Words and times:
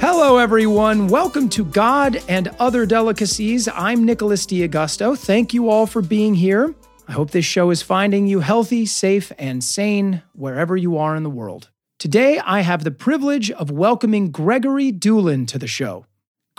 Hello, 0.00 0.38
everyone. 0.38 1.08
Welcome 1.08 1.48
to 1.50 1.64
God 1.64 2.22
and 2.28 2.48
Other 2.58 2.84
Delicacies. 2.84 3.68
I'm 3.68 4.04
Nicholas 4.04 4.44
D'Augusto. 4.44 5.14
Thank 5.14 5.54
you 5.54 5.70
all 5.70 5.86
for 5.86 6.02
being 6.02 6.34
here. 6.34 6.74
I 7.08 7.12
hope 7.12 7.30
this 7.30 7.44
show 7.44 7.70
is 7.70 7.80
finding 7.82 8.26
you 8.26 8.40
healthy, 8.40 8.84
safe, 8.84 9.32
and 9.38 9.64
sane 9.64 10.22
wherever 10.32 10.76
you 10.76 10.98
are 10.98 11.16
in 11.16 11.22
the 11.22 11.30
world. 11.30 11.70
Today, 11.98 12.38
I 12.38 12.60
have 12.60 12.84
the 12.84 12.90
privilege 12.90 13.50
of 13.50 13.70
welcoming 13.70 14.30
Gregory 14.30 14.92
Dulan 14.92 15.46
to 15.48 15.58
the 15.58 15.66
show. 15.66 16.04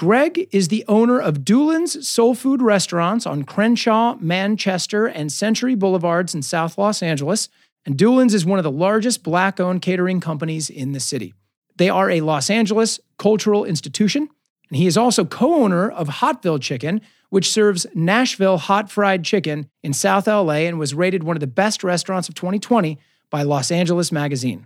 Greg 0.02 0.48
is 0.50 0.70
the 0.70 0.84
owner 0.88 1.20
of 1.22 1.46
Dulan's 1.46 2.10
Soul 2.10 2.34
Food 2.34 2.60
Restaurants 2.60 3.28
on 3.28 3.44
Crenshaw, 3.44 4.16
Manchester, 4.20 5.06
and 5.06 5.32
Century 5.32 5.76
Boulevards 5.76 6.34
in 6.34 6.42
South 6.42 6.76
Los 6.80 7.04
Angeles. 7.04 7.50
And 7.86 7.98
Dulan's 7.98 8.34
is 8.34 8.44
one 8.44 8.58
of 8.58 8.64
the 8.64 8.72
largest 8.72 9.22
black 9.22 9.60
owned 9.60 9.84
catering 9.84 10.20
companies 10.20 10.72
in 10.72 10.94
the 10.94 11.00
city. 11.00 11.36
They 11.76 11.88
are 11.88 12.10
a 12.10 12.22
Los 12.22 12.50
Angeles 12.50 13.00
cultural 13.20 13.64
institution, 13.64 14.28
and 14.70 14.78
he 14.78 14.88
is 14.88 14.98
also 14.98 15.24
co 15.24 15.54
owner 15.54 15.92
of 15.92 16.08
Hotville 16.08 16.60
Chicken, 16.60 17.02
which 17.30 17.52
serves 17.52 17.86
Nashville 17.94 18.58
hot 18.58 18.90
fried 18.90 19.24
chicken 19.24 19.70
in 19.84 19.94
South 19.94 20.26
LA 20.26 20.66
and 20.66 20.80
was 20.80 20.96
rated 20.96 21.22
one 21.22 21.36
of 21.36 21.42
the 21.42 21.46
best 21.46 21.84
restaurants 21.84 22.28
of 22.28 22.34
2020 22.34 22.98
by 23.30 23.44
Los 23.44 23.70
Angeles 23.70 24.12
Magazine. 24.12 24.66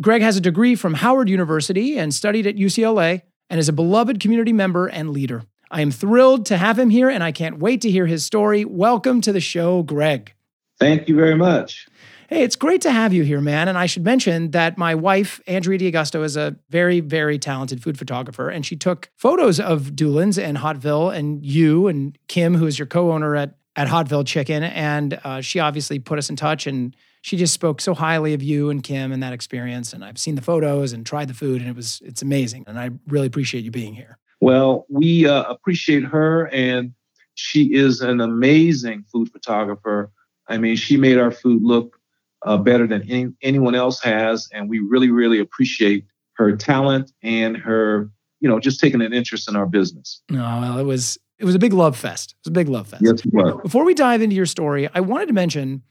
Greg 0.00 0.22
has 0.22 0.36
a 0.36 0.40
degree 0.40 0.76
from 0.76 0.94
Howard 0.94 1.28
University 1.28 1.98
and 1.98 2.14
studied 2.14 2.46
at 2.46 2.54
UCLA 2.54 3.22
and 3.50 3.60
is 3.60 3.68
a 3.68 3.72
beloved 3.72 4.20
community 4.20 4.52
member 4.52 4.86
and 4.86 5.10
leader. 5.10 5.42
I 5.70 5.80
am 5.80 5.90
thrilled 5.90 6.46
to 6.46 6.56
have 6.56 6.78
him 6.78 6.90
here 6.90 7.08
and 7.08 7.22
I 7.22 7.32
can't 7.32 7.58
wait 7.58 7.80
to 7.82 7.90
hear 7.90 8.06
his 8.06 8.24
story. 8.24 8.64
Welcome 8.64 9.20
to 9.22 9.32
the 9.32 9.40
show, 9.40 9.82
Greg. 9.82 10.32
Thank 10.78 11.08
you 11.08 11.16
very 11.16 11.34
much. 11.34 11.88
Hey, 12.28 12.42
it's 12.42 12.56
great 12.56 12.80
to 12.82 12.90
have 12.90 13.12
you 13.12 13.22
here, 13.22 13.40
man. 13.40 13.68
And 13.68 13.78
I 13.78 13.86
should 13.86 14.04
mention 14.04 14.50
that 14.50 14.76
my 14.76 14.96
wife, 14.96 15.40
Andrea 15.46 15.78
D'Augusto, 15.78 16.22
is 16.24 16.36
a 16.36 16.56
very, 16.70 16.98
very 16.98 17.38
talented 17.38 17.82
food 17.82 17.96
photographer. 17.96 18.48
And 18.50 18.66
she 18.66 18.74
took 18.74 19.10
photos 19.16 19.60
of 19.60 19.94
Dulan's 19.94 20.36
and 20.36 20.58
Hotville 20.58 21.16
and 21.16 21.44
you 21.44 21.86
and 21.86 22.18
Kim, 22.26 22.56
who 22.56 22.66
is 22.66 22.80
your 22.80 22.86
co 22.86 23.12
owner 23.12 23.36
at, 23.36 23.56
at 23.76 23.86
Hotville 23.86 24.26
Chicken. 24.26 24.64
And 24.64 25.20
uh, 25.22 25.40
she 25.40 25.60
obviously 25.60 26.00
put 26.00 26.18
us 26.18 26.28
in 26.28 26.34
touch 26.34 26.66
and 26.66 26.96
she 27.26 27.36
just 27.36 27.52
spoke 27.52 27.80
so 27.80 27.92
highly 27.92 28.34
of 28.34 28.42
you 28.42 28.70
and 28.70 28.84
Kim 28.84 29.10
and 29.10 29.20
that 29.20 29.32
experience. 29.32 29.92
And 29.92 30.04
I've 30.04 30.16
seen 30.16 30.36
the 30.36 30.42
photos 30.42 30.92
and 30.92 31.04
tried 31.04 31.26
the 31.26 31.34
food, 31.34 31.60
and 31.60 31.68
it 31.68 31.74
was 31.74 32.00
it's 32.04 32.22
amazing. 32.22 32.62
And 32.68 32.78
I 32.78 32.90
really 33.08 33.26
appreciate 33.26 33.64
you 33.64 33.72
being 33.72 33.94
here. 33.94 34.16
Well, 34.40 34.86
we 34.88 35.26
uh, 35.26 35.42
appreciate 35.42 36.04
her, 36.04 36.46
and 36.52 36.92
she 37.34 37.74
is 37.74 38.00
an 38.00 38.20
amazing 38.20 39.06
food 39.12 39.32
photographer. 39.32 40.12
I 40.46 40.58
mean, 40.58 40.76
she 40.76 40.96
made 40.96 41.18
our 41.18 41.32
food 41.32 41.64
look 41.64 41.98
uh, 42.42 42.58
better 42.58 42.86
than 42.86 43.02
any, 43.10 43.32
anyone 43.42 43.74
else 43.74 44.00
has. 44.04 44.48
And 44.52 44.70
we 44.70 44.78
really, 44.78 45.10
really 45.10 45.40
appreciate 45.40 46.06
her 46.34 46.54
talent 46.54 47.10
and 47.24 47.56
her, 47.56 48.08
you 48.38 48.48
know, 48.48 48.60
just 48.60 48.78
taking 48.78 49.02
an 49.02 49.12
interest 49.12 49.48
in 49.48 49.56
our 49.56 49.66
business. 49.66 50.22
No, 50.30 50.42
well, 50.60 50.78
it 50.78 50.84
was 50.84 51.18
it 51.40 51.44
was 51.44 51.56
a 51.56 51.58
big 51.58 51.72
love 51.72 51.96
fest. 51.96 52.36
It 52.38 52.44
was 52.44 52.50
a 52.50 52.54
big 52.54 52.68
love 52.68 52.86
fest. 52.86 53.02
Yes, 53.04 53.26
it 53.26 53.34
was. 53.34 53.60
Before 53.62 53.84
we 53.84 53.94
dive 53.94 54.22
into 54.22 54.36
your 54.36 54.46
story, 54.46 54.88
I 54.94 55.00
wanted 55.00 55.26
to 55.26 55.32
mention 55.34 55.82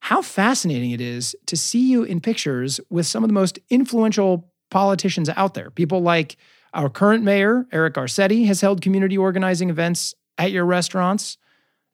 how 0.00 0.22
fascinating 0.22 0.90
it 0.90 1.00
is 1.00 1.36
to 1.46 1.56
see 1.56 1.90
you 1.90 2.02
in 2.02 2.20
pictures 2.20 2.80
with 2.90 3.06
some 3.06 3.22
of 3.22 3.28
the 3.28 3.34
most 3.34 3.58
influential 3.68 4.50
politicians 4.70 5.28
out 5.30 5.54
there. 5.54 5.70
People 5.70 6.00
like 6.00 6.36
our 6.72 6.88
current 6.88 7.24
mayor, 7.24 7.66
Eric 7.72 7.94
Garcetti, 7.94 8.46
has 8.46 8.60
held 8.60 8.80
community 8.80 9.18
organizing 9.18 9.70
events 9.70 10.14
at 10.38 10.52
your 10.52 10.64
restaurants. 10.64 11.36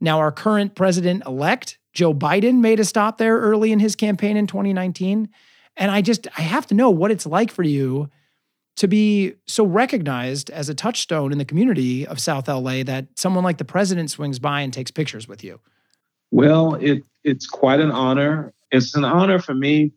Now, 0.00 0.18
our 0.18 0.30
current 0.30 0.74
president 0.74 1.24
elect, 1.26 1.78
Joe 1.94 2.12
Biden 2.12 2.60
made 2.60 2.78
a 2.78 2.84
stop 2.84 3.18
there 3.18 3.38
early 3.38 3.72
in 3.72 3.80
his 3.80 3.96
campaign 3.96 4.36
in 4.36 4.46
2019. 4.46 5.28
And 5.76 5.90
I 5.90 6.02
just, 6.02 6.28
I 6.36 6.42
have 6.42 6.66
to 6.66 6.74
know 6.74 6.90
what 6.90 7.10
it's 7.10 7.26
like 7.26 7.50
for 7.50 7.62
you 7.62 8.10
to 8.76 8.86
be 8.86 9.34
so 9.46 9.64
recognized 9.64 10.50
as 10.50 10.68
a 10.68 10.74
touchstone 10.74 11.32
in 11.32 11.38
the 11.38 11.44
community 11.44 12.06
of 12.06 12.20
South 12.20 12.46
LA 12.46 12.82
that 12.82 13.06
someone 13.16 13.42
like 13.42 13.56
the 13.56 13.64
president 13.64 14.10
swings 14.10 14.38
by 14.38 14.60
and 14.60 14.72
takes 14.72 14.90
pictures 14.90 15.26
with 15.26 15.42
you. 15.42 15.60
Well, 16.30 16.74
it, 16.74 17.04
it's 17.24 17.46
quite 17.46 17.80
an 17.80 17.90
honor. 17.90 18.52
It's 18.70 18.94
an 18.94 19.04
honor 19.04 19.38
for 19.38 19.54
me, 19.54 19.92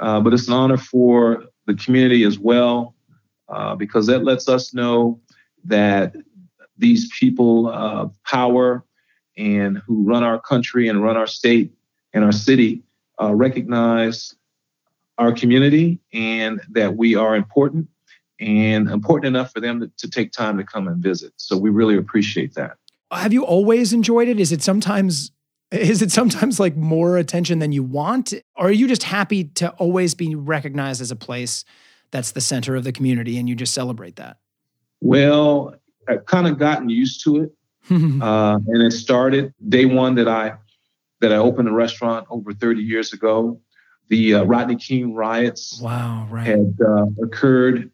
uh, 0.00 0.20
but 0.20 0.32
it's 0.32 0.46
an 0.46 0.54
honor 0.54 0.76
for 0.76 1.44
the 1.66 1.74
community 1.74 2.24
as 2.24 2.38
well, 2.38 2.94
uh, 3.48 3.74
because 3.74 4.06
that 4.06 4.24
lets 4.24 4.48
us 4.48 4.74
know 4.74 5.20
that 5.64 6.14
these 6.78 7.10
people 7.18 7.68
of 7.68 8.14
power 8.24 8.84
and 9.36 9.78
who 9.86 10.02
run 10.04 10.22
our 10.22 10.40
country 10.40 10.88
and 10.88 11.02
run 11.02 11.16
our 11.16 11.26
state 11.26 11.72
and 12.12 12.24
our 12.24 12.32
city 12.32 12.82
uh, 13.20 13.34
recognize 13.34 14.34
our 15.18 15.32
community 15.32 16.00
and 16.12 16.60
that 16.70 16.96
we 16.96 17.14
are 17.14 17.36
important 17.36 17.88
and 18.40 18.90
important 18.90 19.26
enough 19.26 19.52
for 19.52 19.60
them 19.60 19.80
to, 19.80 19.90
to 19.98 20.10
take 20.10 20.32
time 20.32 20.58
to 20.58 20.64
come 20.64 20.88
and 20.88 21.02
visit. 21.02 21.32
So 21.36 21.56
we 21.56 21.70
really 21.70 21.96
appreciate 21.96 22.54
that. 22.54 22.76
Have 23.12 23.32
you 23.32 23.44
always 23.44 23.92
enjoyed 23.92 24.28
it? 24.28 24.40
Is 24.40 24.52
it 24.52 24.62
sometimes 24.62 25.30
is 25.72 26.02
it 26.02 26.12
sometimes 26.12 26.60
like 26.60 26.76
more 26.76 27.16
attention 27.16 27.58
than 27.58 27.72
you 27.72 27.82
want? 27.82 28.32
Or 28.56 28.68
are 28.68 28.72
you 28.72 28.86
just 28.86 29.02
happy 29.02 29.44
to 29.44 29.70
always 29.72 30.14
be 30.14 30.34
recognized 30.34 31.00
as 31.00 31.10
a 31.10 31.16
place 31.16 31.64
that's 32.10 32.32
the 32.32 32.40
center 32.40 32.76
of 32.76 32.84
the 32.84 32.92
community 32.92 33.38
and 33.38 33.48
you 33.48 33.54
just 33.54 33.74
celebrate 33.74 34.16
that? 34.16 34.36
Well, 35.00 35.74
I've 36.08 36.26
kind 36.26 36.46
of 36.46 36.58
gotten 36.58 36.88
used 36.88 37.24
to 37.24 37.42
it. 37.42 37.52
uh, 37.90 38.60
and 38.66 38.82
it 38.82 38.92
started 38.92 39.52
day 39.68 39.86
one 39.86 40.14
that 40.14 40.28
I 40.28 40.54
that 41.20 41.32
I 41.32 41.36
opened 41.36 41.68
a 41.68 41.72
restaurant 41.72 42.26
over 42.30 42.52
30 42.52 42.80
years 42.80 43.12
ago. 43.12 43.60
The 44.08 44.34
uh, 44.34 44.44
Rodney 44.44 44.76
King 44.76 45.14
riots 45.14 45.80
wow, 45.80 46.26
right. 46.30 46.46
had 46.46 46.76
uh, 46.84 47.06
occurred 47.22 47.90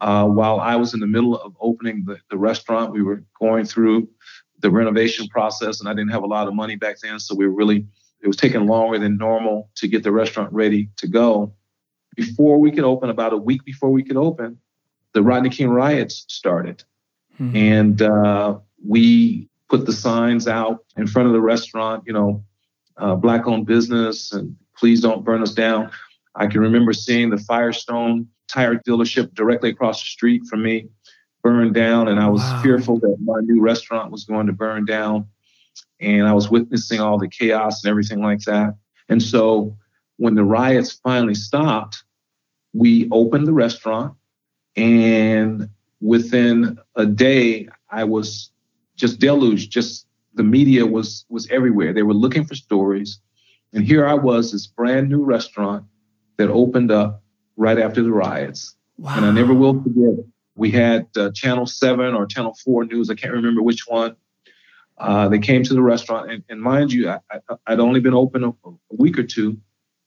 uh, 0.00 0.26
while 0.26 0.58
I 0.58 0.76
was 0.76 0.92
in 0.92 1.00
the 1.00 1.06
middle 1.06 1.38
of 1.38 1.54
opening 1.60 2.04
the, 2.04 2.18
the 2.30 2.36
restaurant. 2.36 2.92
We 2.92 3.02
were 3.02 3.22
going 3.38 3.64
through 3.64 4.08
the 4.62 4.70
renovation 4.70 5.28
process, 5.28 5.80
and 5.80 5.88
I 5.88 5.92
didn't 5.92 6.10
have 6.12 6.22
a 6.22 6.26
lot 6.26 6.48
of 6.48 6.54
money 6.54 6.76
back 6.76 7.00
then, 7.00 7.20
so 7.20 7.34
we 7.34 7.46
really 7.46 7.86
it 8.20 8.28
was 8.28 8.36
taking 8.36 8.66
longer 8.66 8.98
than 8.98 9.16
normal 9.16 9.68
to 9.74 9.88
get 9.88 10.04
the 10.04 10.12
restaurant 10.12 10.52
ready 10.52 10.88
to 10.96 11.08
go. 11.08 11.52
Before 12.14 12.58
we 12.58 12.70
could 12.70 12.84
open, 12.84 13.10
about 13.10 13.32
a 13.32 13.36
week 13.36 13.64
before 13.64 13.90
we 13.90 14.04
could 14.04 14.16
open, 14.16 14.58
the 15.12 15.22
Rodney 15.22 15.50
King 15.50 15.70
riots 15.70 16.24
started, 16.28 16.84
mm-hmm. 17.40 17.56
and 17.56 18.02
uh, 18.02 18.58
we 18.86 19.48
put 19.68 19.86
the 19.86 19.92
signs 19.92 20.46
out 20.46 20.84
in 20.96 21.06
front 21.06 21.26
of 21.26 21.32
the 21.32 21.40
restaurant, 21.40 22.04
you 22.06 22.12
know, 22.12 22.44
uh, 22.98 23.14
black 23.14 23.46
owned 23.46 23.66
business 23.66 24.32
and 24.32 24.54
please 24.76 25.00
don't 25.00 25.24
burn 25.24 25.42
us 25.42 25.52
down. 25.52 25.90
I 26.34 26.46
can 26.46 26.60
remember 26.60 26.92
seeing 26.92 27.30
the 27.30 27.38
Firestone 27.38 28.28
tire 28.48 28.76
dealership 28.86 29.34
directly 29.34 29.70
across 29.70 30.02
the 30.02 30.08
street 30.08 30.42
from 30.48 30.62
me 30.62 30.88
burn 31.42 31.72
down, 31.72 32.08
and 32.08 32.20
I 32.20 32.28
was 32.28 32.42
wow. 32.42 32.62
fearful 32.62 32.98
that 33.00 33.16
my 33.22 33.40
new 33.40 33.60
restaurant 33.60 34.10
was 34.10 34.24
going 34.24 34.46
to 34.46 34.52
burn 34.52 34.84
down. 34.84 35.26
And 36.00 36.26
I 36.26 36.32
was 36.32 36.50
witnessing 36.50 37.00
all 37.00 37.18
the 37.18 37.28
chaos 37.28 37.82
and 37.82 37.90
everything 37.90 38.20
like 38.20 38.40
that. 38.40 38.74
And 39.08 39.22
so 39.22 39.76
when 40.16 40.34
the 40.34 40.44
riots 40.44 40.92
finally 40.92 41.34
stopped, 41.34 42.04
we 42.72 43.08
opened 43.10 43.46
the 43.46 43.52
restaurant, 43.52 44.14
and 44.76 45.68
within 46.00 46.78
a 46.96 47.06
day, 47.06 47.68
I 47.90 48.04
was 48.04 48.50
just 48.96 49.20
deluged. 49.20 49.70
Just 49.70 50.06
the 50.34 50.42
media 50.42 50.86
was 50.86 51.24
was 51.28 51.46
everywhere. 51.50 51.92
They 51.92 52.02
were 52.02 52.14
looking 52.14 52.44
for 52.44 52.54
stories, 52.54 53.20
and 53.72 53.84
here 53.84 54.06
I 54.06 54.14
was, 54.14 54.52
this 54.52 54.66
brand 54.66 55.08
new 55.08 55.22
restaurant 55.22 55.84
that 56.38 56.48
opened 56.48 56.90
up 56.90 57.22
right 57.56 57.78
after 57.78 58.02
the 58.02 58.12
riots, 58.12 58.74
wow. 58.96 59.14
and 59.16 59.26
I 59.26 59.32
never 59.32 59.52
will 59.52 59.82
forget 59.82 60.18
it. 60.18 60.26
We 60.54 60.70
had 60.70 61.06
uh, 61.16 61.30
Channel 61.32 61.66
Seven 61.66 62.14
or 62.14 62.26
Channel 62.26 62.56
Four 62.64 62.84
News. 62.84 63.10
I 63.10 63.14
can't 63.14 63.32
remember 63.32 63.62
which 63.62 63.86
one. 63.86 64.16
Uh, 64.98 65.28
they 65.28 65.38
came 65.38 65.62
to 65.64 65.74
the 65.74 65.82
restaurant, 65.82 66.30
and, 66.30 66.44
and 66.48 66.60
mind 66.60 66.92
you, 66.92 67.08
I, 67.08 67.18
would 67.68 67.80
only 67.80 68.00
been 68.00 68.14
open 68.14 68.44
a, 68.44 68.48
a 68.48 68.74
week 68.90 69.18
or 69.18 69.24
two, 69.24 69.58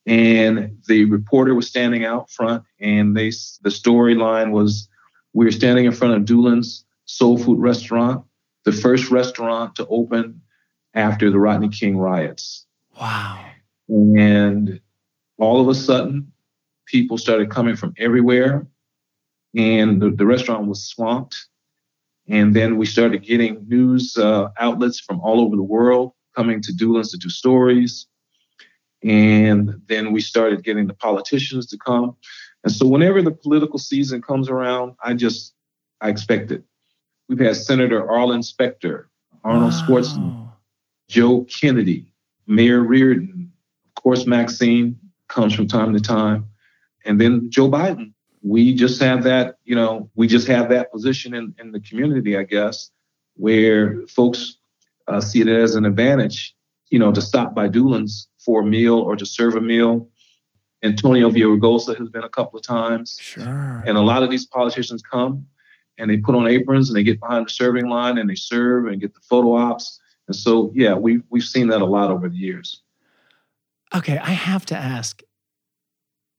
and 0.06 0.78
the 0.88 1.06
reporter 1.06 1.56
was 1.56 1.68
standing 1.68 2.06
out 2.06 2.30
front, 2.30 2.64
and 2.80 3.18
they 3.18 3.30
the 3.30 3.70
storyline 3.70 4.52
was 4.52 4.88
we 5.34 5.46
were 5.46 5.52
standing 5.52 5.86
in 5.86 5.92
front 5.92 6.14
of 6.14 6.26
Dulan's 6.26 6.86
Soul 7.06 7.38
Food 7.38 7.60
Restaurant 7.60 8.24
the 8.66 8.72
first 8.72 9.10
restaurant 9.10 9.76
to 9.76 9.88
open 9.88 10.42
after 10.94 11.30
the 11.30 11.40
Rodney 11.40 11.70
King 11.70 11.98
riots. 11.98 12.66
Wow. 13.00 13.46
And 13.88 14.82
all 15.38 15.62
of 15.62 15.68
a 15.68 15.76
sudden, 15.76 16.32
people 16.86 17.18
started 17.18 17.50
coming 17.50 17.76
from 17.76 17.94
everywhere, 17.98 18.66
and 19.56 20.02
the, 20.02 20.12
the 20.12 20.26
restaurant 20.26 20.68
was 20.68 20.86
swamped. 20.86 21.48
And 22.28 22.56
then 22.56 22.78
we 22.78 22.86
started 22.86 23.24
getting 23.24 23.68
news 23.68 24.18
uh, 24.18 24.50
outlets 24.60 25.00
from 25.00 25.20
all 25.22 25.40
over 25.42 25.56
the 25.56 25.64
world 25.64 26.14
coming 26.36 26.62
to 26.62 26.74
Dulan's 26.74 27.12
to 27.12 27.18
do 27.18 27.30
stories. 27.30 28.08
And 29.04 29.82
then 29.88 30.12
we 30.12 30.22
started 30.22 30.64
getting 30.64 30.88
the 30.88 30.94
politicians 30.94 31.68
to 31.68 31.78
come. 31.78 32.16
And 32.64 32.74
so 32.74 32.88
whenever 32.88 33.22
the 33.22 33.32
political 33.32 33.78
season 33.78 34.22
comes 34.22 34.50
around, 34.50 34.96
I 35.04 35.14
just 35.14 35.54
I 36.02 36.10
expect 36.10 36.52
it. 36.52 36.64
We've 37.30 37.40
had 37.40 37.56
Senator 37.56 38.10
Arlen 38.10 38.44
Specter, 38.44 39.10
Arnold 39.44 39.72
wow. 39.72 39.82
Schwarzenegger, 39.88 40.52
Joe 41.08 41.44
Kennedy, 41.44 42.12
Mayor 42.48 42.82
Riordan, 42.82 43.52
of 43.86 44.04
course, 44.04 44.26
Maxine 44.26 45.00
comes 45.30 45.54
from 45.54 45.68
time 45.68 45.94
to 45.94 46.00
time, 46.00 46.48
and 47.06 47.22
then 47.22 47.50
Joe 47.50 47.70
Biden. 47.70 48.15
We 48.48 48.76
just 48.76 49.02
have 49.02 49.24
that, 49.24 49.56
you 49.64 49.76
know, 49.76 50.10
we 50.14 50.28
just 50.28 50.48
have 50.48 50.70
that 50.70 50.92
position 50.92 51.34
in, 51.34 51.56
in 51.60 51.72
the 51.72 51.80
community, 51.80 52.38
I 52.38 52.44
guess, 52.44 52.92
where 53.36 54.06
folks 54.08 54.58
uh, 55.08 55.20
see 55.20 55.42
it 55.42 55.48
as 55.48 55.74
an 55.74 55.84
advantage, 55.86 56.56
you 56.90 57.00
know, 57.00 57.12
to 57.12 57.22
stop 57.22 57.56
by 57.56 57.68
Dulan's 57.68 58.28
for 58.38 58.62
a 58.62 58.66
meal 58.66 59.00
or 59.00 59.16
to 59.16 59.26
serve 59.26 59.56
a 59.56 59.62
meal. 59.62 60.08
Antonio 60.84 61.32
Villaraigosa 61.32 61.98
has 61.98 62.10
been 62.10 62.24
a 62.24 62.30
couple 62.30 62.60
of 62.60 62.64
times. 62.64 63.18
Sure. 63.20 63.84
And 63.88 63.98
a 63.98 64.02
lot 64.02 64.22
of 64.22 64.30
these 64.30 64.46
politicians 64.46 65.02
come 65.02 65.48
and 65.98 66.12
they 66.12 66.18
put 66.18 66.36
on 66.36 66.48
aprons 66.48 66.90
and 66.90 66.96
they 66.96 67.04
get 67.04 67.20
behind 67.20 67.48
the 67.48 67.50
serving 67.50 67.88
line 67.88 68.20
and 68.20 68.30
they 68.30 68.36
serve 68.36 68.86
and 68.86 69.02
get 69.02 69.16
the 69.16 69.22
photo 69.22 69.56
ops. 69.56 70.00
And 70.28 70.36
so, 70.36 70.72
yeah, 70.76 70.94
we, 70.94 71.22
we've 71.32 71.44
seen 71.44 71.70
that 71.70 71.82
a 71.82 71.86
lot 71.86 72.12
over 72.12 72.30
the 72.30 72.38
years. 72.38 72.84
Okay, 73.96 74.18
I 74.18 74.32
have 74.32 74.66
to 74.68 74.78
ask. 74.78 75.24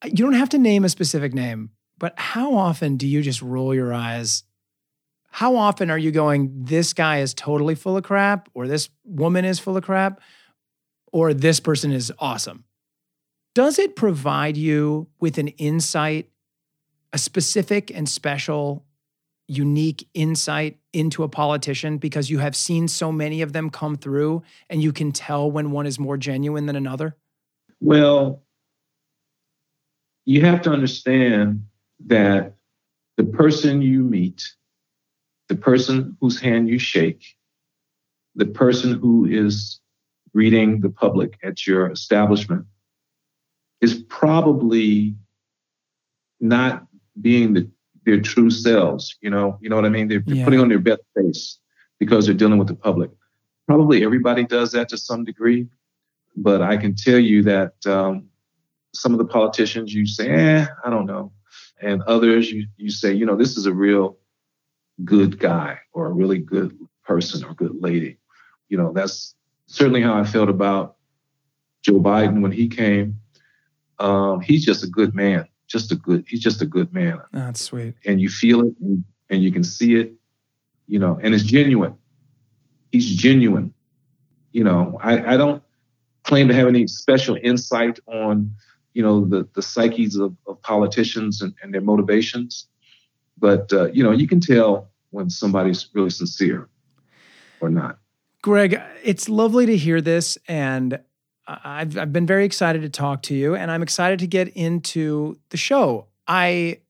You 0.04 0.24
don't 0.24 0.34
have 0.34 0.50
to 0.50 0.58
name 0.58 0.84
a 0.84 0.88
specific 0.88 1.32
name, 1.32 1.70
but 1.98 2.14
how 2.16 2.54
often 2.54 2.96
do 2.96 3.06
you 3.06 3.22
just 3.22 3.42
roll 3.42 3.74
your 3.74 3.92
eyes? 3.92 4.44
How 5.30 5.56
often 5.56 5.90
are 5.90 5.98
you 5.98 6.10
going, 6.10 6.64
this 6.64 6.92
guy 6.92 7.18
is 7.18 7.34
totally 7.34 7.74
full 7.74 7.96
of 7.96 8.04
crap, 8.04 8.48
or 8.54 8.66
this 8.66 8.88
woman 9.04 9.44
is 9.44 9.58
full 9.58 9.76
of 9.76 9.84
crap, 9.84 10.20
or 11.12 11.34
this 11.34 11.60
person 11.60 11.92
is 11.92 12.12
awesome? 12.18 12.64
Does 13.54 13.78
it 13.78 13.96
provide 13.96 14.56
you 14.56 15.08
with 15.20 15.38
an 15.38 15.48
insight, 15.48 16.30
a 17.12 17.18
specific 17.18 17.90
and 17.90 18.08
special, 18.08 18.84
unique 19.48 20.08
insight 20.12 20.78
into 20.92 21.22
a 21.22 21.28
politician 21.28 21.98
because 21.98 22.28
you 22.28 22.38
have 22.38 22.56
seen 22.56 22.88
so 22.88 23.12
many 23.12 23.42
of 23.42 23.52
them 23.52 23.70
come 23.70 23.96
through 23.96 24.42
and 24.68 24.82
you 24.82 24.92
can 24.92 25.12
tell 25.12 25.50
when 25.50 25.70
one 25.70 25.86
is 25.86 25.98
more 25.98 26.16
genuine 26.16 26.66
than 26.66 26.76
another? 26.76 27.16
Well, 27.80 28.42
you 30.24 30.44
have 30.44 30.62
to 30.62 30.70
understand 30.70 31.64
that 32.06 32.54
the 33.16 33.24
person 33.24 33.80
you 33.82 34.02
meet, 34.02 34.52
the 35.48 35.56
person 35.56 36.16
whose 36.20 36.40
hand 36.40 36.68
you 36.68 36.78
shake, 36.78 37.24
the 38.34 38.46
person 38.46 38.98
who 38.98 39.24
is 39.24 39.80
greeting 40.34 40.80
the 40.80 40.90
public 40.90 41.38
at 41.42 41.66
your 41.66 41.90
establishment 41.90 42.66
is 43.80 43.94
probably 44.08 45.14
not 46.40 46.86
being 47.20 47.54
the, 47.54 47.70
their 48.04 48.20
true 48.20 48.50
selves. 48.50 49.16
You 49.22 49.30
know, 49.30 49.58
you 49.62 49.70
know 49.70 49.76
what 49.76 49.86
I 49.86 49.88
mean? 49.88 50.08
They're, 50.08 50.22
they're 50.26 50.36
Yeah. 50.36 50.44
putting 50.44 50.60
on 50.60 50.68
their 50.68 50.78
best 50.78 51.00
face 51.16 51.58
because 51.98 52.26
they're 52.26 52.34
dealing 52.34 52.58
with 52.58 52.68
the 52.68 52.74
public. 52.74 53.10
Probably 53.66 54.04
everybody 54.04 54.44
does 54.44 54.72
that 54.72 54.88
to 54.90 54.98
some 54.98 55.24
degree, 55.24 55.66
but 56.36 56.60
I 56.60 56.76
can 56.76 56.94
tell 56.94 57.18
you 57.18 57.42
that 57.44 57.74
um, 57.86 58.28
some 58.94 59.12
of 59.12 59.18
the 59.18 59.24
politicians 59.24 59.92
you 59.94 60.06
say, 60.06 60.28
eh, 60.30 60.66
I 60.84 60.90
don't 60.90 61.06
know, 61.06 61.32
and 61.80 62.02
others 62.02 62.50
you 62.50 62.66
you 62.76 62.90
say, 62.90 63.12
you 63.12 63.26
know, 63.26 63.36
this 63.36 63.56
is 63.56 63.66
a 63.66 63.72
real 63.72 64.18
good 65.04 65.38
guy 65.38 65.78
or 65.92 66.06
a 66.06 66.12
really 66.12 66.38
good 66.38 66.76
person 67.04 67.44
or 67.44 67.54
good 67.54 67.76
lady. 67.80 68.18
You 68.68 68.78
know, 68.78 68.92
that's 68.92 69.34
certainly 69.66 70.02
how 70.02 70.18
I 70.18 70.24
felt 70.24 70.48
about 70.48 70.96
Joe 71.82 72.00
Biden 72.00 72.40
when 72.40 72.52
he 72.52 72.68
came. 72.68 73.20
Um, 73.98 74.40
he's 74.40 74.64
just 74.64 74.84
a 74.84 74.88
good 74.88 75.14
man, 75.14 75.48
just 75.68 75.92
a 75.92 75.96
good. 75.96 76.24
He's 76.28 76.40
just 76.40 76.60
a 76.62 76.66
good 76.66 76.92
man, 76.92 77.20
That's 77.32 77.60
sweet. 77.60 77.94
and 78.04 78.20
you 78.20 78.28
feel 78.28 78.60
it 78.60 78.74
and, 78.80 79.04
and 79.30 79.42
you 79.42 79.50
can 79.52 79.64
see 79.64 79.94
it, 79.96 80.12
you 80.86 80.98
know, 80.98 81.18
and 81.22 81.34
it's 81.34 81.44
genuine. 81.44 81.96
He's 82.92 83.14
genuine. 83.16 83.72
You 84.52 84.64
know, 84.64 84.98
I, 85.02 85.34
I 85.34 85.36
don't 85.36 85.62
claim 86.24 86.48
to 86.48 86.54
have 86.54 86.66
any 86.68 86.86
special 86.86 87.38
insight 87.42 87.98
on, 88.06 88.54
you 88.96 89.02
know, 89.02 89.26
the 89.26 89.46
the 89.54 89.60
psyches 89.60 90.16
of, 90.16 90.34
of 90.46 90.60
politicians 90.62 91.42
and, 91.42 91.52
and 91.62 91.74
their 91.74 91.82
motivations, 91.82 92.66
but 93.36 93.70
uh, 93.70 93.90
you 93.92 94.02
know, 94.02 94.10
you 94.10 94.26
can 94.26 94.40
tell 94.40 94.90
when 95.10 95.28
somebody's 95.28 95.88
really 95.92 96.08
sincere 96.08 96.68
or 97.60 97.68
not. 97.68 97.98
Greg, 98.40 98.80
it's 99.04 99.28
lovely 99.28 99.66
to 99.66 99.76
hear 99.76 100.00
this. 100.00 100.38
And 100.48 100.98
I've, 101.46 101.98
I've 101.98 102.12
been 102.12 102.26
very 102.26 102.46
excited 102.46 102.82
to 102.82 102.88
talk 102.88 103.22
to 103.24 103.34
you, 103.34 103.54
and 103.54 103.70
I'm 103.70 103.82
excited 103.82 104.18
to 104.20 104.26
get 104.26 104.48
into 104.48 105.38
the 105.50 105.58
show. 105.58 106.06
I 106.26 106.80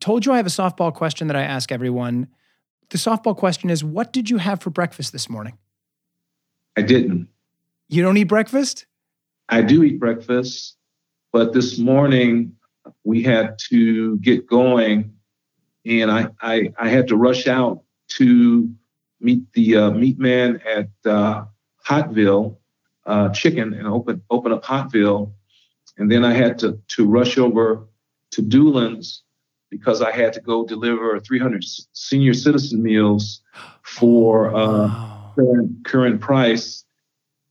told 0.00 0.24
you 0.24 0.32
I 0.32 0.38
have 0.38 0.46
a 0.46 0.50
softball 0.50 0.94
question 0.94 1.26
that 1.26 1.36
I 1.36 1.42
ask 1.42 1.70
everyone. 1.70 2.28
The 2.88 2.98
softball 2.98 3.36
question 3.36 3.68
is 3.68 3.84
What 3.84 4.10
did 4.10 4.30
you 4.30 4.38
have 4.38 4.62
for 4.62 4.70
breakfast 4.70 5.12
this 5.12 5.28
morning? 5.28 5.58
I 6.78 6.82
didn't. 6.82 7.28
You 7.88 8.02
don't 8.02 8.16
eat 8.16 8.24
breakfast? 8.24 8.86
I 9.50 9.60
do 9.60 9.82
eat 9.84 10.00
breakfast, 10.00 10.75
but 11.36 11.52
this 11.52 11.76
morning 11.76 12.56
we 13.04 13.22
had 13.22 13.58
to 13.58 14.16
get 14.20 14.46
going, 14.46 15.12
and 15.84 16.10
I 16.10 16.28
I, 16.40 16.72
I 16.78 16.88
had 16.88 17.08
to 17.08 17.16
rush 17.16 17.46
out 17.46 17.82
to 18.16 18.70
meet 19.20 19.42
the 19.52 19.76
uh, 19.76 19.90
meat 19.90 20.18
man 20.18 20.62
at 20.66 20.88
uh, 21.04 21.44
Hotville 21.86 22.56
uh, 23.04 23.28
Chicken 23.40 23.74
and 23.74 23.86
open 23.86 24.22
open 24.30 24.50
up 24.50 24.64
Hotville, 24.64 25.30
and 25.98 26.10
then 26.10 26.24
I 26.24 26.32
had 26.32 26.58
to 26.60 26.80
to 26.94 27.06
rush 27.06 27.36
over 27.36 27.86
to 28.30 28.40
Dulan's 28.42 29.22
because 29.70 30.00
I 30.00 30.12
had 30.12 30.32
to 30.32 30.40
go 30.40 30.64
deliver 30.64 31.20
300 31.20 31.62
senior 31.92 32.32
citizen 32.32 32.82
meals 32.82 33.42
for. 33.82 34.54
Uh, 34.56 34.88
Wow. 34.88 35.34
current, 35.36 35.84
current 35.84 36.18
price 36.18 36.86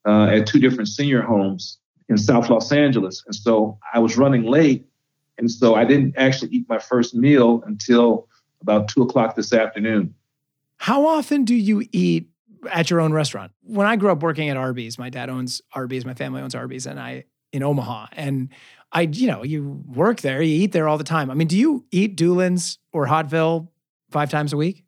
uh, 0.07 0.25
at 0.35 0.47
two 0.47 0.59
different 0.59 0.87
senior 0.89 1.21
homes 1.21 1.77
in 2.09 2.17
South 2.17 2.49
Los 2.49 2.71
Angeles. 2.71 3.23
And 3.25 3.35
so 3.35 3.77
I 3.93 3.99
was 3.99 4.17
running 4.17 4.43
late. 4.43 4.85
And 5.37 5.49
so 5.51 5.75
I 5.75 5.83
didn't 5.85 6.13
actually 6.17 6.51
eat 6.51 6.65
my 6.69 6.79
first 6.79 7.13
meal 7.15 7.61
until 7.65 8.27
about 8.61 8.87
two 8.87 9.01
o'clock 9.03 9.35
this 9.35 9.53
afternoon. 9.53 10.13
How 10.77 11.05
often 11.05 11.43
do 11.45 11.55
you 11.55 11.83
eat 11.91 12.29
at 12.71 12.89
your 12.89 13.01
own 13.01 13.11
restaurant? 13.13 13.51
When 13.63 13.87
I 13.87 13.95
grew 13.95 14.11
up 14.11 14.23
working 14.23 14.49
at 14.49 14.57
Arby's, 14.57 14.97
my 14.97 15.09
dad 15.09 15.29
owns 15.29 15.61
Arby's, 15.73 16.05
my 16.05 16.13
family 16.13 16.41
owns 16.41 16.55
Arby's, 16.55 16.85
and 16.85 16.99
I 16.99 17.25
in 17.51 17.63
Omaha. 17.63 18.07
And 18.13 18.49
I, 18.91 19.01
you 19.01 19.27
know, 19.27 19.43
you 19.43 19.83
work 19.87 20.21
there, 20.21 20.41
you 20.41 20.63
eat 20.63 20.71
there 20.71 20.87
all 20.87 20.97
the 20.97 21.03
time. 21.03 21.29
I 21.29 21.33
mean, 21.33 21.47
do 21.47 21.57
you 21.57 21.85
eat 21.91 22.15
Dulan's 22.15 22.79
or 22.93 23.07
Hotville 23.07 23.67
five 24.09 24.29
times 24.29 24.53
a 24.53 24.57
week? 24.57 24.83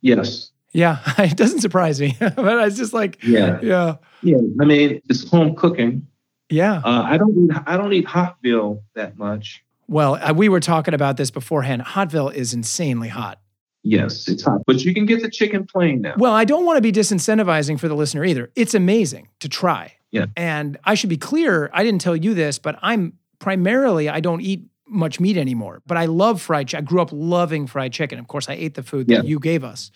Yes. 0.00 0.50
Yeah, 0.72 0.98
it 1.18 1.36
doesn't 1.36 1.60
surprise 1.60 2.00
me, 2.00 2.16
but 2.20 2.66
it's 2.66 2.76
just 2.76 2.92
like, 2.92 3.22
Yeah. 3.22 3.58
yeah, 3.62 3.96
Yeah. 4.22 4.38
I 4.60 4.64
mean, 4.64 5.00
it's 5.08 5.28
home 5.28 5.54
cooking. 5.54 6.06
Yeah. 6.50 6.82
Uh, 6.84 7.02
I 7.06 7.16
don't 7.16 7.36
eat, 7.38 7.50
I 7.66 7.76
don't 7.76 7.92
eat 7.92 8.06
Hotville 8.06 8.82
that 8.94 9.16
much. 9.16 9.62
Well, 9.88 10.14
uh, 10.20 10.32
we 10.34 10.48
were 10.48 10.60
talking 10.60 10.94
about 10.94 11.16
this 11.16 11.30
beforehand. 11.30 11.82
Hotville 11.82 12.32
is 12.32 12.52
insanely 12.54 13.08
hot. 13.08 13.40
Yes, 13.82 14.28
it's 14.28 14.42
hot, 14.44 14.60
but 14.66 14.84
you 14.84 14.92
can 14.92 15.06
get 15.06 15.22
the 15.22 15.30
chicken 15.30 15.66
plain 15.66 16.02
now. 16.02 16.14
Well, 16.18 16.32
I 16.34 16.44
don't 16.44 16.66
want 16.66 16.76
to 16.76 16.82
be 16.82 16.92
disincentivizing 16.92 17.80
for 17.80 17.88
the 17.88 17.94
listener 17.94 18.24
either. 18.24 18.50
It's 18.54 18.74
amazing 18.74 19.28
to 19.40 19.48
try. 19.48 19.94
Yeah. 20.10 20.26
And 20.36 20.78
I 20.84 20.94
should 20.94 21.08
be 21.08 21.16
clear, 21.16 21.70
I 21.72 21.82
didn't 21.82 22.02
tell 22.02 22.14
you 22.14 22.34
this, 22.34 22.58
but 22.58 22.78
I'm 22.82 23.14
primarily, 23.38 24.08
I 24.10 24.20
don't 24.20 24.42
eat 24.42 24.66
much 24.86 25.18
meat 25.18 25.36
anymore, 25.38 25.80
but 25.86 25.96
I 25.96 26.04
love 26.06 26.42
fried 26.42 26.68
chicken. 26.68 26.84
I 26.84 26.86
grew 26.86 27.00
up 27.00 27.08
loving 27.12 27.66
fried 27.66 27.92
chicken. 27.92 28.18
Of 28.18 28.28
course, 28.28 28.48
I 28.48 28.54
ate 28.54 28.74
the 28.74 28.82
food 28.82 29.06
that 29.06 29.14
Yeah. 29.14 29.22
you 29.22 29.38
gave 29.38 29.64
us. 29.64 29.90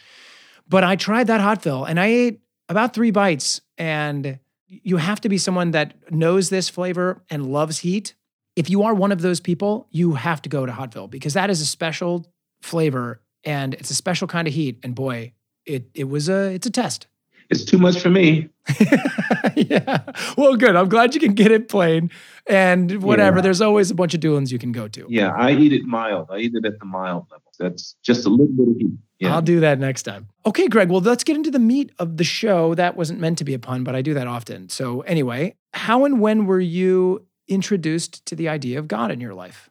But 0.68 0.82
I 0.82 0.96
tried 0.96 1.26
that 1.26 1.40
Hotville 1.42 1.87
and 1.88 2.00
I 2.00 2.06
ate 2.06 2.40
about 2.70 2.94
three 2.94 3.11
bites. 3.11 3.61
And 3.76 4.38
you 4.83 4.97
have 4.97 5.21
to 5.23 5.28
be 5.28 5.38
someone 5.38 5.73
that 5.73 6.12
knows 6.12 6.50
this 6.50 6.69
flavor 6.69 7.23
and 7.31 7.47
loves 7.47 7.78
heat. 7.78 8.14
If 8.57 8.71
you 8.71 8.83
are 8.85 8.95
one 8.95 9.12
of 9.12 9.23
those 9.23 9.40
people, 9.40 9.87
you 9.90 10.14
have 10.14 10.43
to 10.43 10.49
go 10.49 10.64
to 10.66 10.73
Hotville 10.73 11.11
because 11.11 11.35
that 11.35 11.50
is 11.50 11.61
a 11.61 11.66
special 11.66 12.26
flavor 12.62 13.21
and 13.45 13.75
it's 13.75 13.90
a 13.90 13.95
special 13.95 14.26
kind 14.26 14.49
of 14.49 14.54
heat. 14.54 14.78
And 14.83 14.95
boy, 14.95 15.33
it 15.66 15.90
it 15.95 16.04
was 16.04 16.28
a 16.28 16.52
it's 16.52 16.66
a 16.66 16.71
test. 16.71 17.07
It's 17.54 17.64
too 17.64 17.78
much 17.78 18.00
for 18.00 18.11
me. 18.11 18.49
yeah. 19.54 20.02
Well, 20.37 20.56
good. 20.56 20.76
I'm 20.76 20.88
glad 20.88 21.14
you 21.14 21.20
can 21.20 21.34
get 21.34 21.50
it 21.52 21.68
plain 21.68 22.11
and 22.46 23.02
whatever. 23.02 23.38
Yeah. 23.38 23.42
There's 23.42 23.61
always 23.61 23.90
a 23.90 23.94
bunch 23.94 24.14
of 24.14 24.20
doings 24.20 24.50
you 24.52 24.58
can 24.58 24.73
go 24.73 24.88
to. 24.88 25.06
Yeah, 25.08 25.32
I 25.34 25.52
eat 25.52 25.73
it 25.73 25.84
mild. 25.84 26.28
I 26.30 26.38
eat 26.38 26.54
it 26.54 26.64
at 26.64 26.78
the 26.78 26.84
mild 26.84 27.26
level. 27.30 27.52
That's 27.58 27.96
just 28.02 28.26
a 28.26 28.28
little 28.28 28.46
bit 28.46 28.68
of 28.68 28.76
heat. 28.76 28.90
Yeah. 29.20 29.34
I'll 29.34 29.42
do 29.42 29.61
that 29.61 29.78
next 29.78 30.02
time. 30.02 30.28
Okay, 30.44 30.68
Greg. 30.68 30.90
Well, 30.90 31.00
let's 31.00 31.25
get 31.25 31.37
into 31.37 31.50
the 31.50 31.58
meat 31.58 31.92
of 31.99 32.16
the 32.16 32.25
show. 32.25 32.75
That 32.75 32.96
wasn't 32.96 33.20
meant 33.20 33.38
to 33.38 33.44
be 33.44 33.54
a 33.54 33.58
pun, 33.58 33.84
but 33.84 33.94
I 33.94 34.02
do 34.02 34.12
that 34.14 34.26
often. 34.26 34.68
So, 34.68 35.00
anyway, 35.02 35.54
how 35.73 36.04
and 36.04 36.20
when 36.20 36.46
were 36.46 36.61
you 36.61 37.26
introduced 37.46 38.26
to 38.26 38.34
the 38.34 38.49
idea 38.49 38.78
of 38.78 38.88
God 38.88 39.11
in 39.11 39.20
your 39.20 39.34
life? 39.34 39.70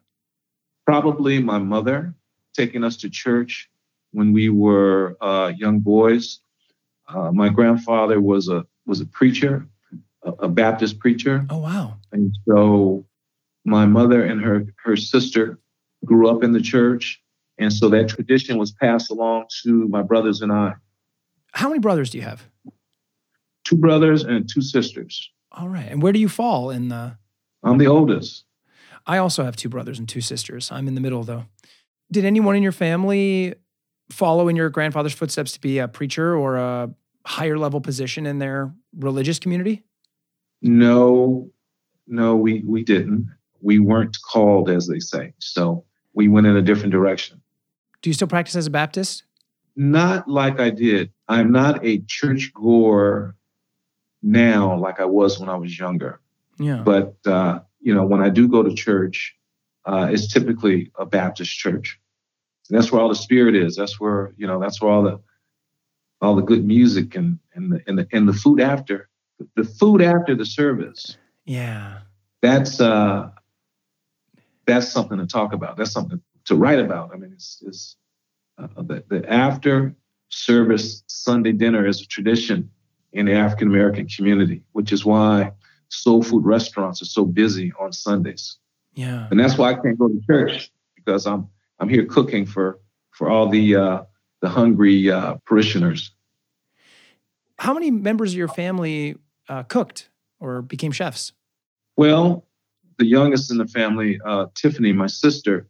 probably 0.85 1.39
my 1.39 1.57
mother 1.57 2.13
taking 2.53 2.83
us 2.83 2.97
to 2.97 3.09
church 3.09 3.69
when 4.11 4.33
we 4.33 4.49
were 4.49 5.17
uh, 5.21 5.51
young 5.57 5.79
boys. 5.79 6.39
Uh, 7.07 7.31
my 7.31 7.49
grandfather 7.49 8.19
was 8.21 8.47
a 8.49 8.65
was 8.85 9.01
a 9.01 9.05
preacher, 9.05 9.67
a, 10.23 10.31
a 10.31 10.47
Baptist 10.49 10.99
preacher, 10.99 11.45
Oh, 11.49 11.57
wow. 11.59 11.97
and 12.11 12.31
so 12.47 13.05
my 13.65 13.85
mother 13.85 14.23
and 14.23 14.41
her 14.41 14.65
her 14.83 14.95
sister 14.95 15.59
grew 16.05 16.29
up 16.29 16.43
in 16.43 16.51
the 16.51 16.61
church, 16.61 17.21
and 17.57 17.71
so 17.71 17.89
that 17.89 18.09
tradition 18.09 18.57
was 18.57 18.71
passed 18.71 19.09
along 19.11 19.45
to 19.63 19.87
my 19.89 20.01
brothers 20.01 20.41
and 20.41 20.51
I. 20.51 20.73
How 21.53 21.67
many 21.69 21.79
brothers 21.79 22.09
do 22.09 22.17
you 22.17 22.23
have? 22.23 22.43
Two 23.63 23.75
brothers 23.77 24.23
and 24.23 24.49
two 24.49 24.61
sisters. 24.61 25.29
All 25.51 25.69
right. 25.69 25.87
And 25.89 26.01
where 26.01 26.11
do 26.11 26.19
you 26.19 26.27
fall 26.29 26.69
in 26.71 26.89
the? 26.89 27.17
I'm 27.63 27.77
the 27.77 27.87
oldest. 27.87 28.43
I 29.05 29.17
also 29.17 29.43
have 29.43 29.55
two 29.55 29.69
brothers 29.69 29.99
and 29.99 30.09
two 30.09 30.19
sisters. 30.21 30.71
I'm 30.71 30.87
in 30.87 30.95
the 30.95 31.01
middle 31.01 31.23
though. 31.23 31.45
Did 32.11 32.25
anyone 32.25 32.55
in 32.55 32.63
your 32.63 32.71
family 32.73 33.53
follow 34.09 34.47
in 34.47 34.55
your 34.55 34.69
grandfather's 34.69 35.13
footsteps 35.13 35.51
to 35.53 35.61
be 35.61 35.79
a 35.79 35.87
preacher 35.87 36.35
or 36.35 36.57
a 36.57 36.89
higher 37.25 37.57
level 37.57 37.81
position 37.81 38.25
in 38.25 38.39
their 38.39 38.73
religious 38.97 39.39
community? 39.39 39.83
No, 40.61 41.49
no, 42.07 42.35
we 42.35 42.63
we 42.65 42.83
didn't. 42.83 43.27
We 43.61 43.79
weren't 43.79 44.17
called, 44.21 44.69
as 44.69 44.87
they 44.87 44.99
say. 44.99 45.33
So 45.39 45.85
we 46.13 46.27
went 46.27 46.47
in 46.47 46.55
a 46.55 46.61
different 46.61 46.91
direction. 46.91 47.41
Do 48.01 48.09
you 48.09 48.13
still 48.13 48.27
practice 48.27 48.55
as 48.55 48.67
a 48.67 48.71
Baptist? 48.71 49.23
Not 49.75 50.27
like 50.27 50.59
I 50.59 50.69
did. 50.69 51.11
I'm 51.27 51.51
not 51.51 51.83
a 51.83 51.99
church 52.07 52.51
goer 52.53 53.35
now 54.21 54.77
like 54.77 54.99
I 54.99 55.05
was 55.05 55.39
when 55.39 55.49
I 55.49 55.55
was 55.55 55.77
younger. 55.77 56.19
Yeah. 56.59 56.83
But 56.85 57.15
uh, 57.25 57.59
you 57.81 57.93
know, 57.93 58.05
when 58.05 58.21
I 58.21 58.29
do 58.29 58.47
go 58.47 58.63
to 58.63 58.73
church, 58.73 59.35
uh, 59.85 60.09
it's 60.11 60.31
typically 60.31 60.91
a 60.97 61.05
Baptist 61.05 61.57
church. 61.57 61.99
And 62.69 62.77
that's 62.77 62.91
where 62.91 63.01
all 63.01 63.09
the 63.09 63.15
spirit 63.15 63.55
is. 63.55 63.75
That's 63.75 63.99
where 63.99 64.33
you 64.37 64.47
know. 64.47 64.59
That's 64.59 64.81
where 64.81 64.91
all 64.91 65.03
the 65.03 65.19
all 66.21 66.35
the 66.35 66.41
good 66.41 66.65
music 66.65 67.15
and 67.15 67.39
and 67.53 67.71
the 67.71 67.83
and 67.87 67.99
the, 67.99 68.07
and 68.11 68.27
the 68.27 68.33
food 68.33 68.61
after 68.61 69.09
the 69.55 69.63
food 69.63 70.01
after 70.01 70.35
the 70.35 70.45
service. 70.45 71.17
Yeah. 71.45 71.99
That's 72.41 72.79
uh 72.79 73.29
that's 74.65 74.89
something 74.89 75.17
to 75.17 75.27
talk 75.27 75.53
about. 75.53 75.77
That's 75.77 75.91
something 75.91 76.21
to 76.45 76.55
write 76.55 76.79
about. 76.79 77.11
I 77.13 77.17
mean, 77.17 77.33
it's, 77.33 77.61
it's 77.65 77.97
uh, 78.57 78.67
the, 78.77 79.03
the 79.09 79.29
after 79.31 79.93
service 80.29 81.03
Sunday 81.07 81.51
dinner 81.51 81.85
is 81.85 82.01
a 82.01 82.07
tradition 82.07 82.69
in 83.11 83.25
the 83.25 83.33
African 83.33 83.67
American 83.67 84.07
community, 84.07 84.63
which 84.71 84.91
is 84.91 85.05
why 85.05 85.51
soul 85.89 86.23
food 86.23 86.45
restaurants 86.45 87.01
are 87.01 87.05
so 87.05 87.25
busy 87.25 87.71
on 87.79 87.91
Sundays. 87.91 88.57
Yeah. 88.93 89.27
And 89.29 89.39
that's 89.39 89.57
why 89.57 89.71
I 89.71 89.73
can't 89.75 89.97
go 89.97 90.07
to 90.07 90.21
church 90.25 90.71
because 90.95 91.27
I'm 91.27 91.49
I'm 91.79 91.89
here 91.89 92.05
cooking 92.05 92.45
for 92.45 92.79
for 93.11 93.29
all 93.29 93.49
the 93.49 93.75
uh, 93.75 94.03
the 94.41 94.49
hungry 94.49 95.09
uh, 95.09 95.35
parishioners. 95.45 96.11
How 97.57 97.73
many 97.73 97.91
members 97.91 98.33
of 98.33 98.37
your 98.37 98.47
family 98.47 99.15
uh, 99.47 99.63
cooked 99.63 100.09
or 100.39 100.61
became 100.61 100.91
chefs? 100.91 101.31
Well, 101.95 102.45
the 102.97 103.05
youngest 103.05 103.51
in 103.51 103.57
the 103.57 103.67
family, 103.67 104.19
uh, 104.25 104.47
Tiffany, 104.55 104.91
my 104.91 105.07
sister, 105.07 105.67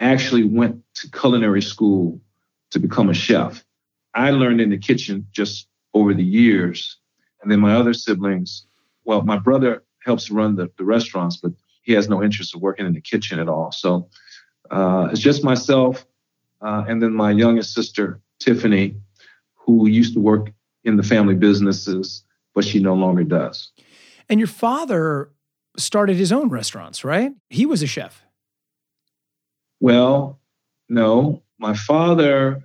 actually 0.00 0.44
went 0.44 0.82
to 0.94 1.10
culinary 1.10 1.62
school 1.62 2.20
to 2.70 2.78
become 2.78 3.08
a 3.08 3.14
chef. 3.14 3.64
I 4.14 4.30
learned 4.30 4.60
in 4.60 4.70
the 4.70 4.78
kitchen 4.78 5.26
just 5.30 5.68
over 5.94 6.14
the 6.14 6.24
years. 6.24 6.98
And 7.42 7.50
then 7.50 7.60
my 7.60 7.74
other 7.74 7.94
siblings, 7.94 8.66
well, 9.04 9.22
my 9.22 9.38
brother 9.38 9.84
helps 10.04 10.30
run 10.30 10.56
the, 10.56 10.70
the 10.78 10.84
restaurants, 10.84 11.36
but 11.36 11.52
he 11.82 11.92
has 11.92 12.08
no 12.08 12.22
interest 12.22 12.54
in 12.54 12.60
working 12.60 12.86
in 12.86 12.92
the 12.92 13.00
kitchen 13.00 13.38
at 13.38 13.48
all. 13.48 13.72
So 13.72 14.08
uh, 14.70 15.08
it's 15.10 15.20
just 15.20 15.44
myself 15.44 16.06
uh, 16.60 16.84
and 16.88 17.02
then 17.02 17.12
my 17.12 17.30
youngest 17.30 17.74
sister, 17.74 18.20
Tiffany, 18.38 18.96
who 19.54 19.88
used 19.88 20.14
to 20.14 20.20
work 20.20 20.52
in 20.84 20.96
the 20.96 21.02
family 21.02 21.34
businesses, 21.34 22.24
but 22.54 22.64
she 22.64 22.80
no 22.80 22.94
longer 22.94 23.24
does. 23.24 23.70
And 24.28 24.38
your 24.38 24.46
father 24.46 25.30
started 25.76 26.16
his 26.16 26.32
own 26.32 26.48
restaurants, 26.48 27.04
right? 27.04 27.32
He 27.48 27.66
was 27.66 27.82
a 27.82 27.86
chef. 27.86 28.24
Well, 29.80 30.38
no. 30.88 31.42
My 31.58 31.74
father, 31.74 32.62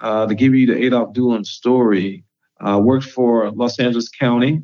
uh, 0.00 0.26
to 0.26 0.34
give 0.34 0.54
you 0.54 0.66
the 0.66 0.84
Adolph 0.84 1.12
Dulan 1.12 1.44
story, 1.44 2.24
uh, 2.60 2.80
worked 2.82 3.06
for 3.06 3.50
Los 3.50 3.78
Angeles 3.78 4.08
County 4.08 4.62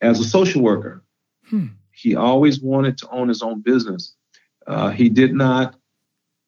as 0.00 0.20
a 0.20 0.24
social 0.24 0.62
worker. 0.62 1.04
Hmm. 1.46 1.66
He 1.92 2.16
always 2.16 2.60
wanted 2.60 2.98
to 2.98 3.10
own 3.10 3.28
his 3.28 3.42
own 3.42 3.60
business. 3.60 4.14
Uh, 4.66 4.90
he 4.90 5.08
did 5.08 5.34
not 5.34 5.76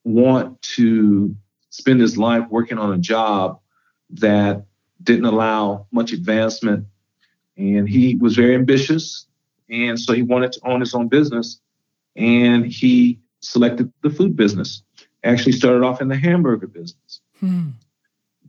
want 0.05 0.61
to 0.63 1.35
spend 1.71 2.01
his 2.01 2.17
life 2.17 2.45
working 2.51 2.79
on 2.79 2.93
a 2.93 2.99
job 2.99 3.59
that 4.11 4.65
didn't 5.03 5.25
allow 5.25 5.87
much 5.91 6.13
advancement. 6.13 6.87
And 7.57 7.89
he 7.89 8.15
was 8.17 8.37
very 8.37 8.55
ambitious. 8.55 9.27
And 9.71 9.99
so 9.99 10.13
he 10.13 10.23
wanted 10.23 10.53
to 10.53 10.61
own 10.69 10.81
his 10.81 10.95
own 10.95 11.09
business. 11.09 11.61
And 12.17 12.67
he 12.67 13.19
selected 13.41 13.93
the 14.03 14.11
food 14.11 14.37
business. 14.37 14.83
Actually 15.25 15.53
started 15.53 15.83
off 15.83 16.01
in 16.01 16.09
the 16.09 16.17
hamburger 16.17 16.67
business. 16.67 17.21
Hmm. 17.41 17.71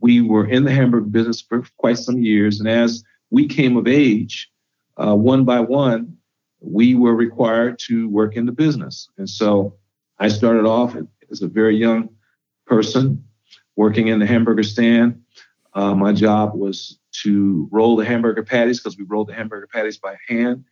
We 0.00 0.20
were 0.20 0.46
in 0.46 0.64
the 0.64 0.72
hamburger 0.72 1.06
business 1.06 1.40
for 1.40 1.64
quite 1.78 1.98
some 1.98 2.22
years. 2.22 2.60
And 2.60 2.68
as 2.68 3.02
we 3.30 3.48
came 3.48 3.76
of 3.76 3.88
age, 3.88 4.50
uh, 4.96 5.14
one 5.14 5.44
by 5.44 5.60
one, 5.60 6.16
we 6.60 6.94
were 6.94 7.14
required 7.14 7.78
to 7.86 8.08
work 8.08 8.36
in 8.36 8.46
the 8.46 8.52
business. 8.52 9.08
And 9.18 9.28
so 9.28 9.74
I 10.18 10.28
started 10.28 10.66
off 10.66 10.96
as 11.30 11.42
a 11.42 11.48
very 11.48 11.76
young 11.76 12.10
person 12.66 13.24
working 13.76 14.08
in 14.08 14.18
the 14.18 14.26
hamburger 14.26 14.62
stand. 14.62 15.22
Uh, 15.74 15.94
my 15.94 16.12
job 16.12 16.54
was 16.54 16.98
to 17.22 17.68
roll 17.70 17.96
the 17.96 18.04
hamburger 18.04 18.42
patties 18.42 18.80
because 18.80 18.96
we 18.96 19.04
rolled 19.04 19.28
the 19.28 19.34
hamburger 19.34 19.66
patties 19.66 19.98
by 19.98 20.16
hand. 20.28 20.64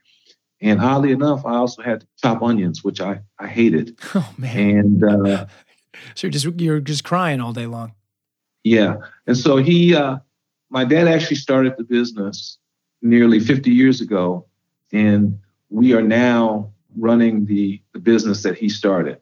And 0.61 0.81
oddly 0.81 1.13
enough, 1.13 1.45
I 1.45 1.57
also 1.57 1.83
had 1.83 2.01
to 2.01 2.07
chop 2.23 2.43
onions, 2.43 2.83
which 2.83 3.01
I, 3.01 3.21
I 3.39 3.47
hated. 3.47 3.99
Oh 4.15 4.35
man! 4.39 4.79
And 4.79 5.05
uh, 5.05 5.47
so 6.15 6.27
you're 6.27 6.31
just 6.31 6.61
you're 6.61 6.81
just 6.81 7.05
crying 7.05 7.41
all 7.41 7.53
day 7.53 7.67
long. 7.67 7.93
Yeah, 8.63 8.97
and 9.27 9.37
so 9.37 9.59
he, 9.59 9.95
uh, 9.95 10.19
my 10.71 10.85
dad 10.85 11.07
actually 11.07 11.37
started 11.37 11.75
the 11.77 11.85
business 11.85 12.57
nearly 13.03 13.41
50 13.41 13.71
years 13.71 14.01
ago, 14.01 14.47
and 14.91 15.39
we 15.69 15.93
are 15.93 16.03
now 16.03 16.73
running 16.97 17.45
the 17.45 17.83
the 17.93 17.99
business 17.99 18.43
that 18.45 18.57
he 18.57 18.69
started. 18.69 19.21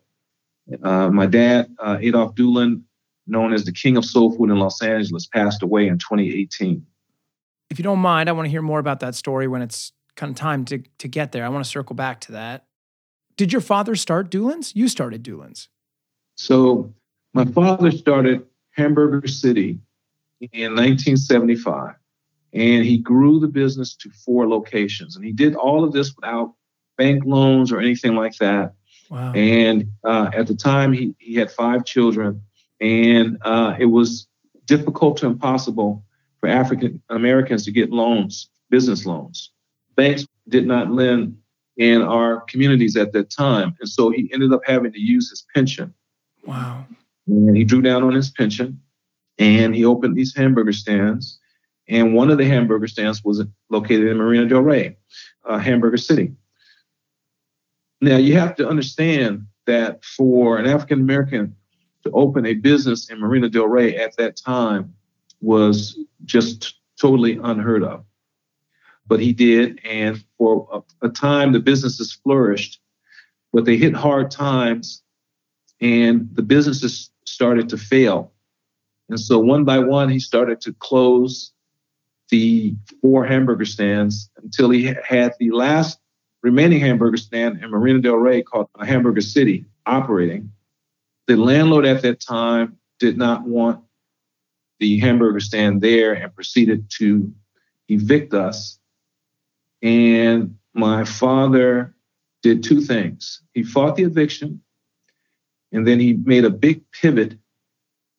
Uh, 0.82 1.10
my 1.10 1.26
dad, 1.26 1.74
uh, 1.78 1.98
Adolph 2.00 2.34
Dulan, 2.34 2.82
known 3.26 3.52
as 3.52 3.64
the 3.64 3.72
King 3.72 3.96
of 3.96 4.04
Soul 4.04 4.36
Food 4.36 4.50
in 4.50 4.58
Los 4.58 4.82
Angeles, 4.82 5.26
passed 5.26 5.62
away 5.62 5.88
in 5.88 5.98
2018. 5.98 6.84
If 7.70 7.78
you 7.78 7.82
don't 7.82 7.98
mind, 7.98 8.28
I 8.28 8.32
want 8.32 8.46
to 8.46 8.50
hear 8.50 8.62
more 8.62 8.78
about 8.78 9.00
that 9.00 9.14
story 9.14 9.48
when 9.48 9.62
it's 9.62 9.92
kind 10.16 10.30
of 10.30 10.36
time 10.36 10.64
to, 10.66 10.82
to 10.98 11.08
get 11.08 11.32
there. 11.32 11.44
I 11.44 11.48
want 11.48 11.64
to 11.64 11.70
circle 11.70 11.96
back 11.96 12.20
to 12.22 12.32
that. 12.32 12.66
Did 13.36 13.52
your 13.52 13.62
father 13.62 13.96
start 13.96 14.30
Dulan's? 14.30 14.76
You 14.76 14.88
started 14.88 15.22
Dulan's. 15.22 15.68
So 16.36 16.92
my 17.32 17.44
father 17.44 17.90
started 17.90 18.44
Hamburger 18.72 19.26
City 19.26 19.78
in 20.40 20.72
1975, 20.72 21.94
and 22.52 22.84
he 22.84 22.98
grew 22.98 23.40
the 23.40 23.48
business 23.48 23.94
to 23.96 24.10
four 24.10 24.48
locations. 24.48 25.16
And 25.16 25.24
he 25.24 25.32
did 25.32 25.54
all 25.54 25.84
of 25.84 25.92
this 25.92 26.14
without 26.14 26.54
bank 26.98 27.24
loans 27.24 27.72
or 27.72 27.80
anything 27.80 28.14
like 28.14 28.36
that. 28.38 28.74
Wow. 29.12 29.34
And 29.34 29.90
uh, 30.04 30.30
at 30.32 30.46
the 30.46 30.54
time, 30.54 30.94
he, 30.94 31.14
he 31.18 31.34
had 31.34 31.50
five 31.50 31.84
children, 31.84 32.40
and 32.80 33.36
uh, 33.42 33.76
it 33.78 33.84
was 33.84 34.26
difficult 34.64 35.18
to 35.18 35.26
impossible 35.26 36.02
for 36.40 36.48
African 36.48 37.02
Americans 37.10 37.66
to 37.66 37.72
get 37.72 37.90
loans, 37.90 38.48
business 38.70 39.04
loans. 39.04 39.50
Banks 39.96 40.26
did 40.48 40.66
not 40.66 40.90
lend 40.90 41.36
in 41.76 42.00
our 42.00 42.40
communities 42.40 42.96
at 42.96 43.12
that 43.12 43.28
time. 43.28 43.76
And 43.80 43.88
so 43.88 44.08
he 44.08 44.30
ended 44.32 44.50
up 44.50 44.62
having 44.64 44.92
to 44.92 44.98
use 44.98 45.28
his 45.28 45.44
pension. 45.54 45.92
Wow. 46.46 46.86
And 47.26 47.54
he 47.54 47.64
drew 47.64 47.82
down 47.82 48.02
on 48.02 48.14
his 48.14 48.30
pension 48.30 48.80
and 49.38 49.74
he 49.74 49.84
opened 49.84 50.16
these 50.16 50.34
hamburger 50.34 50.72
stands. 50.72 51.38
And 51.86 52.14
one 52.14 52.30
of 52.30 52.38
the 52.38 52.46
hamburger 52.46 52.88
stands 52.88 53.22
was 53.22 53.44
located 53.68 54.06
in 54.06 54.16
Marina 54.16 54.46
Del 54.46 54.62
Rey, 54.62 54.96
uh, 55.44 55.58
Hamburger 55.58 55.98
City. 55.98 56.32
Now, 58.02 58.16
you 58.16 58.36
have 58.36 58.56
to 58.56 58.68
understand 58.68 59.46
that 59.66 60.04
for 60.04 60.58
an 60.58 60.66
African 60.66 61.00
American 61.00 61.54
to 62.02 62.10
open 62.10 62.44
a 62.44 62.54
business 62.54 63.08
in 63.08 63.20
Marina 63.20 63.48
Del 63.48 63.68
Rey 63.68 63.96
at 63.96 64.16
that 64.16 64.36
time 64.36 64.92
was 65.40 65.96
just 66.24 66.74
totally 67.00 67.38
unheard 67.40 67.84
of. 67.84 68.04
But 69.06 69.20
he 69.20 69.32
did, 69.32 69.78
and 69.84 70.22
for 70.36 70.66
a, 70.72 71.06
a 71.06 71.10
time, 71.10 71.52
the 71.52 71.60
businesses 71.60 72.12
flourished, 72.12 72.80
but 73.52 73.66
they 73.66 73.76
hit 73.76 73.94
hard 73.94 74.32
times, 74.32 75.00
and 75.80 76.28
the 76.32 76.42
businesses 76.42 77.12
started 77.24 77.68
to 77.68 77.78
fail. 77.78 78.32
And 79.10 79.20
so, 79.20 79.38
one 79.38 79.64
by 79.64 79.78
one, 79.78 80.08
he 80.08 80.18
started 80.18 80.60
to 80.62 80.72
close 80.72 81.52
the 82.30 82.74
four 83.00 83.24
hamburger 83.24 83.64
stands 83.64 84.28
until 84.42 84.70
he 84.70 84.92
had 85.06 85.34
the 85.38 85.52
last 85.52 86.00
remaining 86.42 86.80
hamburger 86.80 87.16
stand 87.16 87.62
in 87.62 87.70
Marina 87.70 88.00
Del 88.00 88.16
Rey 88.16 88.42
called 88.42 88.68
Hamburger 88.80 89.20
City 89.20 89.66
operating. 89.86 90.50
The 91.26 91.36
landlord 91.36 91.86
at 91.86 92.02
that 92.02 92.20
time 92.20 92.78
did 92.98 93.16
not 93.16 93.46
want 93.46 93.82
the 94.80 94.98
hamburger 94.98 95.40
stand 95.40 95.80
there 95.80 96.12
and 96.12 96.34
proceeded 96.34 96.90
to 96.98 97.32
evict 97.88 98.34
us. 98.34 98.78
And 99.80 100.56
my 100.74 101.04
father 101.04 101.94
did 102.42 102.62
two 102.64 102.80
things. 102.80 103.40
He 103.54 103.62
fought 103.62 103.94
the 103.94 104.02
eviction, 104.02 104.60
and 105.70 105.86
then 105.86 106.00
he 106.00 106.14
made 106.14 106.44
a 106.44 106.50
big 106.50 106.82
pivot. 106.90 107.36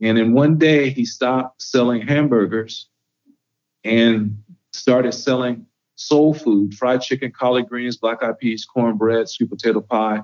And 0.02 0.18
in 0.18 0.34
one 0.34 0.58
day, 0.58 0.90
he 0.90 1.06
stopped 1.06 1.62
selling 1.62 2.08
hamburgers 2.08 2.88
and 3.84 4.42
started 4.72 5.14
selling 5.14 5.66
soul 5.96 6.34
food, 6.34 6.74
fried 6.74 7.02
chicken, 7.02 7.32
collard 7.32 7.68
greens, 7.68 7.98
black 7.98 8.24
eyed 8.24 8.38
peas, 8.40 8.66
cornbread, 8.66 9.30
sweet 9.30 9.50
potato 9.50 9.82
pie. 9.82 10.22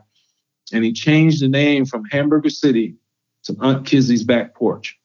And 0.72 0.84
he 0.84 0.94
changed 0.94 1.42
the 1.42 1.48
name 1.48 1.86
from 1.86 2.06
Hamburger 2.06 2.50
City 2.50 2.96
to 3.44 3.56
Aunt 3.60 3.86
Kizzy's 3.86 4.24
Back 4.24 4.54
Porch. 4.54 4.98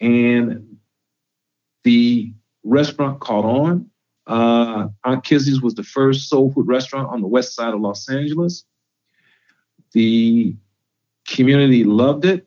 And 0.00 0.78
the 1.82 2.32
restaurant 2.62 3.20
caught 3.20 3.44
on. 3.44 3.90
Uh, 4.26 4.88
Aunt 5.04 5.22
Kizzy's 5.24 5.60
was 5.60 5.74
the 5.74 5.82
first 5.82 6.28
soul 6.28 6.50
food 6.52 6.66
restaurant 6.66 7.08
on 7.10 7.20
the 7.20 7.26
west 7.26 7.54
side 7.54 7.74
of 7.74 7.80
Los 7.80 8.08
Angeles. 8.08 8.64
The 9.92 10.56
community 11.26 11.84
loved 11.84 12.24
it. 12.24 12.46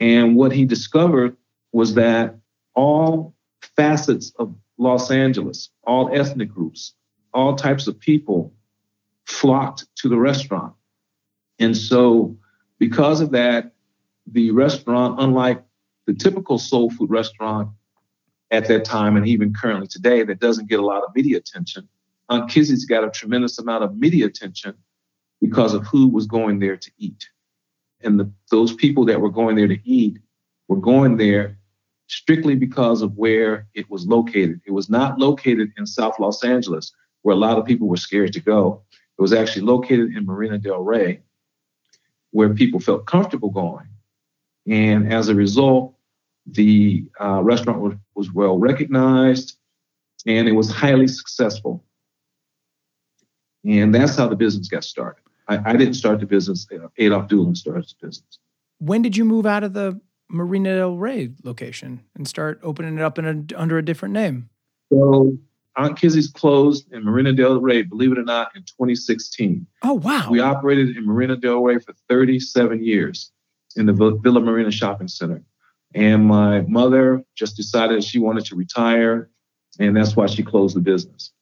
And 0.00 0.36
what 0.36 0.52
he 0.52 0.64
discovered 0.64 1.36
was 1.72 1.94
that 1.94 2.36
all 2.74 3.34
facets 3.76 4.32
of 4.38 4.54
Los 4.80 5.10
Angeles, 5.10 5.68
all 5.84 6.10
ethnic 6.12 6.48
groups, 6.48 6.94
all 7.34 7.54
types 7.54 7.86
of 7.86 8.00
people 8.00 8.54
flocked 9.26 9.84
to 9.96 10.08
the 10.08 10.18
restaurant. 10.18 10.72
And 11.58 11.76
so, 11.76 12.38
because 12.78 13.20
of 13.20 13.30
that, 13.32 13.72
the 14.26 14.50
restaurant, 14.52 15.20
unlike 15.20 15.62
the 16.06 16.14
typical 16.14 16.58
soul 16.58 16.88
food 16.90 17.10
restaurant 17.10 17.68
at 18.50 18.68
that 18.68 18.86
time 18.86 19.18
and 19.18 19.28
even 19.28 19.52
currently 19.52 19.86
today 19.86 20.24
that 20.24 20.40
doesn't 20.40 20.70
get 20.70 20.80
a 20.80 20.84
lot 20.84 21.04
of 21.04 21.14
media 21.14 21.36
attention, 21.36 21.86
Aunt 22.30 22.50
Kizzy's 22.50 22.86
got 22.86 23.04
a 23.04 23.10
tremendous 23.10 23.58
amount 23.58 23.84
of 23.84 23.98
media 23.98 24.24
attention 24.24 24.74
because 25.42 25.74
of 25.74 25.86
who 25.86 26.08
was 26.08 26.26
going 26.26 26.58
there 26.58 26.78
to 26.78 26.90
eat. 26.96 27.28
And 28.00 28.18
the, 28.18 28.32
those 28.50 28.72
people 28.72 29.04
that 29.04 29.20
were 29.20 29.30
going 29.30 29.56
there 29.56 29.68
to 29.68 29.78
eat 29.84 30.18
were 30.68 30.80
going 30.80 31.18
there 31.18 31.58
strictly 32.10 32.56
because 32.56 33.02
of 33.02 33.16
where 33.16 33.68
it 33.74 33.88
was 33.88 34.04
located. 34.04 34.60
It 34.66 34.72
was 34.72 34.90
not 34.90 35.20
located 35.20 35.70
in 35.78 35.86
South 35.86 36.18
Los 36.18 36.42
Angeles, 36.42 36.92
where 37.22 37.36
a 37.36 37.38
lot 37.38 37.56
of 37.56 37.64
people 37.64 37.86
were 37.86 37.96
scared 37.96 38.32
to 38.32 38.40
go. 38.40 38.82
It 39.16 39.22
was 39.22 39.32
actually 39.32 39.62
located 39.62 40.16
in 40.16 40.26
Marina 40.26 40.58
Del 40.58 40.82
Rey, 40.82 41.20
where 42.32 42.52
people 42.52 42.80
felt 42.80 43.06
comfortable 43.06 43.50
going. 43.50 43.86
And 44.66 45.12
as 45.12 45.28
a 45.28 45.36
result, 45.36 45.94
the 46.46 47.04
uh, 47.20 47.42
restaurant 47.44 47.80
was, 47.80 47.94
was 48.16 48.32
well 48.32 48.58
recognized 48.58 49.56
and 50.26 50.48
it 50.48 50.52
was 50.52 50.68
highly 50.68 51.06
successful. 51.06 51.84
And 53.64 53.94
that's 53.94 54.16
how 54.16 54.26
the 54.26 54.36
business 54.36 54.66
got 54.66 54.82
started. 54.82 55.22
I, 55.46 55.60
I 55.64 55.76
didn't 55.76 55.94
start 55.94 56.18
the 56.18 56.26
business, 56.26 56.66
Adolf 56.98 57.28
Dulan 57.28 57.54
started 57.54 57.84
the 57.84 58.06
business. 58.06 58.38
When 58.78 59.00
did 59.00 59.16
you 59.16 59.24
move 59.24 59.46
out 59.46 59.62
of 59.62 59.74
the 59.74 60.00
Marina 60.30 60.76
Del 60.76 60.96
Rey 60.96 61.30
location 61.42 62.02
and 62.14 62.26
start 62.26 62.60
opening 62.62 62.96
it 62.96 63.02
up 63.02 63.18
in 63.18 63.26
a, 63.26 63.60
under 63.60 63.78
a 63.78 63.84
different 63.84 64.14
name? 64.14 64.48
So 64.92 65.36
Aunt 65.76 65.98
Kizzy's 65.98 66.30
closed 66.30 66.92
in 66.92 67.04
Marina 67.04 67.32
Del 67.32 67.60
Rey, 67.60 67.82
believe 67.82 68.12
it 68.12 68.18
or 68.18 68.24
not, 68.24 68.54
in 68.54 68.62
2016. 68.62 69.66
Oh, 69.82 69.94
wow. 69.94 70.28
We 70.30 70.40
operated 70.40 70.96
in 70.96 71.06
Marina 71.06 71.36
Del 71.36 71.62
Rey 71.62 71.78
for 71.78 71.94
37 72.08 72.82
years 72.84 73.32
in 73.76 73.86
the 73.86 73.92
Villa 73.92 74.40
Marina 74.40 74.70
Shopping 74.70 75.08
Center. 75.08 75.42
And 75.94 76.26
my 76.26 76.62
mother 76.62 77.24
just 77.34 77.56
decided 77.56 78.04
she 78.04 78.18
wanted 78.18 78.44
to 78.46 78.56
retire, 78.56 79.30
and 79.78 79.96
that's 79.96 80.14
why 80.14 80.26
she 80.26 80.42
closed 80.42 80.76
the 80.76 80.80
business. 80.80 81.32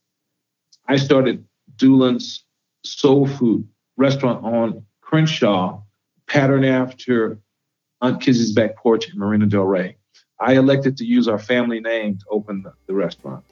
I 0.87 0.97
started 0.97 1.45
Dulan's 1.77 2.45
Soul 2.85 3.27
Food 3.27 3.69
restaurant 3.97 4.45
on 4.45 4.87
Crenshaw, 5.03 5.83
patterned 6.27 6.65
after 6.65 7.39
Aunt 8.01 8.21
Kizzy's 8.21 8.53
back 8.53 8.77
porch 8.77 9.13
in 9.13 9.19
Marina 9.19 9.47
Del 9.47 9.65
Rey. 9.65 9.97
I 10.41 10.55
elected 10.55 10.97
to 10.99 11.05
use 11.05 11.27
our 11.27 11.39
family 11.39 11.81
name 11.81 12.17
to 12.19 12.25
open 12.31 12.63
the, 12.63 12.73
the 12.87 12.95
restaurant. 12.95 13.45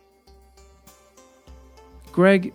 Greg, 2.12 2.54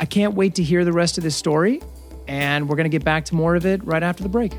I 0.00 0.06
can't 0.06 0.34
wait 0.34 0.54
to 0.54 0.62
hear 0.62 0.84
the 0.84 0.92
rest 0.92 1.18
of 1.18 1.24
this 1.24 1.36
story, 1.36 1.82
and 2.26 2.68
we're 2.68 2.76
going 2.76 2.90
to 2.90 2.90
get 2.90 3.04
back 3.04 3.26
to 3.26 3.34
more 3.34 3.54
of 3.54 3.66
it 3.66 3.84
right 3.84 4.02
after 4.02 4.22
the 4.22 4.30
break. 4.30 4.52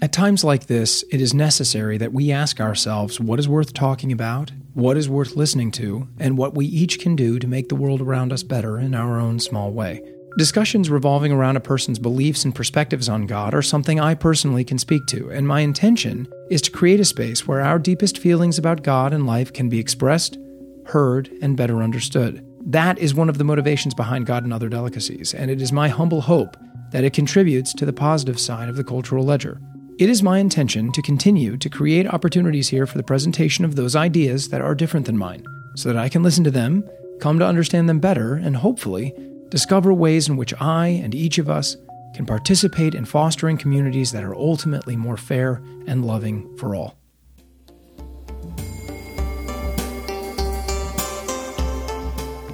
At 0.00 0.12
times 0.12 0.42
like 0.42 0.66
this, 0.66 1.04
it 1.12 1.20
is 1.20 1.32
necessary 1.32 1.96
that 1.98 2.12
we 2.12 2.32
ask 2.32 2.60
ourselves 2.60 3.20
what 3.20 3.38
is 3.38 3.48
worth 3.48 3.72
talking 3.72 4.10
about, 4.10 4.50
what 4.78 4.96
is 4.96 5.08
worth 5.08 5.34
listening 5.34 5.72
to, 5.72 6.06
and 6.20 6.38
what 6.38 6.54
we 6.54 6.64
each 6.64 7.00
can 7.00 7.16
do 7.16 7.40
to 7.40 7.48
make 7.48 7.68
the 7.68 7.74
world 7.74 8.00
around 8.00 8.32
us 8.32 8.44
better 8.44 8.78
in 8.78 8.94
our 8.94 9.18
own 9.18 9.40
small 9.40 9.72
way. 9.72 10.00
Discussions 10.36 10.88
revolving 10.88 11.32
around 11.32 11.56
a 11.56 11.60
person's 11.60 11.98
beliefs 11.98 12.44
and 12.44 12.54
perspectives 12.54 13.08
on 13.08 13.26
God 13.26 13.54
are 13.54 13.62
something 13.62 13.98
I 13.98 14.14
personally 14.14 14.62
can 14.62 14.78
speak 14.78 15.04
to, 15.06 15.32
and 15.32 15.48
my 15.48 15.62
intention 15.62 16.28
is 16.48 16.62
to 16.62 16.70
create 16.70 17.00
a 17.00 17.04
space 17.04 17.44
where 17.44 17.60
our 17.60 17.80
deepest 17.80 18.18
feelings 18.18 18.56
about 18.56 18.84
God 18.84 19.12
and 19.12 19.26
life 19.26 19.52
can 19.52 19.68
be 19.68 19.80
expressed, 19.80 20.38
heard, 20.86 21.28
and 21.42 21.56
better 21.56 21.82
understood. 21.82 22.46
That 22.64 23.00
is 23.00 23.16
one 23.16 23.28
of 23.28 23.36
the 23.36 23.42
motivations 23.42 23.94
behind 23.94 24.26
God 24.26 24.44
and 24.44 24.52
Other 24.52 24.68
Delicacies, 24.68 25.34
and 25.34 25.50
it 25.50 25.60
is 25.60 25.72
my 25.72 25.88
humble 25.88 26.20
hope 26.20 26.56
that 26.92 27.02
it 27.02 27.12
contributes 27.12 27.74
to 27.74 27.84
the 27.84 27.92
positive 27.92 28.38
side 28.38 28.68
of 28.68 28.76
the 28.76 28.84
cultural 28.84 29.24
ledger. 29.24 29.60
It 29.98 30.08
is 30.08 30.22
my 30.22 30.38
intention 30.38 30.92
to 30.92 31.02
continue 31.02 31.56
to 31.56 31.68
create 31.68 32.06
opportunities 32.06 32.68
here 32.68 32.86
for 32.86 32.96
the 32.96 33.02
presentation 33.02 33.64
of 33.64 33.74
those 33.74 33.96
ideas 33.96 34.48
that 34.50 34.60
are 34.60 34.72
different 34.72 35.06
than 35.06 35.18
mine, 35.18 35.44
so 35.74 35.88
that 35.88 35.98
I 35.98 36.08
can 36.08 36.22
listen 36.22 36.44
to 36.44 36.52
them, 36.52 36.88
come 37.18 37.40
to 37.40 37.44
understand 37.44 37.88
them 37.88 37.98
better, 37.98 38.34
and 38.34 38.54
hopefully 38.54 39.12
discover 39.48 39.92
ways 39.92 40.28
in 40.28 40.36
which 40.36 40.54
I 40.60 40.86
and 40.86 41.16
each 41.16 41.38
of 41.38 41.50
us 41.50 41.76
can 42.14 42.26
participate 42.26 42.94
in 42.94 43.06
fostering 43.06 43.58
communities 43.58 44.12
that 44.12 44.22
are 44.22 44.36
ultimately 44.36 44.94
more 44.94 45.16
fair 45.16 45.60
and 45.88 46.04
loving 46.04 46.56
for 46.58 46.76
all. 46.76 46.96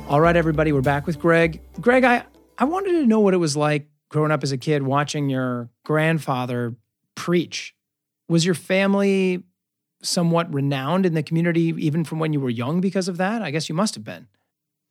All 0.09 0.22
right, 0.22 0.35
everybody, 0.35 0.72
we're 0.72 0.80
back 0.80 1.07
with 1.07 1.18
Greg. 1.18 1.61
Greg, 1.78 2.04
I, 2.04 2.24
I 2.57 2.64
wanted 2.64 2.92
to 2.92 3.07
know 3.07 3.20
what 3.20 3.35
it 3.35 3.37
was 3.37 3.54
like 3.54 3.87
growing 4.09 4.33
up 4.33 4.42
as 4.42 4.52
a 4.52 4.57
kid 4.57 4.83
watching 4.83 5.28
your 5.28 5.68
grandfather 5.85 6.74
preach. 7.14 7.74
Was 8.29 8.44
your 8.44 8.55
family 8.55 9.42
somewhat 10.03 10.53
renowned 10.53 11.07
in 11.07 11.14
the 11.14 11.22
community 11.22 11.74
even 11.79 12.05
from 12.05 12.18
when 12.18 12.33
you 12.33 12.40
were 12.40 12.50
young 12.50 12.81
because 12.81 13.09
of 13.09 13.16
that? 13.16 13.42
I 13.42 13.50
guess 13.50 13.68
you 13.68 13.74
must 13.74 13.94
have 13.94 14.05
been. 14.05 14.29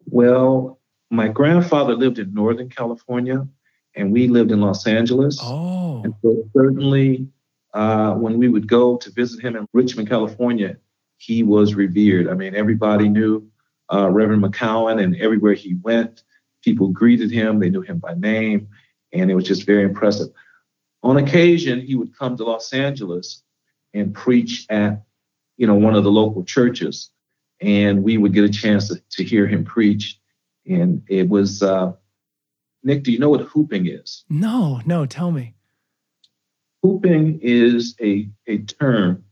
Well, 0.06 0.80
my 1.10 1.28
grandfather 1.28 1.96
lived 1.96 2.20
in 2.20 2.34
Northern 2.34 2.70
California 2.70 3.48
and 3.96 4.12
we 4.12 4.28
lived 4.28 4.52
in 4.52 4.62
Los 4.62 4.88
Angeles. 4.88 5.40
Oh. 5.42 6.02
And 6.04 6.14
so 6.22 6.50
certainly 6.54 7.28
uh, 7.74 8.14
when 8.16 8.38
we 8.38 8.50
would 8.50 8.68
go 8.68 8.98
to 8.98 9.12
visit 9.12 9.42
him 9.42 9.56
in 9.56 9.68
Richmond, 9.74 10.10
California, 10.10 10.78
he 11.18 11.44
was 11.44 11.74
revered. 11.74 12.28
I 12.28 12.34
mean, 12.34 12.56
everybody 12.56 13.10
knew 13.10 13.48
uh, 13.92 14.10
Reverend 14.10 14.44
McCowan, 14.44 15.02
and 15.02 15.16
everywhere 15.18 15.54
he 15.54 15.76
went, 15.82 16.24
people 16.64 16.88
greeted 16.90 17.32
him. 17.32 17.60
They 17.60 17.70
knew 17.70 17.82
him 17.82 18.00
by 18.00 18.14
name, 18.16 18.68
and 19.12 19.30
it 19.30 19.36
was 19.36 19.46
just 19.46 19.66
very 19.66 19.84
impressive. 19.84 20.30
On 21.04 21.18
occasion, 21.18 21.82
he 21.82 21.96
would 21.96 22.18
come 22.18 22.38
to 22.38 22.46
Los 22.46 22.72
Angeles 22.72 23.44
and 23.94 24.14
preach 24.14 24.66
at, 24.70 25.04
you 25.58 25.68
know, 25.68 25.76
one 25.76 25.96
of 25.96 26.04
the 26.04 26.12
local 26.12 26.44
churches, 26.44 27.10
and 27.60 28.04
we 28.04 28.18
would 28.18 28.34
get 28.34 28.46
a 28.46 28.50
chance 28.50 28.88
to, 28.88 29.02
to 29.12 29.24
hear 29.24 29.46
him 29.46 29.66
preach. 29.66 30.20
And 30.66 31.04
it 31.08 31.28
was, 31.28 31.62
uh, 31.62 31.92
Nick, 32.84 33.04
do 33.04 33.12
you 33.12 33.20
know 33.20 33.30
what 33.30 33.42
whooping 33.54 33.88
is? 33.88 34.24
No, 34.30 34.82
no, 34.86 35.06
tell 35.06 35.32
me. 35.32 35.56
Whooping 36.82 37.40
is 37.42 37.96
a, 38.02 38.30
a 38.48 38.60
term 38.60 39.26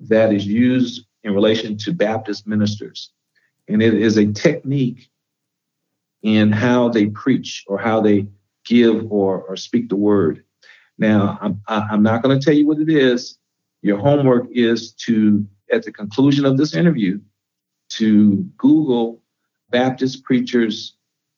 that 0.00 0.32
is 0.32 0.46
used 0.46 1.06
in 1.24 1.34
relation 1.34 1.76
to 1.78 1.92
Baptist 1.92 2.46
ministers, 2.46 3.10
and 3.68 3.82
it 3.82 3.94
is 3.94 4.16
a 4.18 4.32
technique 4.32 5.10
in 6.22 6.52
how 6.52 6.90
they 6.90 7.06
preach 7.06 7.64
or 7.66 7.78
how 7.78 8.00
they 8.00 8.26
give 8.64 9.10
or, 9.10 9.42
or 9.42 9.56
speak 9.56 9.88
the 9.88 9.96
word. 9.96 10.44
Now, 11.00 11.38
I'm, 11.40 11.60
I'm 11.66 12.02
not 12.02 12.22
going 12.22 12.38
to 12.38 12.44
tell 12.44 12.54
you 12.54 12.66
what 12.66 12.78
it 12.78 12.90
is. 12.90 13.38
Your 13.80 13.96
homework 13.96 14.46
is 14.50 14.92
to, 15.06 15.46
at 15.72 15.82
the 15.82 15.90
conclusion 15.90 16.44
of 16.44 16.58
this 16.58 16.74
interview, 16.74 17.18
to 17.90 18.42
Google 18.58 19.22
Baptist 19.70 20.22
preachers 20.24 20.96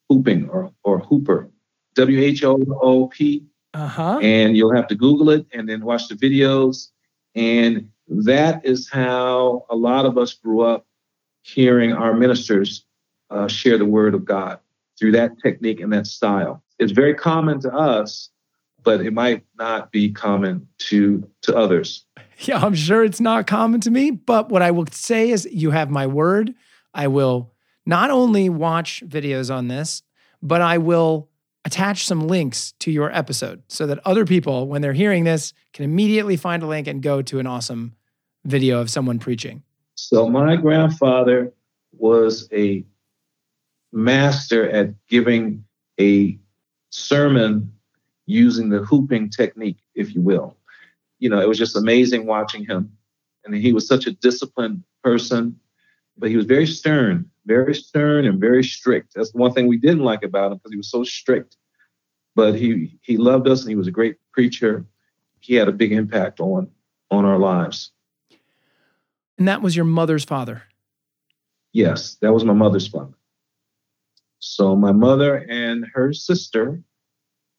whooping 0.09 0.49
or, 0.49 0.73
or 0.83 0.99
whooper, 0.99 1.49
W 1.95 2.21
H 2.21 2.43
O 2.43 2.59
O 2.83 3.07
P. 3.07 3.47
Uh-huh. 3.73 4.19
And 4.21 4.57
you'll 4.57 4.75
have 4.75 4.89
to 4.89 4.97
Google 4.97 5.31
it 5.31 5.47
and 5.53 5.69
then 5.69 5.85
watch 5.85 6.09
the 6.09 6.17
videos. 6.17 6.89
And 7.37 7.89
that 8.09 8.67
is 8.67 8.91
how 8.91 9.65
a 9.71 9.77
lot 9.77 10.05
of 10.05 10.19
us 10.19 10.35
grew 10.35 10.63
up 10.63 10.87
hearing 11.43 11.93
our 11.93 12.15
ministers 12.15 12.85
uh, 13.31 13.47
share 13.47 13.79
the 13.79 13.87
word 13.87 14.15
of 14.15 14.25
God 14.25 14.59
through 14.99 15.13
that 15.13 15.39
technique 15.41 15.81
and 15.81 15.93
that 15.93 16.07
style. 16.07 16.63
It's 16.79 16.93
very 16.93 17.15
common 17.15 17.61
to 17.61 17.73
us 17.73 18.29
but 18.83 19.01
it 19.01 19.13
might 19.13 19.45
not 19.59 19.93
be 19.93 20.11
common 20.11 20.67
to 20.79 21.29
to 21.43 21.57
others. 21.57 22.05
Yeah, 22.45 22.59
I'm 22.59 22.75
sure 22.75 23.05
it's 23.05 23.21
not 23.21 23.47
common 23.47 23.81
to 23.83 23.91
me, 23.93 24.11
but 24.11 24.49
what 24.49 24.63
I 24.63 24.73
will 24.73 24.87
say 24.91 25.31
is 25.31 25.47
you 25.53 25.71
have 25.71 25.91
my 25.91 26.09
word. 26.09 26.53
I 26.93 27.07
will 27.07 27.53
not 27.87 28.11
only 28.11 28.49
watch 28.49 29.01
videos 29.07 29.55
on 29.55 29.69
this, 29.69 30.03
but 30.43 30.61
I 30.61 30.79
will 30.79 31.29
attach 31.65 32.05
some 32.05 32.27
links 32.27 32.73
to 32.81 32.91
your 32.91 33.15
episode 33.15 33.63
so 33.69 33.87
that 33.87 34.01
other 34.05 34.25
people, 34.25 34.67
when 34.67 34.83
they're 34.83 34.93
hearing 34.93 35.23
this, 35.23 35.53
can 35.73 35.85
immediately 35.85 36.37
find 36.37 36.65
a 36.65 36.67
link 36.67 36.89
and 36.89 37.01
go 37.01 37.23
to 37.23 37.39
an 37.39 37.47
awesome 37.47 37.95
video 38.45 38.81
of 38.81 38.91
someone 38.91 39.21
preaching. 39.21 39.63
So, 39.95 40.29
my 40.29 40.57
grandfather 40.57 41.53
was 41.93 42.49
a 42.53 42.85
master 43.93 44.69
at 44.69 44.95
giving 45.07 45.65
a 46.01 46.39
sermon 46.91 47.73
using 48.27 48.69
the 48.69 48.85
whooping 48.85 49.31
technique, 49.31 49.79
if 49.95 50.15
you 50.15 50.21
will. 50.21 50.57
You 51.19 51.31
know, 51.31 51.41
it 51.41 51.49
was 51.49 51.59
just 51.59 51.77
amazing 51.77 52.27
watching 52.27 52.65
him. 52.65 52.93
And 53.45 53.55
he 53.55 53.73
was 53.73 53.87
such 53.87 54.07
a 54.07 54.13
disciplined 54.13 54.83
person, 55.03 55.59
but 56.17 56.31
he 56.31 56.37
was 56.37 56.47
very 56.47 56.67
stern, 56.67 57.29
very 57.47 57.75
stern 57.75 58.25
and 58.25 58.41
very 58.41 58.63
strict. 58.63 59.15
That's 59.15 59.33
the 59.33 59.39
one 59.39 59.53
thing 59.53 59.67
we 59.67 59.79
didn't 59.79 60.05
like 60.05 60.23
about 60.23 60.53
him 60.53 60.59
because 60.59 60.73
he 60.73 60.77
was 60.77 60.91
so 60.91 61.05
strict. 61.05 61.57
But 62.35 62.55
he 62.55 62.99
he 63.03 63.17
loved 63.19 63.47
us 63.47 63.61
and 63.61 63.69
he 63.69 63.77
was 63.77 63.89
a 63.89 63.93
great 63.93 64.17
preacher. 64.33 64.87
He 65.41 65.55
had 65.55 65.69
a 65.69 65.73
big 65.73 65.93
impact 65.93 66.41
on 66.41 66.71
on 67.11 67.25
our 67.25 67.39
lives. 67.39 67.91
And 69.39 69.49
that 69.49 69.61
was 69.61 69.77
your 69.77 69.85
mother's 69.85 70.25
father? 70.25 70.63
Yes, 71.73 72.17
that 72.21 72.33
was 72.33 72.45
my 72.45 72.53
mother's 72.53 72.87
father. 72.87 73.15
So 74.39 74.77
my 74.77 74.93
mother 74.93 75.37
and 75.49 75.87
her 75.95 76.13
sister 76.13 76.83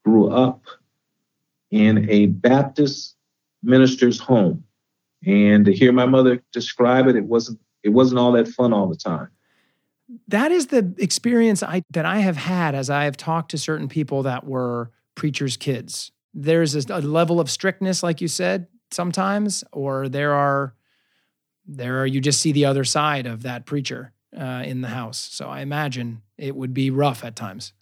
grew 0.03 0.29
up 0.29 0.63
in 1.71 2.09
a 2.09 2.27
Baptist 2.27 3.15
minister's 3.63 4.19
home. 4.19 4.63
And 5.25 5.65
to 5.65 5.73
hear 5.73 5.91
my 5.91 6.05
mother 6.05 6.43
describe 6.51 7.07
it, 7.07 7.15
it 7.15 7.25
wasn't 7.25 7.59
it 7.81 7.89
wasn't 7.89 8.19
all 8.19 8.31
that 8.33 8.47
fun 8.47 8.73
all 8.73 8.87
the 8.87 8.95
time. 8.95 9.29
That 10.27 10.51
is 10.51 10.67
the 10.67 10.93
experience 10.97 11.63
I 11.63 11.83
that 11.91 12.05
I 12.05 12.19
have 12.19 12.37
had 12.37 12.75
as 12.75 12.89
I 12.89 13.05
have 13.05 13.17
talked 13.17 13.51
to 13.51 13.57
certain 13.57 13.87
people 13.87 14.23
that 14.23 14.45
were 14.45 14.91
preachers' 15.15 15.57
kids. 15.57 16.11
There's 16.33 16.75
a, 16.75 16.93
a 16.93 17.01
level 17.01 17.39
of 17.39 17.49
strictness, 17.49 18.03
like 18.03 18.19
you 18.19 18.27
said, 18.27 18.67
sometimes, 18.91 19.63
or 19.71 20.09
there 20.09 20.33
are 20.33 20.75
there 21.65 22.01
are 22.01 22.07
you 22.07 22.19
just 22.19 22.41
see 22.41 22.51
the 22.51 22.65
other 22.65 22.83
side 22.83 23.25
of 23.25 23.43
that 23.43 23.65
preacher 23.65 24.13
uh, 24.37 24.63
in 24.65 24.81
the 24.81 24.89
house. 24.89 25.17
So 25.31 25.47
I 25.47 25.61
imagine 25.61 26.21
it 26.37 26.55
would 26.55 26.73
be 26.73 26.89
rough 26.89 27.23
at 27.23 27.35
times. 27.35 27.73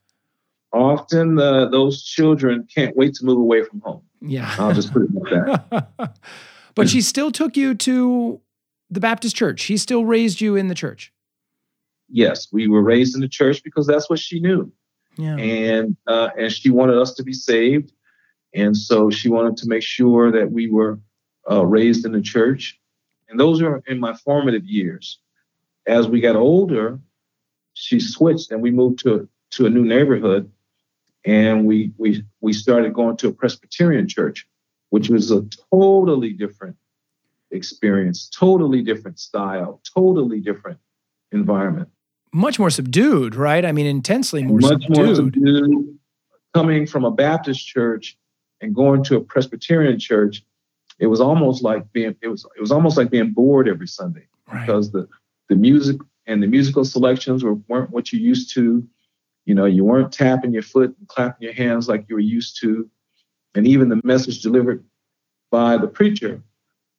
Often 0.73 1.39
uh, 1.39 1.65
those 1.67 2.03
children 2.03 2.67
can't 2.73 2.95
wait 2.95 3.13
to 3.15 3.25
move 3.25 3.37
away 3.37 3.63
from 3.63 3.81
home. 3.81 4.01
Yeah. 4.21 4.53
I'll 4.57 4.73
just 4.73 4.93
put 4.93 5.03
it 5.03 5.13
like 5.13 5.31
that. 5.31 6.15
but 6.75 6.89
she 6.89 7.01
still 7.01 7.31
took 7.31 7.57
you 7.57 7.75
to 7.75 8.39
the 8.89 8.99
Baptist 8.99 9.35
church. 9.35 9.59
She 9.59 9.77
still 9.77 10.05
raised 10.05 10.39
you 10.39 10.55
in 10.55 10.67
the 10.67 10.75
church. 10.75 11.11
Yes, 12.09 12.47
we 12.51 12.67
were 12.67 12.81
raised 12.81 13.15
in 13.15 13.21
the 13.21 13.27
church 13.27 13.63
because 13.63 13.87
that's 13.87 14.09
what 14.09 14.19
she 14.19 14.39
knew. 14.39 14.71
Yeah. 15.17 15.37
And 15.37 15.97
uh, 16.07 16.29
and 16.37 16.51
she 16.51 16.69
wanted 16.69 16.97
us 16.97 17.13
to 17.15 17.23
be 17.23 17.33
saved, 17.33 17.91
and 18.53 18.75
so 18.75 19.09
she 19.09 19.29
wanted 19.29 19.57
to 19.57 19.67
make 19.67 19.83
sure 19.83 20.31
that 20.31 20.51
we 20.51 20.69
were 20.69 20.99
uh, 21.49 21.65
raised 21.65 22.05
in 22.05 22.11
the 22.11 22.21
church. 22.21 22.79
And 23.29 23.39
those 23.39 23.61
are 23.61 23.81
in 23.87 23.99
my 23.99 24.13
formative 24.13 24.65
years. 24.65 25.19
As 25.87 26.07
we 26.07 26.21
got 26.21 26.35
older, 26.35 26.99
she 27.73 27.99
switched 27.99 28.51
and 28.51 28.61
we 28.61 28.71
moved 28.71 28.99
to 28.99 29.27
to 29.51 29.65
a 29.65 29.69
new 29.69 29.83
neighborhood 29.83 30.49
and 31.25 31.65
we 31.65 31.91
we 31.97 32.23
we 32.41 32.53
started 32.53 32.93
going 32.93 33.17
to 33.17 33.27
a 33.27 33.33
Presbyterian 33.33 34.07
church, 34.07 34.47
which 34.89 35.09
was 35.09 35.31
a 35.31 35.43
totally 35.71 36.33
different 36.33 36.75
experience, 37.51 38.29
totally 38.29 38.81
different 38.81 39.19
style, 39.19 39.81
totally 39.93 40.39
different 40.39 40.79
environment. 41.31 41.89
Much 42.33 42.57
more 42.59 42.69
subdued, 42.69 43.35
right? 43.35 43.65
I 43.65 43.71
mean, 43.71 43.85
intensely 43.85 44.43
more 44.43 44.59
Much 44.59 44.83
subdued. 44.83 44.97
more 44.97 45.15
subdued. 45.15 45.97
Coming 46.53 46.85
from 46.85 47.05
a 47.05 47.11
Baptist 47.11 47.65
church 47.65 48.17
and 48.61 48.75
going 48.75 49.03
to 49.05 49.17
a 49.17 49.21
Presbyterian 49.21 49.99
church, 49.99 50.43
it 50.99 51.07
was 51.07 51.21
almost 51.21 51.63
like 51.63 51.91
being 51.93 52.15
it 52.21 52.27
was 52.27 52.45
it 52.55 52.61
was 52.61 52.71
almost 52.71 52.97
like 52.97 53.09
being 53.09 53.31
bored 53.31 53.67
every 53.67 53.87
Sunday 53.87 54.27
right. 54.51 54.65
because 54.65 54.91
the 54.91 55.07
the 55.49 55.55
music 55.55 55.97
and 56.27 56.41
the 56.41 56.47
musical 56.47 56.85
selections 56.85 57.43
were, 57.43 57.55
weren't 57.67 57.89
what 57.89 58.13
you 58.13 58.19
used 58.19 58.53
to. 58.53 58.87
You 59.45 59.55
know, 59.55 59.65
you 59.65 59.83
weren't 59.83 60.11
tapping 60.11 60.53
your 60.53 60.63
foot 60.63 60.95
and 60.97 61.07
clapping 61.07 61.43
your 61.43 61.53
hands 61.53 61.87
like 61.87 62.05
you 62.07 62.15
were 62.15 62.21
used 62.21 62.59
to. 62.61 62.89
And 63.55 63.67
even 63.67 63.89
the 63.89 64.01
message 64.03 64.41
delivered 64.41 64.83
by 65.49 65.77
the 65.77 65.87
preacher 65.87 66.41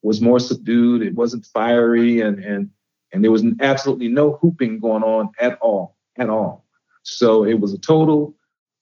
was 0.02 0.20
more 0.20 0.40
subdued. 0.40 1.02
It 1.02 1.14
wasn't 1.14 1.46
fiery 1.46 2.20
and 2.20 2.38
and 2.38 2.70
and 3.12 3.22
there 3.22 3.30
was 3.30 3.44
absolutely 3.60 4.08
no 4.08 4.32
whooping 4.40 4.80
going 4.80 5.02
on 5.02 5.30
at 5.38 5.58
all, 5.60 5.96
at 6.18 6.30
all. 6.30 6.64
So 7.02 7.44
it 7.44 7.60
was 7.60 7.74
a 7.74 7.78
total 7.78 8.34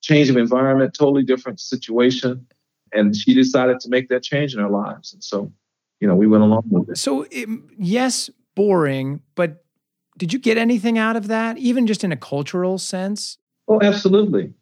change 0.03 0.31
of 0.31 0.37
environment, 0.37 0.95
totally 0.95 1.25
different 1.25 1.61
situation. 1.61 2.47
And 2.93 3.15
she 3.15 3.35
decided 3.35 3.81
to 3.81 3.89
make 3.89 4.09
that 4.09 4.23
change 4.23 4.55
in 4.55 4.61
her 4.61 4.69
lives. 4.69 5.13
And 5.13 5.23
so, 5.23 5.53
you 6.01 6.09
know, 6.09 6.15
we 6.15 6.27
went 6.27 6.43
along 6.43 6.65
with 6.69 6.91
it. 6.91 6.99
So, 6.99 7.27
it, 7.31 7.49
yes, 7.79 8.31
boring, 8.55 9.21
but 9.35 9.65
did 10.19 10.33
you 10.33 10.39
get 10.39 10.59
anything 10.59 10.99
out 10.99 11.17
of 11.17 11.29
that, 11.29 11.59
even 11.59 11.87
just 11.87 12.05
in 12.05 12.13
a 12.13 12.17
cultural 12.17 12.79
sense? 12.79 13.39
Oh, 13.71 13.81
absolutely. 13.81 14.53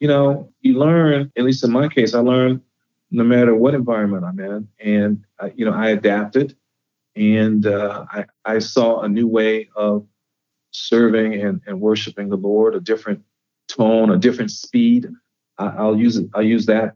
You 0.00 0.08
know, 0.08 0.50
you 0.62 0.78
learn, 0.78 1.30
at 1.36 1.44
least 1.44 1.62
in 1.62 1.70
my 1.70 1.88
case, 1.88 2.14
I 2.14 2.20
learned 2.20 2.62
no 3.10 3.22
matter 3.22 3.54
what 3.54 3.74
environment 3.74 4.24
I'm 4.24 4.40
in. 4.40 4.68
And, 4.80 5.24
uh, 5.38 5.50
you 5.54 5.66
know, 5.66 5.74
I 5.74 5.90
adapted 5.90 6.56
and 7.14 7.66
uh, 7.66 8.06
I, 8.10 8.24
I 8.46 8.58
saw 8.58 9.02
a 9.02 9.08
new 9.08 9.28
way 9.28 9.68
of 9.76 10.06
serving 10.70 11.34
and, 11.34 11.60
and 11.66 11.82
worshiping 11.82 12.30
the 12.30 12.36
Lord, 12.36 12.74
a 12.74 12.80
different 12.80 13.22
tone, 13.68 14.10
a 14.10 14.16
different 14.16 14.50
speed. 14.50 15.06
I, 15.58 15.82
will 15.82 15.98
use 15.98 16.16
it. 16.16 16.30
I'll 16.34 16.42
use 16.42 16.64
that 16.66 16.94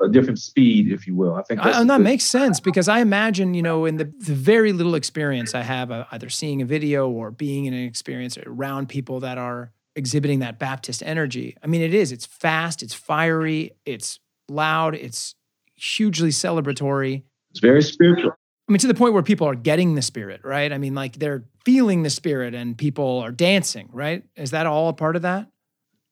a 0.00 0.08
different 0.08 0.38
speed, 0.38 0.90
if 0.90 1.06
you 1.06 1.14
will. 1.14 1.34
I 1.34 1.42
think 1.42 1.60
I, 1.64 1.84
that 1.84 2.00
makes 2.00 2.24
sense 2.24 2.58
because 2.58 2.88
I 2.88 3.00
imagine, 3.00 3.54
you 3.54 3.62
know, 3.62 3.84
in 3.84 3.98
the, 3.98 4.12
the 4.18 4.34
very 4.34 4.72
little 4.72 4.94
experience 4.94 5.54
I 5.54 5.62
have, 5.62 5.90
uh, 5.90 6.06
either 6.10 6.28
seeing 6.28 6.62
a 6.62 6.64
video 6.64 7.08
or 7.08 7.30
being 7.30 7.66
in 7.66 7.74
an 7.74 7.84
experience 7.84 8.36
around 8.38 8.88
people 8.88 9.20
that 9.20 9.38
are 9.38 9.72
exhibiting 9.96 10.40
that 10.40 10.58
Baptist 10.58 11.02
energy. 11.04 11.56
I 11.62 11.66
mean, 11.66 11.82
it 11.82 11.94
is. 11.94 12.12
It's 12.12 12.26
fast. 12.26 12.82
It's 12.82 12.94
fiery. 12.94 13.72
It's 13.84 14.20
loud. 14.48 14.94
It's 14.94 15.34
hugely 15.74 16.30
celebratory. 16.30 17.22
It's 17.50 17.60
very 17.60 17.82
spiritual. 17.82 18.32
I 18.68 18.72
mean, 18.72 18.78
to 18.78 18.86
the 18.86 18.94
point 18.94 19.12
where 19.12 19.22
people 19.22 19.46
are 19.48 19.54
getting 19.54 19.94
the 19.94 20.02
spirit, 20.02 20.40
right? 20.44 20.72
I 20.72 20.78
mean, 20.78 20.94
like 20.94 21.18
they're 21.18 21.44
feeling 21.64 22.02
the 22.02 22.10
spirit 22.10 22.54
and 22.54 22.78
people 22.78 23.18
are 23.18 23.32
dancing, 23.32 23.88
right? 23.92 24.24
Is 24.36 24.52
that 24.52 24.66
all 24.66 24.88
a 24.88 24.92
part 24.92 25.16
of 25.16 25.22
that? 25.22 25.48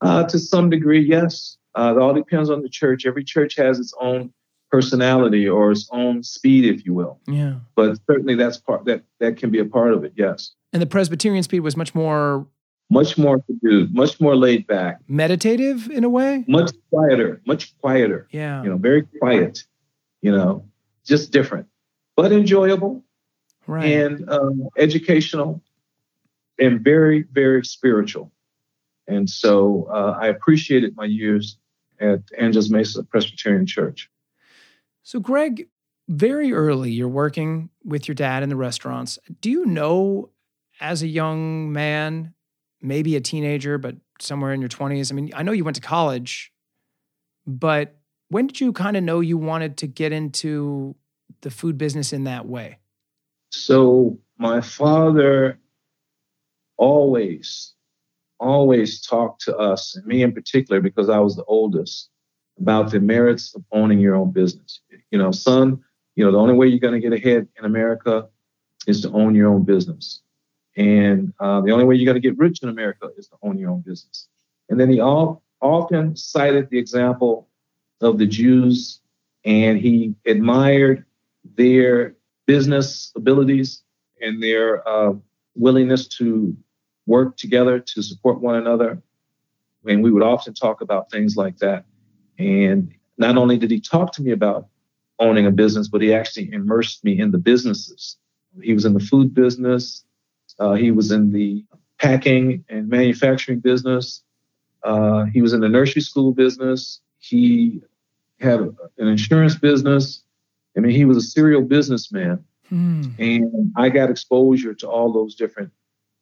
Uh, 0.00 0.24
to 0.24 0.38
some 0.38 0.68
degree, 0.70 1.00
yes. 1.00 1.56
Uh, 1.78 1.94
it 1.96 2.00
all 2.00 2.12
depends 2.12 2.50
on 2.50 2.62
the 2.62 2.68
church. 2.68 3.06
Every 3.06 3.24
church 3.24 3.56
has 3.56 3.78
its 3.78 3.94
own 4.00 4.32
personality 4.70 5.48
or 5.48 5.72
its 5.72 5.88
own 5.92 6.22
speed, 6.22 6.64
if 6.64 6.84
you 6.84 6.94
will. 6.94 7.20
Yeah. 7.26 7.56
But 7.76 7.98
certainly 8.08 8.34
that's 8.34 8.58
part 8.58 8.84
that 8.86 9.04
that 9.20 9.36
can 9.36 9.50
be 9.50 9.58
a 9.58 9.64
part 9.64 9.92
of 9.92 10.04
it. 10.04 10.12
Yes. 10.16 10.52
And 10.72 10.80
the 10.80 10.86
Presbyterian 10.86 11.42
speed 11.42 11.60
was 11.60 11.76
much 11.76 11.94
more. 11.94 12.46
Much 12.90 13.16
more 13.16 13.40
subdued, 13.46 13.94
much 13.94 14.20
more 14.20 14.34
laid 14.34 14.66
back. 14.66 14.98
Meditative 15.08 15.88
in 15.90 16.02
a 16.02 16.08
way. 16.08 16.44
Much 16.48 16.72
quieter, 16.92 17.40
much 17.46 17.78
quieter. 17.78 18.26
Yeah. 18.32 18.62
You 18.62 18.70
know, 18.70 18.76
very 18.76 19.02
quiet. 19.02 19.64
You 20.22 20.32
know, 20.32 20.66
just 21.06 21.30
different, 21.30 21.68
but 22.16 22.32
enjoyable. 22.32 23.04
Right. 23.66 23.84
And 23.84 24.28
um, 24.28 24.68
educational, 24.76 25.62
and 26.58 26.80
very, 26.80 27.24
very 27.32 27.64
spiritual. 27.64 28.32
And 29.06 29.28
so 29.30 29.88
uh, 29.90 30.18
I 30.20 30.26
appreciated 30.26 30.96
my 30.96 31.04
years 31.04 31.56
at 32.00 32.20
Angeles 32.38 32.70
Mesa 32.70 33.02
Presbyterian 33.02 33.66
Church. 33.66 34.10
So, 35.02 35.20
Greg, 35.20 35.68
very 36.08 36.52
early, 36.52 36.90
you're 36.90 37.08
working 37.08 37.70
with 37.84 38.08
your 38.08 38.14
dad 38.14 38.42
in 38.42 38.48
the 38.48 38.56
restaurants. 38.56 39.18
Do 39.40 39.50
you 39.50 39.64
know, 39.64 40.30
as 40.80 41.02
a 41.02 41.08
young 41.08 41.72
man, 41.72 42.34
maybe 42.82 43.16
a 43.16 43.20
teenager, 43.20 43.78
but 43.78 43.96
somewhere 44.20 44.52
in 44.52 44.60
your 44.60 44.68
20s? 44.68 45.10
I 45.10 45.14
mean, 45.14 45.30
I 45.34 45.42
know 45.42 45.52
you 45.52 45.64
went 45.64 45.76
to 45.76 45.82
college, 45.82 46.52
but 47.46 47.96
when 48.28 48.46
did 48.46 48.60
you 48.60 48.72
kind 48.72 48.96
of 48.96 49.02
know 49.02 49.20
you 49.20 49.38
wanted 49.38 49.76
to 49.78 49.86
get 49.86 50.12
into 50.12 50.94
the 51.42 51.50
food 51.50 51.78
business 51.78 52.12
in 52.12 52.24
that 52.24 52.46
way? 52.46 52.78
So, 53.50 54.18
my 54.38 54.60
father 54.60 55.58
always 56.76 57.74
always 58.40 59.00
talked 59.00 59.42
to 59.42 59.56
us, 59.56 59.94
and 59.94 60.04
me 60.06 60.22
in 60.22 60.32
particular, 60.32 60.80
because 60.80 61.08
I 61.08 61.18
was 61.18 61.36
the 61.36 61.44
oldest, 61.44 62.08
about 62.58 62.90
the 62.90 63.00
merits 63.00 63.54
of 63.54 63.62
owning 63.70 64.00
your 64.00 64.16
own 64.16 64.32
business. 64.32 64.80
You 65.10 65.18
know, 65.18 65.30
son, 65.30 65.80
you 66.16 66.24
know, 66.24 66.32
the 66.32 66.38
only 66.38 66.54
way 66.54 66.66
you're 66.66 66.80
going 66.80 67.00
to 67.00 67.08
get 67.08 67.12
ahead 67.12 67.46
in 67.58 67.64
America 67.64 68.28
is 68.86 69.02
to 69.02 69.10
own 69.12 69.34
your 69.34 69.48
own 69.48 69.62
business. 69.62 70.20
And 70.76 71.32
uh, 71.40 71.60
the 71.60 71.72
only 71.72 71.84
way 71.84 71.96
you're 71.96 72.10
going 72.10 72.20
to 72.20 72.28
get 72.28 72.38
rich 72.38 72.62
in 72.62 72.68
America 72.68 73.08
is 73.16 73.28
to 73.28 73.36
own 73.42 73.58
your 73.58 73.70
own 73.70 73.80
business. 73.80 74.28
And 74.68 74.78
then 74.78 74.88
he 74.88 75.00
all, 75.00 75.42
often 75.60 76.16
cited 76.16 76.70
the 76.70 76.78
example 76.78 77.48
of 78.00 78.18
the 78.18 78.26
Jews, 78.26 79.00
and 79.44 79.78
he 79.78 80.14
admired 80.26 81.04
their 81.56 82.16
business 82.46 83.12
abilities 83.16 83.82
and 84.20 84.42
their 84.42 84.86
uh, 84.88 85.12
willingness 85.54 86.06
to 86.06 86.56
work 87.06 87.36
together 87.36 87.78
to 87.78 88.02
support 88.02 88.40
one 88.40 88.56
another. 88.56 89.02
And 89.86 90.02
we 90.02 90.10
would 90.10 90.22
often 90.22 90.54
talk 90.54 90.80
about 90.80 91.10
things 91.10 91.36
like 91.36 91.58
that. 91.58 91.84
And 92.38 92.94
not 93.18 93.36
only 93.36 93.58
did 93.58 93.70
he 93.70 93.80
talk 93.80 94.12
to 94.12 94.22
me 94.22 94.30
about 94.30 94.68
owning 95.18 95.46
a 95.46 95.50
business, 95.50 95.88
but 95.88 96.00
he 96.00 96.14
actually 96.14 96.52
immersed 96.52 97.04
me 97.04 97.20
in 97.20 97.30
the 97.30 97.38
businesses. 97.38 98.16
He 98.62 98.72
was 98.72 98.84
in 98.84 98.94
the 98.94 99.00
food 99.00 99.34
business, 99.34 100.04
uh, 100.60 100.74
he 100.74 100.90
was 100.90 101.10
in 101.10 101.32
the 101.32 101.64
packing 101.98 102.64
and 102.68 102.88
manufacturing 102.88 103.58
business, 103.58 104.22
uh, 104.84 105.24
he 105.24 105.42
was 105.42 105.52
in 105.52 105.60
the 105.60 105.68
nursery 105.68 106.02
school 106.02 106.32
business, 106.32 107.00
he 107.18 107.82
had 108.38 108.60
an 108.60 109.08
insurance 109.08 109.54
business. 109.54 110.22
I 110.76 110.80
mean, 110.80 110.92
he 110.92 111.04
was 111.04 111.16
a 111.16 111.22
serial 111.22 111.62
businessman. 111.62 112.44
Hmm. 112.68 113.02
And 113.18 113.72
I 113.76 113.88
got 113.88 114.10
exposure 114.10 114.74
to 114.74 114.88
all 114.88 115.12
those 115.12 115.34
different 115.34 115.72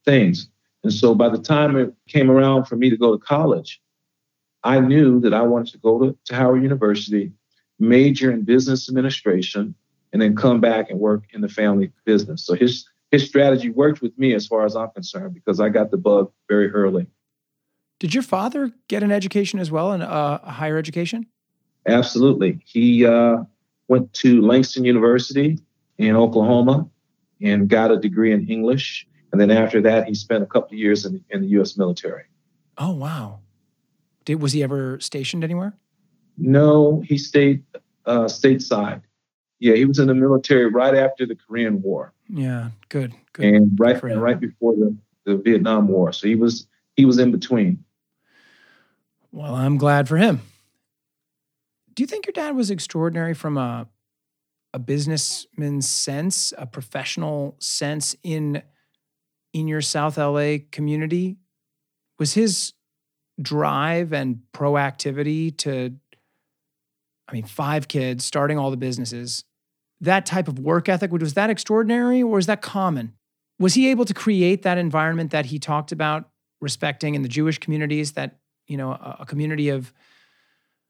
things. 0.04 0.48
And 0.82 0.92
so 0.92 1.14
by 1.14 1.28
the 1.28 1.38
time 1.38 1.76
it 1.76 1.92
came 2.08 2.30
around 2.30 2.64
for 2.64 2.76
me 2.76 2.90
to 2.90 2.96
go 2.96 3.16
to 3.16 3.24
college, 3.24 3.80
I 4.64 4.80
knew 4.80 5.20
that 5.20 5.34
I 5.34 5.42
wanted 5.42 5.72
to 5.72 5.78
go 5.78 5.98
to, 6.00 6.18
to 6.26 6.34
Howard 6.34 6.62
University, 6.62 7.32
major 7.78 8.30
in 8.32 8.42
business 8.42 8.88
administration, 8.88 9.74
and 10.12 10.22
then 10.22 10.34
come 10.34 10.60
back 10.60 10.90
and 10.90 10.98
work 10.98 11.24
in 11.32 11.42
the 11.42 11.48
family 11.48 11.92
business. 12.04 12.44
So 12.44 12.54
his 12.54 12.88
his 13.10 13.26
strategy 13.26 13.70
worked 13.70 14.02
with 14.02 14.16
me 14.18 14.34
as 14.34 14.46
far 14.46 14.64
as 14.64 14.76
I'm 14.76 14.90
concerned 14.90 15.34
because 15.34 15.60
I 15.60 15.68
got 15.68 15.90
the 15.90 15.96
bug 15.96 16.30
very 16.48 16.70
early. 16.70 17.06
Did 17.98 18.14
your 18.14 18.22
father 18.22 18.70
get 18.86 19.02
an 19.02 19.10
education 19.10 19.58
as 19.58 19.70
well, 19.70 19.92
and 19.92 20.02
uh, 20.02 20.38
a 20.42 20.50
higher 20.52 20.78
education? 20.78 21.26
Absolutely. 21.86 22.60
He 22.64 23.04
uh, 23.04 23.38
went 23.88 24.12
to 24.14 24.40
Langston 24.42 24.84
University 24.84 25.58
in 25.96 26.14
Oklahoma 26.14 26.88
and 27.40 27.68
got 27.68 27.90
a 27.90 27.98
degree 27.98 28.32
in 28.32 28.46
English. 28.48 29.06
And 29.32 29.40
then 29.40 29.50
after 29.50 29.80
that, 29.82 30.06
he 30.06 30.14
spent 30.14 30.42
a 30.42 30.46
couple 30.46 30.74
of 30.74 30.78
years 30.78 31.04
in, 31.04 31.24
in 31.30 31.40
the 31.42 31.48
U.S. 31.48 31.76
military. 31.76 32.24
Oh, 32.76 32.92
wow. 32.92 33.40
Did, 34.24 34.40
was 34.40 34.52
he 34.52 34.62
ever 34.62 35.00
stationed 35.00 35.42
anywhere? 35.42 35.76
No, 36.36 37.02
he 37.04 37.18
stayed 37.18 37.64
uh, 38.06 38.24
stateside. 38.24 39.02
Yeah, 39.60 39.74
he 39.74 39.84
was 39.84 39.98
in 39.98 40.06
the 40.06 40.14
military 40.14 40.66
right 40.66 40.94
after 40.94 41.26
the 41.26 41.34
Korean 41.34 41.82
War. 41.82 42.12
Yeah, 42.28 42.70
good. 42.88 43.12
good. 43.32 43.44
And 43.44 43.78
right, 43.78 44.00
and 44.02 44.22
right 44.22 44.38
before 44.38 44.74
the, 44.74 44.96
the 45.24 45.36
Vietnam 45.36 45.88
War. 45.88 46.12
So 46.12 46.28
he 46.28 46.34
was 46.34 46.66
he 46.96 47.04
was 47.04 47.18
in 47.18 47.32
between. 47.32 47.84
Well, 49.32 49.54
I'm 49.54 49.76
glad 49.76 50.08
for 50.08 50.16
him. 50.16 50.40
Do 51.94 52.02
you 52.02 52.06
think 52.06 52.26
your 52.26 52.32
dad 52.32 52.54
was 52.54 52.70
extraordinary 52.70 53.34
from 53.34 53.56
a 53.56 53.88
a 54.74 54.78
businessman's 54.78 55.88
sense, 55.88 56.52
a 56.56 56.66
professional 56.66 57.56
sense 57.58 58.14
in 58.22 58.62
in 59.52 59.66
your 59.66 59.80
South 59.80 60.18
LA 60.18 60.58
community? 60.70 61.36
Was 62.18 62.34
his 62.34 62.74
drive 63.40 64.12
and 64.12 64.40
proactivity 64.52 65.56
to 65.58 65.96
I 67.28 67.32
mean, 67.32 67.44
five 67.44 67.88
kids, 67.88 68.24
starting 68.24 68.58
all 68.58 68.70
the 68.70 68.76
businesses, 68.76 69.44
that 70.00 70.26
type 70.26 70.48
of 70.48 70.58
work 70.58 70.88
ethic, 70.88 71.10
was 71.12 71.34
that 71.34 71.50
extraordinary 71.50 72.22
or 72.22 72.38
is 72.38 72.46
that 72.46 72.62
common? 72.62 73.14
Was 73.58 73.74
he 73.74 73.88
able 73.90 74.04
to 74.04 74.14
create 74.14 74.62
that 74.62 74.78
environment 74.78 75.32
that 75.32 75.46
he 75.46 75.58
talked 75.58 75.90
about 75.90 76.28
respecting 76.60 77.14
in 77.14 77.22
the 77.22 77.28
Jewish 77.28 77.58
communities 77.58 78.12
that, 78.12 78.38
you 78.66 78.76
know, 78.76 78.92
a, 78.92 79.18
a 79.20 79.26
community 79.26 79.68
of 79.68 79.92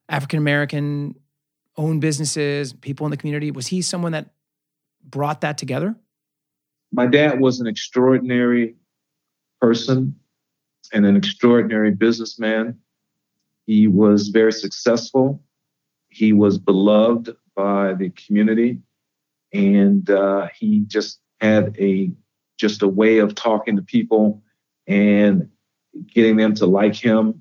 African 0.09 0.39
American 0.39 1.15
owned 1.77 2.01
businesses, 2.01 2.73
people 2.73 3.07
in 3.07 3.11
the 3.11 3.17
community? 3.17 3.51
Was 3.51 3.69
he 3.69 3.81
someone 3.81 4.13
that 4.13 4.31
brought 5.03 5.41
that 5.41 5.57
together? 5.57 5.97
My 6.93 7.07
dad 7.07 7.41
was 7.41 7.61
an 7.61 7.67
extraordinary 7.67 8.75
person 9.61 10.15
and 10.93 11.07
an 11.07 11.17
extraordinary 11.17 11.91
businessman. 11.91 12.79
He 13.67 13.87
was 13.87 14.29
very 14.29 14.53
successful. 14.53 15.43
He 16.09 16.33
was 16.33 16.59
beloved 16.59 17.37
by 17.55 17.95
the 17.95 18.11
community, 18.11 18.79
and 19.53 20.09
uh, 20.11 20.49
he 20.59 20.81
just 20.87 21.21
had 21.41 21.77
a 21.79 22.11
just 22.59 22.83
a 22.83 22.89
way 22.89 23.19
of 23.19 23.35
talking 23.35 23.77
to 23.77 23.83
people 23.83 24.43
and 24.87 25.49
getting 26.07 26.37
them 26.37 26.55
to 26.55 26.67
like 26.67 26.95
him 26.95 27.41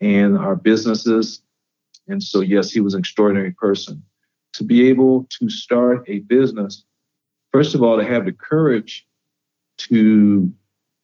and 0.00 0.36
our 0.36 0.56
businesses 0.56 1.42
and 2.08 2.22
so, 2.22 2.40
yes, 2.40 2.70
he 2.70 2.80
was 2.80 2.94
an 2.94 3.00
extraordinary 3.00 3.52
person. 3.52 4.02
To 4.54 4.64
be 4.64 4.88
able 4.88 5.28
to 5.38 5.48
start 5.50 6.04
a 6.08 6.20
business, 6.20 6.84
first 7.52 7.74
of 7.74 7.82
all, 7.82 7.98
to 7.98 8.04
have 8.04 8.24
the 8.24 8.32
courage 8.32 9.06
to 9.78 10.50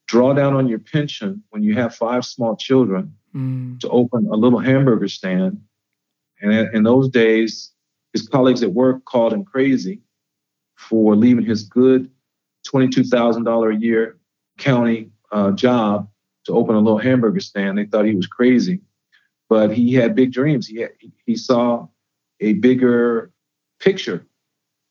draw 0.07 0.33
down 0.33 0.55
on 0.55 0.67
your 0.67 0.79
pension 0.79 1.43
when 1.51 1.63
you 1.63 1.75
have 1.75 1.95
five 1.95 2.25
small 2.25 2.57
children, 2.57 3.15
mm. 3.33 3.79
to 3.79 3.89
open 3.89 4.27
a 4.27 4.35
little 4.35 4.59
hamburger 4.59 5.07
stand. 5.07 5.61
And 6.41 6.73
in 6.75 6.83
those 6.83 7.07
days, 7.07 7.71
his 8.13 8.27
colleagues 8.27 8.63
at 8.63 8.73
work 8.73 9.05
called 9.05 9.31
him 9.31 9.45
crazy 9.45 10.01
for 10.75 11.15
leaving 11.15 11.45
his 11.45 11.63
good 11.63 12.09
$22,000 12.67 13.75
a 13.75 13.79
year 13.79 14.17
county 14.57 15.11
uh, 15.31 15.51
job 15.51 16.09
to 16.45 16.53
open 16.53 16.75
a 16.75 16.79
little 16.79 16.97
hamburger 16.97 17.39
stand. 17.39 17.77
They 17.77 17.85
thought 17.85 18.05
he 18.05 18.15
was 18.15 18.27
crazy 18.27 18.81
but 19.49 19.71
he 19.71 19.93
had 19.93 20.15
big 20.15 20.31
dreams. 20.31 20.67
He 20.67 20.77
had, 20.77 20.91
he 21.25 21.35
saw 21.35 21.87
a 22.39 22.53
bigger 22.53 23.31
picture, 23.79 24.25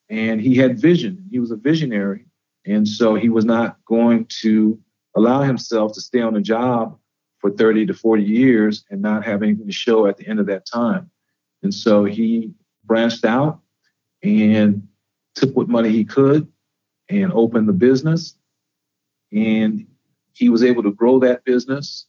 and 0.08 0.40
he 0.40 0.56
had 0.56 0.80
vision. 0.80 1.26
He 1.30 1.38
was 1.38 1.50
a 1.50 1.56
visionary, 1.56 2.26
and 2.64 2.86
so 2.86 3.14
he 3.14 3.28
was 3.28 3.44
not 3.44 3.78
going 3.84 4.26
to 4.42 4.78
allow 5.16 5.42
himself 5.42 5.92
to 5.94 6.00
stay 6.00 6.20
on 6.20 6.36
a 6.36 6.40
job 6.40 6.98
for 7.38 7.50
30 7.50 7.86
to 7.86 7.94
40 7.94 8.22
years 8.22 8.84
and 8.90 9.02
not 9.02 9.24
have 9.24 9.42
anything 9.42 9.66
to 9.66 9.72
show 9.72 10.06
at 10.06 10.16
the 10.16 10.26
end 10.26 10.40
of 10.40 10.46
that 10.46 10.66
time. 10.66 11.10
And 11.62 11.72
so 11.72 12.04
he 12.04 12.52
branched 12.84 13.24
out 13.24 13.60
and 14.22 14.86
took 15.34 15.54
what 15.56 15.68
money 15.68 15.90
he 15.90 16.04
could 16.04 16.48
and 17.08 17.32
opened 17.32 17.68
the 17.68 17.72
business. 17.72 18.36
And 19.32 19.86
he 20.32 20.48
was 20.48 20.62
able 20.62 20.82
to 20.82 20.92
grow 20.92 21.18
that 21.20 21.44
business 21.44 22.06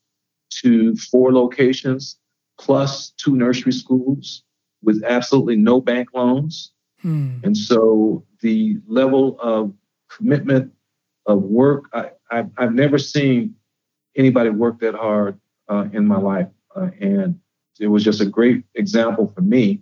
to 0.62 0.96
four 0.96 1.34
locations 1.34 2.18
plus 2.60 3.12
two 3.12 3.36
nursery 3.36 3.72
schools 3.72 4.44
with 4.84 5.04
absolutely 5.04 5.56
no 5.56 5.82
bank 5.82 6.10
loans. 6.14 6.72
Hmm. 7.02 7.40
And 7.44 7.58
so 7.58 8.24
the 8.42 8.78
level 8.88 9.38
of 9.40 9.74
commitment 10.10 10.72
of 11.26 11.42
work, 11.42 11.86
I, 11.94 12.12
I, 12.32 12.46
have 12.58 12.74
never 12.74 12.98
seen 12.98 13.56
anybody 14.16 14.50
work 14.50 14.80
that 14.80 14.96
hard 14.96 15.40
uh, 15.68 15.88
in 15.92 16.06
my 16.08 16.18
life. 16.18 16.48
Uh, 16.76 16.90
and 17.02 17.40
it 17.80 17.88
was 17.88 18.04
just 18.04 18.22
a 18.22 18.26
great 18.26 18.64
example 18.76 19.32
for 19.36 19.42
me 19.42 19.82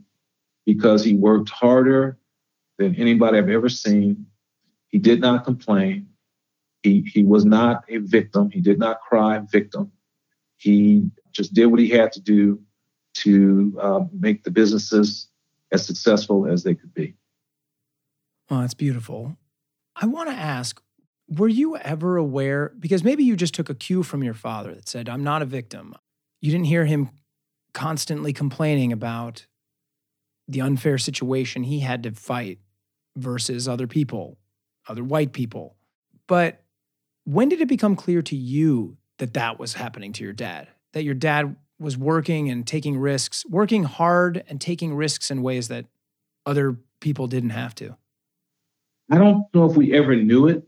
because 0.65 1.03
he 1.03 1.15
worked 1.15 1.49
harder 1.49 2.17
than 2.77 2.95
anybody 2.95 3.37
I've 3.37 3.49
ever 3.49 3.69
seen. 3.69 4.25
He 4.87 4.99
did 4.99 5.21
not 5.21 5.43
complain. 5.43 6.07
He, 6.83 7.01
he 7.13 7.23
was 7.23 7.45
not 7.45 7.83
a 7.89 7.97
victim. 7.97 8.49
He 8.51 8.61
did 8.61 8.79
not 8.79 9.01
cry 9.01 9.39
victim. 9.51 9.91
He 10.57 11.09
just 11.31 11.53
did 11.53 11.67
what 11.67 11.79
he 11.79 11.89
had 11.89 12.11
to 12.13 12.21
do 12.21 12.61
to 13.15 13.77
uh, 13.81 14.01
make 14.11 14.43
the 14.43 14.51
businesses 14.51 15.27
as 15.71 15.85
successful 15.85 16.47
as 16.47 16.63
they 16.63 16.75
could 16.75 16.93
be. 16.93 17.15
Well, 18.49 18.61
that's 18.61 18.73
beautiful. 18.73 19.37
I 19.95 20.05
want 20.07 20.29
to 20.29 20.35
ask 20.35 20.81
were 21.29 21.47
you 21.47 21.77
ever 21.77 22.17
aware, 22.17 22.73
because 22.79 23.03
maybe 23.03 23.23
you 23.23 23.35
just 23.35 23.53
took 23.53 23.69
a 23.69 23.75
cue 23.75 24.03
from 24.03 24.23
your 24.23 24.33
father 24.33 24.75
that 24.75 24.89
said, 24.89 25.09
I'm 25.09 25.23
not 25.23 25.41
a 25.41 25.45
victim. 25.45 25.95
You 26.41 26.51
didn't 26.51 26.65
hear 26.65 26.85
him 26.85 27.09
constantly 27.73 28.33
complaining 28.33 28.91
about 28.91 29.47
the 30.47 30.61
unfair 30.61 30.97
situation 30.97 31.63
he 31.63 31.79
had 31.79 32.03
to 32.03 32.11
fight 32.11 32.59
versus 33.15 33.67
other 33.67 33.87
people, 33.87 34.37
other 34.87 35.03
white 35.03 35.33
people. 35.33 35.75
But 36.27 36.61
when 37.25 37.49
did 37.49 37.61
it 37.61 37.67
become 37.67 37.95
clear 37.95 38.21
to 38.23 38.35
you 38.35 38.97
that 39.19 39.33
that 39.33 39.59
was 39.59 39.73
happening 39.73 40.13
to 40.13 40.23
your 40.23 40.33
dad? 40.33 40.67
That 40.93 41.03
your 41.03 41.13
dad 41.13 41.55
was 41.79 41.97
working 41.97 42.49
and 42.49 42.65
taking 42.65 42.97
risks, 42.97 43.45
working 43.47 43.83
hard 43.83 44.43
and 44.47 44.59
taking 44.59 44.93
risks 44.93 45.31
in 45.31 45.41
ways 45.41 45.67
that 45.67 45.85
other 46.45 46.77
people 46.99 47.27
didn't 47.27 47.51
have 47.51 47.75
to? 47.75 47.95
I 49.11 49.17
don't 49.17 49.45
know 49.53 49.69
if 49.69 49.75
we 49.75 49.93
ever 49.93 50.15
knew 50.15 50.47
it 50.47 50.63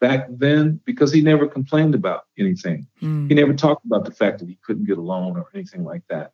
back 0.00 0.26
then 0.30 0.80
because 0.84 1.12
he 1.12 1.20
never 1.20 1.46
complained 1.46 1.94
about 1.94 2.26
anything. 2.38 2.86
Mm. 3.02 3.28
He 3.28 3.34
never 3.34 3.54
talked 3.54 3.84
about 3.84 4.04
the 4.04 4.12
fact 4.12 4.38
that 4.38 4.48
he 4.48 4.58
couldn't 4.62 4.84
get 4.86 4.98
a 4.98 5.02
loan 5.02 5.36
or 5.36 5.46
anything 5.54 5.84
like 5.84 6.02
that. 6.08 6.32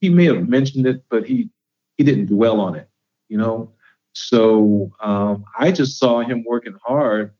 He 0.00 0.08
may 0.08 0.26
have 0.26 0.48
mentioned 0.48 0.86
it, 0.86 1.04
but 1.08 1.26
he 1.26 1.50
he 1.98 2.04
didn't 2.04 2.26
dwell 2.26 2.60
on 2.60 2.76
it, 2.76 2.88
you 3.28 3.36
know. 3.36 3.72
So 4.12 4.90
um, 5.00 5.44
I 5.58 5.70
just 5.72 5.98
saw 5.98 6.20
him 6.20 6.44
working 6.46 6.76
hard 6.82 7.34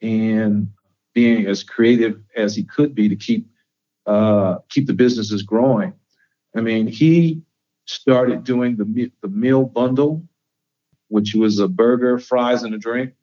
and 0.00 0.70
being 1.14 1.46
as 1.46 1.64
creative 1.64 2.20
as 2.36 2.54
he 2.54 2.62
could 2.62 2.94
be 2.94 3.08
to 3.08 3.16
keep 3.16 3.48
uh, 4.06 4.58
keep 4.68 4.86
the 4.86 4.92
businesses 4.92 5.42
growing. 5.42 5.92
I 6.56 6.60
mean, 6.60 6.86
he 6.86 7.42
started 7.86 8.44
doing 8.44 8.76
the 8.76 9.10
the 9.22 9.28
meal 9.28 9.64
bundle, 9.64 10.22
which 11.08 11.34
was 11.34 11.58
a 11.58 11.66
burger, 11.66 12.18
fries, 12.18 12.62
and 12.62 12.74
a 12.74 12.78
drink. 12.78 13.14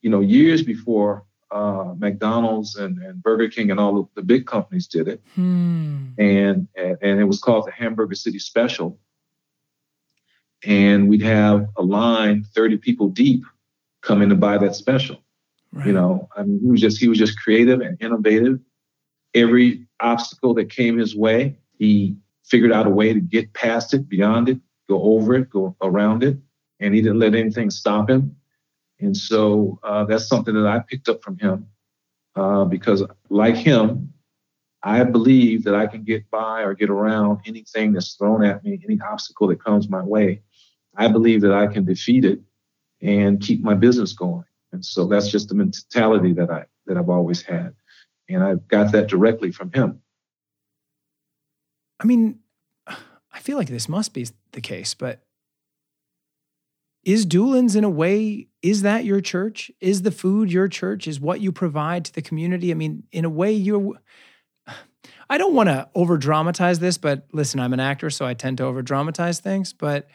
You 0.00 0.10
know, 0.10 0.20
years 0.20 0.62
before 0.62 1.24
uh, 1.50 1.94
McDonald's 1.96 2.76
and, 2.76 2.98
and, 2.98 3.22
Burger 3.22 3.48
King 3.48 3.70
and 3.70 3.78
all 3.78 3.98
of 3.98 4.08
the 4.14 4.22
big 4.22 4.44
companies 4.46 4.86
did 4.86 5.08
it. 5.08 5.22
Hmm. 5.34 6.08
And, 6.18 6.68
and, 6.76 6.98
and 7.00 7.20
it 7.20 7.24
was 7.24 7.40
called 7.40 7.66
the 7.66 7.70
Hamburger 7.70 8.16
City 8.16 8.38
Special. 8.38 8.98
And 10.64 11.08
we'd 11.08 11.22
have 11.22 11.68
a 11.76 11.82
line 11.82 12.44
30 12.54 12.78
people 12.78 13.08
deep 13.08 13.44
coming 14.02 14.28
to 14.28 14.34
buy 14.34 14.58
that 14.58 14.74
special. 14.74 15.18
Right. 15.72 15.88
You 15.88 15.92
know, 15.92 16.28
I 16.36 16.44
mean, 16.44 16.60
he 16.60 16.70
was 16.70 16.80
just 16.80 16.98
he 16.98 17.08
was 17.08 17.18
just 17.18 17.38
creative 17.38 17.80
and 17.80 18.00
innovative. 18.00 18.60
Every 19.34 19.86
obstacle 20.00 20.54
that 20.54 20.70
came 20.70 20.98
his 20.98 21.16
way, 21.16 21.58
he 21.78 22.16
figured 22.44 22.72
out 22.72 22.86
a 22.86 22.90
way 22.90 23.12
to 23.12 23.20
get 23.20 23.52
past 23.52 23.92
it, 23.92 24.08
beyond 24.08 24.48
it, 24.48 24.58
go 24.88 25.02
over 25.02 25.34
it, 25.34 25.50
go 25.50 25.76
around 25.82 26.22
it, 26.22 26.38
and 26.78 26.94
he 26.94 27.02
didn't 27.02 27.18
let 27.18 27.34
anything 27.34 27.70
stop 27.70 28.08
him. 28.08 28.36
And 29.00 29.16
so 29.16 29.80
uh, 29.82 30.04
that's 30.04 30.28
something 30.28 30.54
that 30.54 30.66
I 30.66 30.78
picked 30.78 31.08
up 31.08 31.22
from 31.22 31.38
him 31.38 31.66
uh, 32.36 32.64
because, 32.64 33.02
like 33.28 33.56
him, 33.56 34.12
I 34.82 35.02
believe 35.02 35.64
that 35.64 35.74
I 35.74 35.86
can 35.86 36.04
get 36.04 36.30
by 36.30 36.62
or 36.62 36.74
get 36.74 36.90
around 36.90 37.40
anything 37.46 37.92
that's 37.92 38.14
thrown 38.14 38.44
at 38.44 38.62
me, 38.62 38.80
any 38.84 39.00
obstacle 39.00 39.48
that 39.48 39.64
comes 39.64 39.88
my 39.88 40.02
way. 40.02 40.42
I 40.96 41.08
believe 41.08 41.40
that 41.42 41.52
I 41.52 41.66
can 41.66 41.84
defeat 41.84 42.24
it 42.24 42.40
and 43.00 43.40
keep 43.40 43.62
my 43.62 43.74
business 43.74 44.12
going. 44.12 44.44
And 44.72 44.84
so 44.84 45.06
that's 45.06 45.28
just 45.28 45.48
the 45.48 45.54
mentality 45.54 46.32
that 46.34 46.50
I 46.50 46.64
that 46.86 46.96
I've 46.96 47.08
always 47.08 47.42
had. 47.42 47.74
And 48.28 48.42
I 48.42 48.54
got 48.54 48.92
that 48.92 49.08
directly 49.08 49.52
from 49.52 49.72
him. 49.72 50.00
I 52.00 52.06
mean, 52.06 52.40
I 52.86 53.38
feel 53.38 53.56
like 53.56 53.68
this 53.68 53.88
must 53.88 54.12
be 54.14 54.26
the 54.52 54.60
case, 54.60 54.94
but 54.94 55.22
is 57.04 57.26
Dulan's 57.26 57.76
in 57.76 57.84
a 57.84 57.90
way, 57.90 58.48
is 58.62 58.82
that 58.82 59.04
your 59.04 59.20
church? 59.20 59.70
Is 59.80 60.02
the 60.02 60.10
food 60.10 60.50
your 60.50 60.68
church? 60.68 61.06
Is 61.06 61.20
what 61.20 61.40
you 61.40 61.52
provide 61.52 62.04
to 62.06 62.12
the 62.14 62.22
community? 62.22 62.70
I 62.70 62.74
mean, 62.74 63.04
in 63.12 63.24
a 63.24 63.30
way, 63.30 63.52
you're. 63.52 63.94
I 65.28 65.38
don't 65.38 65.54
want 65.54 65.68
to 65.68 65.88
over 65.94 66.16
dramatize 66.16 66.78
this, 66.78 66.98
but 66.98 67.26
listen, 67.32 67.60
I'm 67.60 67.72
an 67.72 67.80
actor, 67.80 68.10
so 68.10 68.26
I 68.26 68.34
tend 68.34 68.58
to 68.58 68.64
over 68.64 68.82
dramatize 68.82 69.40
things. 69.40 69.72
But 69.72 70.08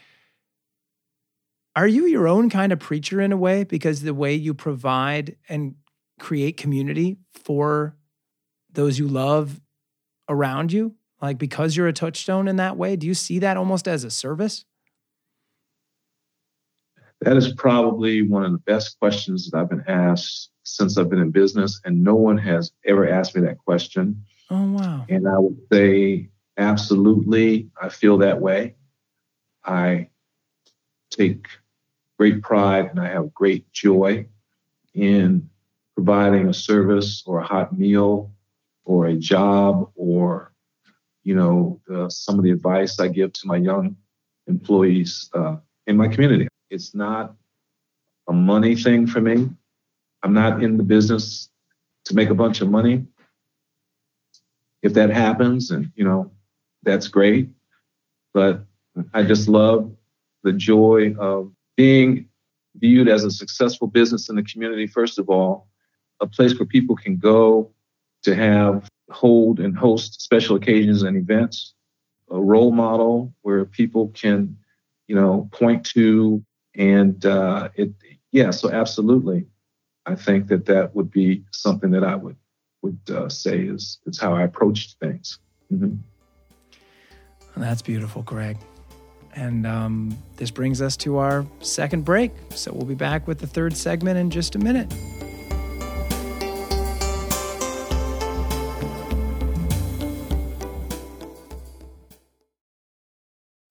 are 1.75 1.88
you 1.88 2.05
your 2.05 2.27
own 2.27 2.49
kind 2.49 2.71
of 2.71 2.79
preacher 2.79 3.21
in 3.21 3.32
a 3.32 3.38
way? 3.38 3.63
Because 3.63 4.01
the 4.01 4.13
way 4.13 4.34
you 4.34 4.53
provide 4.53 5.36
and 5.47 5.75
create 6.19 6.58
community 6.58 7.17
for 7.34 7.95
those 8.71 8.99
you 8.99 9.08
love 9.08 9.60
around 10.27 10.71
you, 10.71 10.95
like 11.21 11.38
because 11.38 11.75
you're 11.75 11.88
a 11.88 11.93
touchstone 11.93 12.47
in 12.47 12.58
that 12.58 12.77
way, 12.77 12.95
do 12.95 13.08
you 13.08 13.13
see 13.13 13.39
that 13.39 13.58
almost 13.58 13.88
as 13.88 14.03
a 14.03 14.12
service? 14.12 14.65
That 17.21 17.36
is 17.36 17.53
probably 17.53 18.21
one 18.27 18.45
of 18.45 18.51
the 18.51 18.60
best 18.60 18.97
questions 18.99 19.49
that 19.49 19.58
I've 19.58 19.69
been 19.69 19.84
asked 19.88 20.51
since 20.63 20.97
I've 20.97 21.10
been 21.10 21.19
in 21.19 21.32
business, 21.32 21.82
and 21.84 22.03
no 22.03 22.15
one 22.15 22.38
has 22.38 22.71
ever 22.86 23.10
asked 23.10 23.36
me 23.36 23.41
that 23.41 23.58
question. 23.58 24.23
Oh, 24.49 24.71
wow. 24.71 25.05
And 25.10 25.27
I 25.27 25.38
would 25.38 25.58
say, 25.71 26.29
absolutely, 26.58 27.69
I 27.82 27.89
feel 27.89 28.19
that 28.19 28.39
way. 28.39 28.75
I 29.65 30.10
take 31.19 31.47
great 32.17 32.41
pride 32.41 32.86
and 32.86 32.99
I 32.99 33.10
have 33.10 33.34
great 33.34 33.71
joy 33.71 34.25
in 34.93 35.49
providing 35.95 36.47
a 36.47 36.53
service 36.53 37.23
or 37.25 37.39
a 37.39 37.45
hot 37.45 37.77
meal 37.77 38.32
or 38.86 39.08
a 39.08 39.15
job 39.15 39.91
or, 39.95 40.53
you 41.23 41.36
know, 41.36 41.82
the, 41.88 42.10
some 42.10 42.38
of 42.38 42.43
the 42.43 42.51
advice 42.51 42.99
I 42.99 43.10
give 43.10 43.34
to 43.34 43.47
my 43.47 43.58
young 43.58 43.97
employees 44.47 45.29
uh, 45.34 45.58
in 45.88 45.97
my 45.97 46.08
community. 46.08 46.47
It's 46.69 46.95
not 46.95 47.36
a 48.27 48.34
money 48.34 48.75
thing 48.75 49.05
for 49.08 49.21
me. 49.21 49.49
I'm 50.23 50.34
not 50.34 50.63
in 50.63 50.77
the 50.77 50.84
business 50.84 51.49
to 52.05 52.15
make 52.15 52.29
a 52.29 52.36
bunch 52.36 52.62
of 52.62 52.69
money. 52.69 53.05
If 54.82 54.93
that 54.93 55.10
happens, 55.10 55.71
and 55.71 55.91
you 55.95 56.05
know, 56.05 56.32
that's 56.84 57.10
great. 57.10 57.49
But 58.34 58.63
I 59.13 59.23
just 59.23 59.49
love 59.49 59.91
the 60.43 60.54
joy 60.54 61.13
of 61.19 61.52
being 61.75 62.28
viewed 62.75 63.08
as 63.08 63.23
a 63.23 63.32
successful 63.32 63.88
business 63.88 64.30
in 64.30 64.36
the 64.36 64.43
community, 64.43 64.88
first 64.88 65.19
of 65.19 65.30
all, 65.30 65.67
a 66.21 66.28
place 66.28 66.58
where 66.58 66.65
people 66.65 66.95
can 66.95 67.17
go 67.17 67.71
to 68.23 68.36
have, 68.36 68.88
hold, 69.10 69.60
and 69.60 69.78
host 69.78 70.21
special 70.21 70.56
occasions 70.56 71.04
and 71.04 71.17
events, 71.17 71.73
a 72.30 72.39
role 72.39 72.71
model 72.71 73.34
where 73.41 73.65
people 73.65 74.10
can, 74.10 74.58
you 75.08 75.15
know, 75.15 75.49
point 75.52 75.86
to 75.86 76.43
and 76.75 77.25
uh, 77.25 77.69
it, 77.75 77.91
yeah, 78.32 78.52
so 78.52 78.71
absolutely, 78.71 79.45
I 80.06 80.15
think 80.15 80.47
that 80.47 80.65
that 80.67 80.95
would 80.95 81.12
be 81.12 81.43
something 81.52 81.91
that 81.91 82.04
I 82.04 82.15
would 82.15 82.38
would 82.82 82.99
uh, 83.13 83.28
say 83.28 83.60
is 83.60 83.99
is 84.06 84.19
how 84.19 84.34
I 84.34 84.43
approached 84.43 84.97
things. 84.99 85.39
Mm-hmm. 85.73 85.95
That's 87.58 87.82
beautiful, 87.82 88.21
Greg. 88.21 88.58
And 89.35 89.65
um, 89.65 90.17
this 90.37 90.51
brings 90.51 90.81
us 90.81 90.97
to 90.97 91.17
our 91.17 91.45
second 91.59 92.05
break. 92.05 92.31
So 92.51 92.71
we'll 92.73 92.85
be 92.85 92.95
back 92.95 93.27
with 93.27 93.39
the 93.39 93.47
third 93.47 93.75
segment 93.77 94.17
in 94.17 94.29
just 94.29 94.55
a 94.55 94.59
minute. 94.59 94.91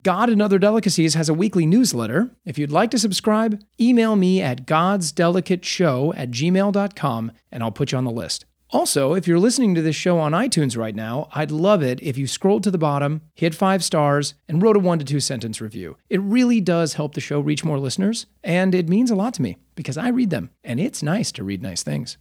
God 0.08 0.30
and 0.30 0.40
Other 0.40 0.58
Delicacies 0.58 1.12
has 1.14 1.28
a 1.28 1.34
weekly 1.34 1.66
newsletter. 1.66 2.30
If 2.46 2.56
you'd 2.56 2.72
like 2.72 2.90
to 2.92 2.98
subscribe, 2.98 3.60
email 3.78 4.16
me 4.16 4.40
at 4.40 4.64
godsdelicateshow 4.64 6.14
at 6.16 6.30
gmail.com 6.30 7.32
and 7.52 7.62
I'll 7.62 7.70
put 7.70 7.92
you 7.92 7.98
on 7.98 8.04
the 8.04 8.10
list. 8.10 8.46
Also, 8.70 9.14
if 9.14 9.26
you're 9.26 9.38
listening 9.38 9.74
to 9.74 9.80
this 9.80 9.96
show 9.96 10.18
on 10.18 10.32
iTunes 10.32 10.76
right 10.76 10.94
now, 10.94 11.26
I'd 11.32 11.50
love 11.50 11.82
it 11.82 12.02
if 12.02 12.18
you 12.18 12.26
scrolled 12.26 12.62
to 12.64 12.70
the 12.70 12.76
bottom, 12.76 13.22
hit 13.34 13.54
five 13.54 13.82
stars, 13.82 14.34
and 14.46 14.60
wrote 14.60 14.76
a 14.76 14.78
one 14.78 14.98
to 14.98 15.06
two 15.06 15.20
sentence 15.20 15.62
review. 15.62 15.96
It 16.10 16.20
really 16.20 16.60
does 16.60 16.92
help 16.92 17.14
the 17.14 17.20
show 17.22 17.40
reach 17.40 17.64
more 17.64 17.78
listeners, 17.78 18.26
and 18.44 18.74
it 18.74 18.86
means 18.86 19.10
a 19.10 19.14
lot 19.14 19.32
to 19.34 19.42
me 19.42 19.56
because 19.74 19.96
I 19.96 20.08
read 20.08 20.28
them, 20.28 20.50
and 20.62 20.78
it's 20.78 21.02
nice 21.02 21.32
to 21.32 21.44
read 21.44 21.62
nice 21.62 21.82
things. 21.82 22.18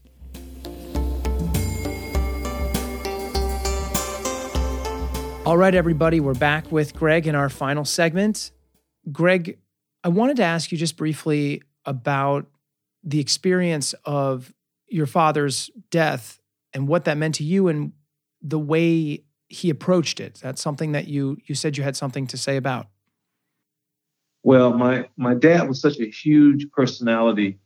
All 5.46 5.58
right, 5.58 5.76
everybody, 5.76 6.22
we're 6.22 6.34
back 6.34 6.72
with 6.72 6.96
Greg 6.96 7.28
in 7.28 7.36
our 7.36 7.50
final 7.50 7.84
segment. 7.84 8.52
Greg, 9.12 9.58
I 10.02 10.08
wanted 10.08 10.38
to 10.38 10.44
ask 10.44 10.72
you 10.72 10.78
just 10.78 10.96
briefly 10.96 11.62
about 11.84 12.46
the 13.04 13.20
experience 13.20 13.94
of 14.06 14.54
your 14.88 15.06
father's 15.06 15.69
death 15.89 16.39
and 16.73 16.88
what 16.88 17.06
that 17.06 17.17
meant 17.17 17.36
to 17.36 17.43
you 17.43 17.67
and 17.67 17.93
the 18.41 18.60
way 18.60 19.23
he 19.50 19.69
approached 19.69 20.19
it. 20.19 20.39
That's 20.41 20.62
something 20.62 20.91
that 20.91 21.08
you 21.08 21.38
you 21.45 21.56
said 21.56 21.78
you 21.78 21.84
had 21.84 21.95
something 21.95 22.28
to 22.28 22.38
say 22.38 22.58
about. 22.58 22.88
Well, 24.43 24.73
my 24.73 25.10
my 25.17 25.34
dad 25.34 25.67
was 25.67 25.82
such 25.82 26.00
a 26.00 26.10
huge 26.10 26.69
personality 26.71 27.60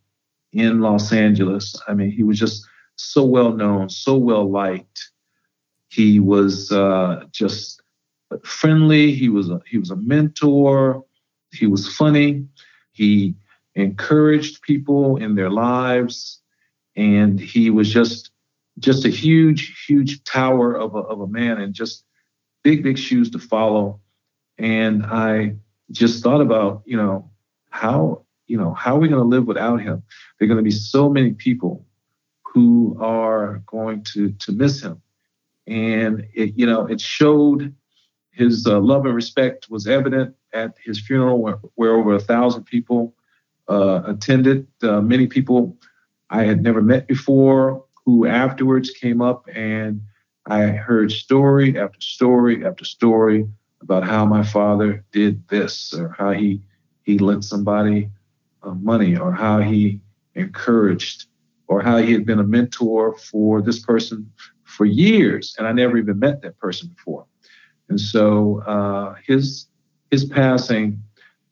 in 0.52 0.80
Los 0.80 1.12
Angeles. 1.12 1.80
I 1.88 1.94
mean, 1.94 2.10
he 2.10 2.22
was 2.22 2.38
just 2.38 2.66
so 2.96 3.24
well 3.24 3.52
known, 3.52 3.88
so 3.88 4.16
well 4.16 4.50
liked 4.50 5.12
he 5.92 6.20
was 6.20 6.72
uh, 6.72 7.24
just 7.32 7.82
friendly. 8.44 9.12
He 9.12 9.28
was 9.28 9.50
a, 9.50 9.60
he 9.66 9.76
was 9.76 9.90
a 9.90 9.96
mentor. 9.96 11.04
He 11.52 11.66
was 11.66 11.94
funny. 11.94 12.46
He 12.92 13.34
encouraged 13.74 14.62
people 14.62 15.18
in 15.18 15.34
their 15.34 15.50
lives, 15.50 16.40
and 16.96 17.38
he 17.40 17.70
was 17.70 17.92
just 17.92 18.30
just 18.78 19.04
a 19.04 19.10
huge, 19.10 19.84
huge 19.86 20.24
tower 20.24 20.74
of 20.74 20.94
a, 20.94 20.98
of 20.98 21.20
a 21.20 21.26
man, 21.26 21.60
and 21.60 21.74
just 21.74 22.04
big, 22.62 22.82
big 22.82 22.98
shoes 22.98 23.30
to 23.30 23.38
follow. 23.38 24.00
And 24.58 25.04
I 25.04 25.56
just 25.90 26.22
thought 26.22 26.40
about, 26.40 26.82
you 26.86 26.96
know, 26.96 27.30
how 27.70 28.24
you 28.46 28.56
know 28.56 28.72
how 28.74 28.96
are 28.96 29.00
we 29.00 29.08
going 29.08 29.22
to 29.22 29.28
live 29.28 29.46
without 29.46 29.80
him? 29.80 30.02
There 30.38 30.46
are 30.46 30.48
going 30.48 30.58
to 30.58 30.64
be 30.64 30.70
so 30.70 31.08
many 31.08 31.32
people 31.32 31.86
who 32.42 32.96
are 33.00 33.62
going 33.66 34.04
to 34.12 34.32
to 34.32 34.52
miss 34.52 34.80
him 34.82 35.02
and 35.66 36.26
it, 36.34 36.54
you 36.56 36.66
know 36.66 36.86
it 36.86 37.00
showed 37.00 37.74
his 38.30 38.66
uh, 38.66 38.80
love 38.80 39.04
and 39.06 39.14
respect 39.14 39.68
was 39.70 39.86
evident 39.86 40.34
at 40.52 40.74
his 40.82 41.00
funeral 41.00 41.40
where, 41.40 41.56
where 41.74 41.94
over 41.96 42.14
a 42.14 42.20
thousand 42.20 42.64
people 42.64 43.14
uh, 43.68 44.02
attended 44.06 44.66
uh, 44.82 45.00
many 45.00 45.26
people 45.26 45.76
i 46.32 46.42
had 46.42 46.62
never 46.62 46.82
met 46.82 47.06
before 47.06 47.84
who 48.04 48.26
afterwards 48.26 48.90
came 48.90 49.20
up 49.22 49.46
and 49.54 50.00
i 50.46 50.62
heard 50.62 51.12
story 51.12 51.78
after 51.78 52.00
story 52.00 52.64
after 52.66 52.84
story 52.84 53.46
about 53.80 54.02
how 54.02 54.24
my 54.24 54.42
father 54.42 55.04
did 55.12 55.46
this 55.48 55.94
or 55.94 56.14
how 56.18 56.32
he 56.32 56.60
he 57.04 57.18
lent 57.18 57.44
somebody 57.44 58.08
uh, 58.62 58.74
money 58.74 59.16
or 59.16 59.32
how 59.32 59.58
he 59.60 60.00
encouraged 60.34 61.26
or 61.72 61.80
how 61.80 61.96
he 61.96 62.12
had 62.12 62.26
been 62.26 62.38
a 62.38 62.44
mentor 62.44 63.16
for 63.16 63.62
this 63.62 63.80
person 63.80 64.30
for 64.64 64.84
years, 64.84 65.54
and 65.58 65.66
I 65.66 65.72
never 65.72 65.96
even 65.98 66.18
met 66.18 66.42
that 66.42 66.58
person 66.58 66.88
before. 66.88 67.26
And 67.88 68.00
so 68.00 68.62
uh, 68.66 69.14
his 69.26 69.66
his 70.10 70.24
passing 70.24 71.02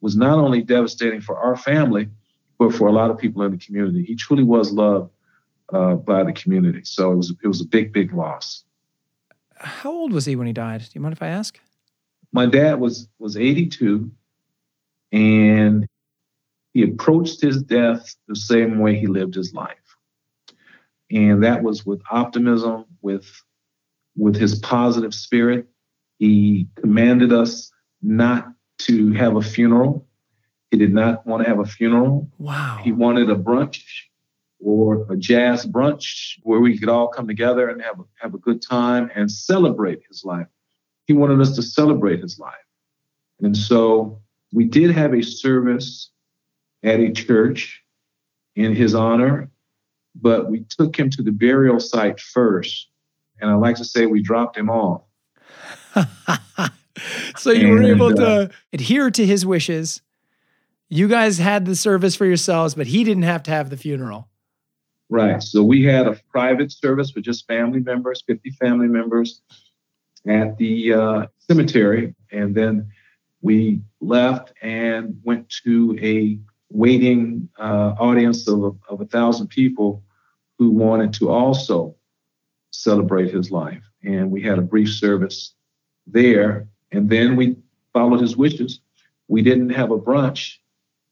was 0.01 0.17
not 0.17 0.39
only 0.39 0.63
devastating 0.63 1.21
for 1.21 1.39
our 1.39 1.57
family, 1.57 2.09
but 2.61 2.75
for 2.75 2.89
a 2.89 2.93
lot 2.93 3.11
of 3.11 3.17
people 3.17 3.43
in 3.43 3.53
the 3.53 3.57
community. 3.57 4.05
He 4.05 4.15
truly 4.15 4.45
was 4.45 4.71
loved 4.71 5.11
uh, 5.73 5.95
by 5.95 6.23
the 6.23 6.33
community. 6.33 6.83
So 6.85 7.11
it 7.11 7.17
was 7.17 7.35
it 7.43 7.49
was 7.49 7.63
a 7.63 7.65
big, 7.65 7.91
big 7.93 8.13
loss. 8.13 8.65
How 9.57 9.91
old 9.91 10.13
was 10.13 10.27
he 10.27 10.37
when 10.37 10.47
he 10.47 10.53
died? 10.53 10.81
Do 10.81 10.89
you 10.93 11.01
mind 11.01 11.15
if 11.15 11.23
I 11.23 11.29
ask? 11.29 11.59
My 12.33 12.45
dad 12.45 12.79
was 12.79 13.09
was 13.19 13.37
82, 13.37 14.11
and 15.11 15.89
he 16.75 16.83
approached 16.83 17.41
his 17.41 17.63
death 17.63 18.15
the 18.29 18.37
same 18.37 18.79
way 18.79 18.95
he 18.95 19.07
lived 19.07 19.35
his 19.35 19.55
life, 19.55 19.97
and 21.11 21.43
that 21.43 21.63
was 21.63 21.87
with 21.87 22.03
optimism, 22.11 22.85
with 23.01 23.27
with 24.17 24.37
his 24.37 24.59
positive 24.59 25.15
spirit. 25.15 25.67
He 26.19 26.69
commanded 26.77 27.33
us 27.33 27.73
not 28.03 28.53
to 28.81 29.13
have 29.13 29.37
a 29.37 29.43
funeral. 29.43 30.07
He 30.71 30.79
did 30.79 30.93
not 30.93 31.27
want 31.27 31.43
to 31.43 31.49
have 31.49 31.59
a 31.59 31.65
funeral. 31.65 32.31
Wow. 32.39 32.81
He 32.83 32.93
wanted 32.93 33.29
a 33.29 33.35
brunch 33.35 33.83
or 34.61 35.07
a 35.11 35.17
jazz 35.17 35.67
brunch 35.67 36.39
where 36.43 36.61
we 36.61 36.79
could 36.79 36.89
all 36.89 37.09
come 37.09 37.27
together 37.27 37.69
and 37.69 37.83
have 37.83 37.99
a, 37.99 38.05
have 38.21 38.35
a 38.35 38.39
good 38.39 38.63
time 38.63 39.11
and 39.15 39.31
celebrate 39.31 40.03
his 40.09 40.25
life. 40.25 40.47
He 41.07 41.13
wanted 41.13 41.41
us 41.41 41.57
to 41.57 41.63
celebrate 41.63 42.21
his 42.21 42.39
life. 42.39 42.55
And 43.41 43.57
so 43.57 44.21
we 44.53 44.65
did 44.65 44.91
have 44.91 45.15
a 45.15 45.23
service 45.23 46.11
at 46.83 47.01
a 47.01 47.11
church 47.11 47.83
in 48.55 48.75
his 48.75 48.95
honor, 48.95 49.51
but 50.15 50.51
we 50.51 50.61
took 50.69 50.97
him 50.97 51.11
to 51.11 51.23
the 51.23 51.33
burial 51.33 51.81
site 51.81 52.21
first. 52.21 52.89
And 53.41 53.51
I 53.51 53.55
like 53.55 53.77
to 53.77 53.85
say 53.85 54.07
we 54.07 54.23
dropped 54.23 54.57
him 54.57 54.69
off. 54.69 55.03
so 57.37 57.51
you 57.51 57.69
and, 57.69 57.71
were 57.71 57.83
able 57.83 58.15
to 58.15 58.27
uh, 58.27 58.49
adhere 58.73 59.11
to 59.11 59.27
his 59.27 59.47
wishes. 59.47 60.03
You 60.93 61.07
guys 61.07 61.39
had 61.39 61.67
the 61.67 61.77
service 61.77 62.17
for 62.17 62.27
yourselves, 62.27 62.75
but 62.75 62.89
he 62.89 63.05
didn't 63.05 63.23
have 63.23 63.45
to 63.45 63.53
have 63.53 63.71
the 63.71 63.77
funeral. 63.77 64.29
Right. 65.09 65.41
So 65.41 65.63
we 65.63 65.85
had 65.85 66.09
a 66.09 66.19
private 66.31 66.73
service 66.73 67.13
for 67.13 67.21
just 67.21 67.47
family 67.47 67.79
members, 67.79 68.23
50 68.27 68.51
family 68.51 68.89
members 68.89 69.41
at 70.27 70.59
the 70.59 70.93
uh, 70.93 71.27
cemetery. 71.39 72.15
And 72.33 72.57
then 72.57 72.91
we 73.41 73.81
left 74.01 74.53
and 74.63 75.21
went 75.23 75.49
to 75.65 75.97
a 76.03 76.39
waiting 76.71 77.49
uh, 77.59 77.95
audience 77.99 78.49
of, 78.49 78.77
of 78.89 79.01
a 79.01 79.07
thousand 79.07 79.47
people 79.49 80.03
who 80.59 80.71
wanted 80.71 81.13
to 81.15 81.31
also 81.31 81.95
celebrate 82.73 83.33
his 83.33 83.53
life. 83.53 83.83
And 84.03 84.31
we 84.31 84.43
had 84.43 84.59
a 84.59 84.63
brief 84.63 84.91
service 84.91 85.55
there. 86.07 86.69
And 86.91 87.09
then 87.09 87.37
we 87.37 87.57
followed 87.93 88.21
his 88.21 88.37
wishes. 88.37 88.81
We 89.29 89.43
didn't 89.43 89.71
have 89.71 89.91
a 89.93 89.99
brunch, 89.99 90.57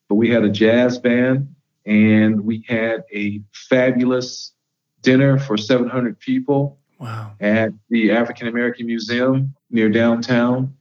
but 0.08 0.14
we 0.16 0.30
had 0.30 0.44
a 0.44 0.50
jazz 0.50 0.98
band 0.98 1.54
and 1.84 2.40
we 2.44 2.64
had 2.66 3.04
a 3.12 3.42
fabulous 3.52 4.52
dinner 5.02 5.38
for 5.38 5.56
700 5.56 6.18
people 6.18 6.78
wow. 6.98 7.32
at 7.40 7.72
the 7.90 8.10
African 8.10 8.48
American 8.48 8.86
Museum 8.86 9.54
near 9.70 9.88
downtown. 9.88 10.74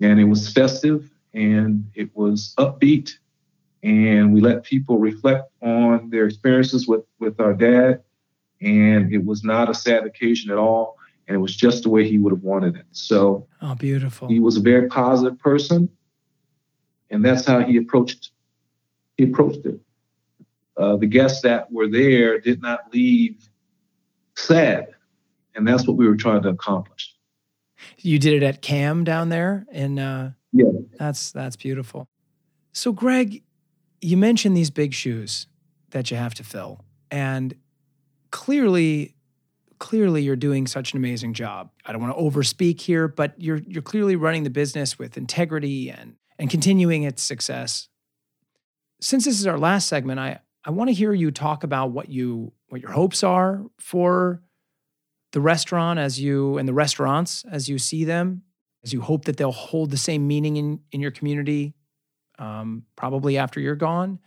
And 0.00 0.20
it 0.20 0.24
was 0.24 0.52
festive 0.52 1.10
and 1.32 1.90
it 1.94 2.10
was 2.14 2.54
upbeat. 2.58 3.12
And 3.82 4.32
we 4.32 4.40
let 4.40 4.62
people 4.62 4.98
reflect 4.98 5.50
on 5.62 6.10
their 6.10 6.26
experiences 6.26 6.86
with, 6.86 7.02
with 7.18 7.40
our 7.40 7.54
dad. 7.54 8.02
And 8.60 9.12
it 9.12 9.24
was 9.24 9.42
not 9.42 9.70
a 9.70 9.74
sad 9.74 10.04
occasion 10.04 10.50
at 10.50 10.58
all. 10.58 10.96
And 11.26 11.36
it 11.36 11.38
was 11.38 11.54
just 11.54 11.84
the 11.84 11.88
way 11.88 12.08
he 12.08 12.18
would 12.18 12.32
have 12.32 12.42
wanted 12.42 12.76
it. 12.76 12.86
So, 12.92 13.46
oh, 13.60 13.74
beautiful. 13.74 14.28
He 14.28 14.40
was 14.40 14.56
a 14.56 14.60
very 14.60 14.88
positive 14.88 15.38
person. 15.38 15.88
And 17.10 17.24
that's 17.24 17.44
how 17.44 17.60
he 17.60 17.76
approached 17.76 18.31
he 19.16 19.24
approached 19.24 19.64
it 19.66 19.80
uh, 20.76 20.96
the 20.96 21.06
guests 21.06 21.42
that 21.42 21.70
were 21.70 21.88
there 21.88 22.40
did 22.40 22.62
not 22.62 22.92
leave 22.92 23.48
sad. 24.36 24.88
And 25.54 25.68
that's 25.68 25.86
what 25.86 25.96
we 25.96 26.08
were 26.08 26.16
trying 26.16 26.42
to 26.42 26.48
accomplish. 26.48 27.14
You 27.98 28.18
did 28.18 28.42
it 28.42 28.42
at 28.42 28.62
CAAM 28.62 29.04
down 29.04 29.28
there, 29.28 29.66
and 29.70 29.98
uh, 29.98 30.30
yeah, 30.52 30.70
that's 30.98 31.32
that's 31.32 31.56
beautiful. 31.56 32.08
So, 32.72 32.92
Greg, 32.92 33.42
you 34.00 34.16
mentioned 34.16 34.56
these 34.56 34.70
big 34.70 34.94
shoes 34.94 35.46
that 35.90 36.10
you 36.10 36.16
have 36.16 36.32
to 36.34 36.44
fill, 36.44 36.84
and 37.10 37.54
clearly, 38.30 39.16
clearly, 39.78 40.22
you're 40.22 40.36
doing 40.36 40.68
such 40.68 40.92
an 40.92 40.98
amazing 40.98 41.34
job. 41.34 41.70
I 41.84 41.92
don't 41.92 42.00
want 42.00 42.16
to 42.16 42.22
overspeak 42.22 42.80
here, 42.80 43.08
but 43.08 43.34
you're 43.36 43.60
you're 43.66 43.82
clearly 43.82 44.14
running 44.14 44.44
the 44.44 44.50
business 44.50 44.96
with 44.96 45.16
integrity 45.16 45.90
and 45.90 46.14
and 46.38 46.48
continuing 46.48 47.02
its 47.02 47.22
success. 47.22 47.88
Since 49.02 49.24
this 49.24 49.40
is 49.40 49.48
our 49.48 49.58
last 49.58 49.88
segment, 49.88 50.20
I 50.20 50.38
I 50.64 50.70
want 50.70 50.88
to 50.88 50.94
hear 50.94 51.12
you 51.12 51.32
talk 51.32 51.64
about 51.64 51.90
what 51.90 52.08
you 52.08 52.52
what 52.68 52.80
your 52.80 52.92
hopes 52.92 53.24
are 53.24 53.64
for 53.80 54.40
the 55.32 55.40
restaurant 55.40 55.98
as 55.98 56.20
you 56.20 56.56
and 56.56 56.68
the 56.68 56.72
restaurants 56.72 57.44
as 57.50 57.68
you 57.68 57.78
see 57.78 58.04
them, 58.04 58.42
as 58.84 58.92
you 58.92 59.00
hope 59.00 59.24
that 59.24 59.36
they'll 59.36 59.50
hold 59.50 59.90
the 59.90 59.96
same 59.96 60.28
meaning 60.28 60.56
in 60.56 60.80
in 60.92 61.00
your 61.00 61.10
community, 61.10 61.74
um, 62.38 62.84
probably 62.94 63.36
after 63.36 63.58
you're 63.58 63.74
gone. 63.74 64.20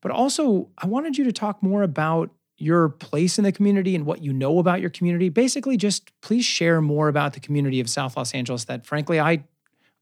But 0.00 0.10
also, 0.10 0.70
I 0.78 0.86
wanted 0.86 1.18
you 1.18 1.24
to 1.24 1.32
talk 1.32 1.62
more 1.62 1.82
about 1.82 2.30
your 2.56 2.88
place 2.88 3.36
in 3.36 3.44
the 3.44 3.52
community 3.52 3.94
and 3.94 4.06
what 4.06 4.22
you 4.22 4.32
know 4.32 4.58
about 4.58 4.80
your 4.80 4.90
community. 4.90 5.28
Basically, 5.28 5.76
just 5.76 6.10
please 6.22 6.46
share 6.46 6.80
more 6.80 7.08
about 7.08 7.34
the 7.34 7.40
community 7.40 7.78
of 7.78 7.90
South 7.90 8.16
Los 8.16 8.32
Angeles 8.32 8.64
that, 8.64 8.86
frankly, 8.86 9.20
I 9.20 9.44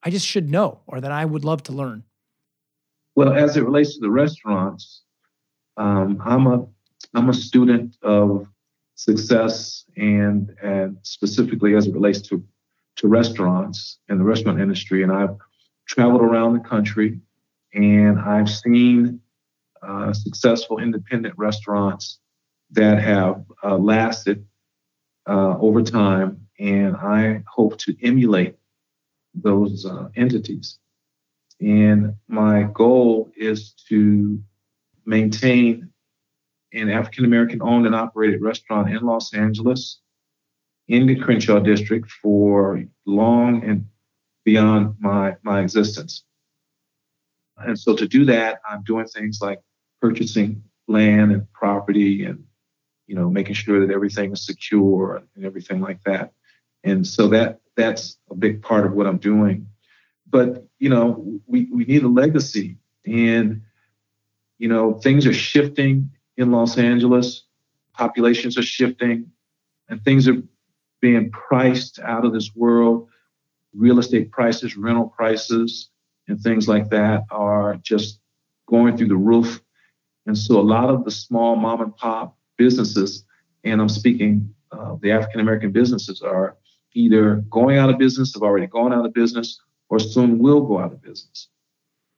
I 0.01 0.11
just 0.11 0.29
should 0.29 0.49
know 0.49 0.83
or 0.87 1.01
that 1.01 1.11
I 1.11 1.25
would 1.25 1.45
love 1.45 1.65
to 1.65 1.73
learn. 1.73 2.05
Well, 3.21 3.35
as 3.35 3.59
it 3.59 3.65
relates 3.65 3.97
to 3.97 4.01
the 4.01 4.11
restaurants, 4.11 5.03
um, 5.77 6.23
I'm 6.25 6.47
a 6.47 6.67
I'm 7.13 7.29
a 7.29 7.35
student 7.35 7.95
of 8.01 8.49
success 8.95 9.85
and 9.99 10.57
and 10.63 10.97
specifically 11.03 11.75
as 11.75 11.87
it 11.87 11.93
relates 11.93 12.23
to 12.29 12.43
to 12.97 13.09
restaurants 13.09 13.99
and 14.09 14.19
the 14.19 14.25
restaurant 14.25 14.59
industry. 14.59 15.03
And 15.03 15.13
I've 15.13 15.37
traveled 15.87 16.23
around 16.23 16.55
the 16.55 16.67
country 16.67 17.21
and 17.75 18.19
I've 18.19 18.49
seen 18.49 19.21
uh, 19.83 20.15
successful 20.15 20.79
independent 20.79 21.35
restaurants 21.37 22.21
that 22.71 23.03
have 23.03 23.45
uh, 23.63 23.77
lasted 23.77 24.47
uh, 25.29 25.59
over 25.59 25.83
time. 25.83 26.49
And 26.59 26.97
I 26.97 27.43
hope 27.47 27.77
to 27.81 27.95
emulate 28.03 28.55
those 29.35 29.85
uh, 29.85 30.09
entities. 30.17 30.79
And 31.61 32.15
my 32.29 32.69
goal 32.73 33.31
is 33.37 33.73
to 33.89 34.43
maintain 35.05 35.91
an 36.73 36.89
African 36.89 37.25
American 37.25 37.61
owned 37.63 37.87
and 37.87 37.95
operated 37.95 38.41
restaurant 38.41 38.91
in 38.91 39.03
Los 39.03 39.35
Angeles 39.35 40.01
in 40.89 41.07
the 41.07 41.17
Crenshaw 41.17 41.61
district 41.61 42.11
for 42.11 42.83
long 43.07 43.63
and 43.65 43.87
beyond 44.45 44.97
my, 44.99 45.37
my 45.43 45.61
existence. 45.61 46.25
And 47.59 47.79
so 47.79 47.95
to 47.95 48.09
do 48.09 48.25
that, 48.25 48.61
I'm 48.69 48.83
doing 48.83 49.07
things 49.07 49.41
like 49.43 49.61
purchasing 50.01 50.63
land 50.89 51.31
and 51.31 51.53
property 51.53 52.25
and 52.25 52.45
you 53.07 53.15
know 53.15 53.31
making 53.31 53.55
sure 53.55 53.87
that 53.87 53.93
everything 53.93 54.33
is 54.33 54.45
secure 54.45 55.23
and 55.37 55.45
everything 55.45 55.81
like 55.81 56.03
that. 56.05 56.33
And 56.85 57.07
so 57.07 57.29
that 57.29 57.61
that's 57.77 58.19
a 58.31 58.35
big 58.35 58.63
part 58.63 58.87
of 58.87 58.93
what 58.93 59.07
I'm 59.07 59.19
doing. 59.19 59.67
But 60.31 60.67
you 60.79 60.89
know, 60.89 61.41
we, 61.47 61.69
we 61.73 61.85
need 61.85 62.03
a 62.03 62.09
legacy. 62.09 62.79
And 63.07 63.63
you 64.59 64.69
know, 64.69 64.95
things 64.95 65.27
are 65.27 65.33
shifting 65.33 66.11
in 66.37 66.53
Los 66.53 66.79
Angeles, 66.79 67.45
populations 67.95 68.59
are 68.59 68.63
shifting, 68.63 69.31
and 69.89 70.03
things 70.05 70.29
are 70.29 70.43
being 71.01 71.31
priced 71.31 71.99
out 71.99 72.25
of 72.25 72.33
this 72.33 72.55
world. 72.55 73.09
Real 73.75 73.99
estate 73.99 74.31
prices, 74.31 74.77
rental 74.77 75.09
prices, 75.09 75.91
and 76.29 76.41
things 76.41 76.69
like 76.69 76.91
that 76.91 77.25
are 77.31 77.77
just 77.83 78.21
going 78.67 78.97
through 78.97 79.09
the 79.09 79.17
roof. 79.17 79.61
And 80.27 80.37
so 80.37 80.61
a 80.61 80.63
lot 80.63 80.91
of 80.91 81.05
the 81.05 81.11
small 81.11 81.57
mom 81.57 81.81
and 81.81 81.97
pop 81.97 82.37
businesses, 82.57 83.25
and 83.65 83.81
I'm 83.81 83.89
speaking 83.89 84.55
uh, 84.73 84.97
the 85.01 85.13
African 85.13 85.41
American 85.41 85.73
businesses, 85.73 86.23
are 86.23 86.57
either 86.95 87.37
going 87.51 87.79
out 87.79 87.91
of 87.91 87.99
business, 87.99 88.35
have 88.35 88.43
already 88.43 88.67
gone 88.67 88.93
out 88.93 89.07
of 89.07 89.13
business, 89.15 89.61
or 89.91 89.99
soon 89.99 90.39
will 90.39 90.63
go 90.63 90.79
out 90.79 90.93
of 90.93 91.03
business. 91.03 91.49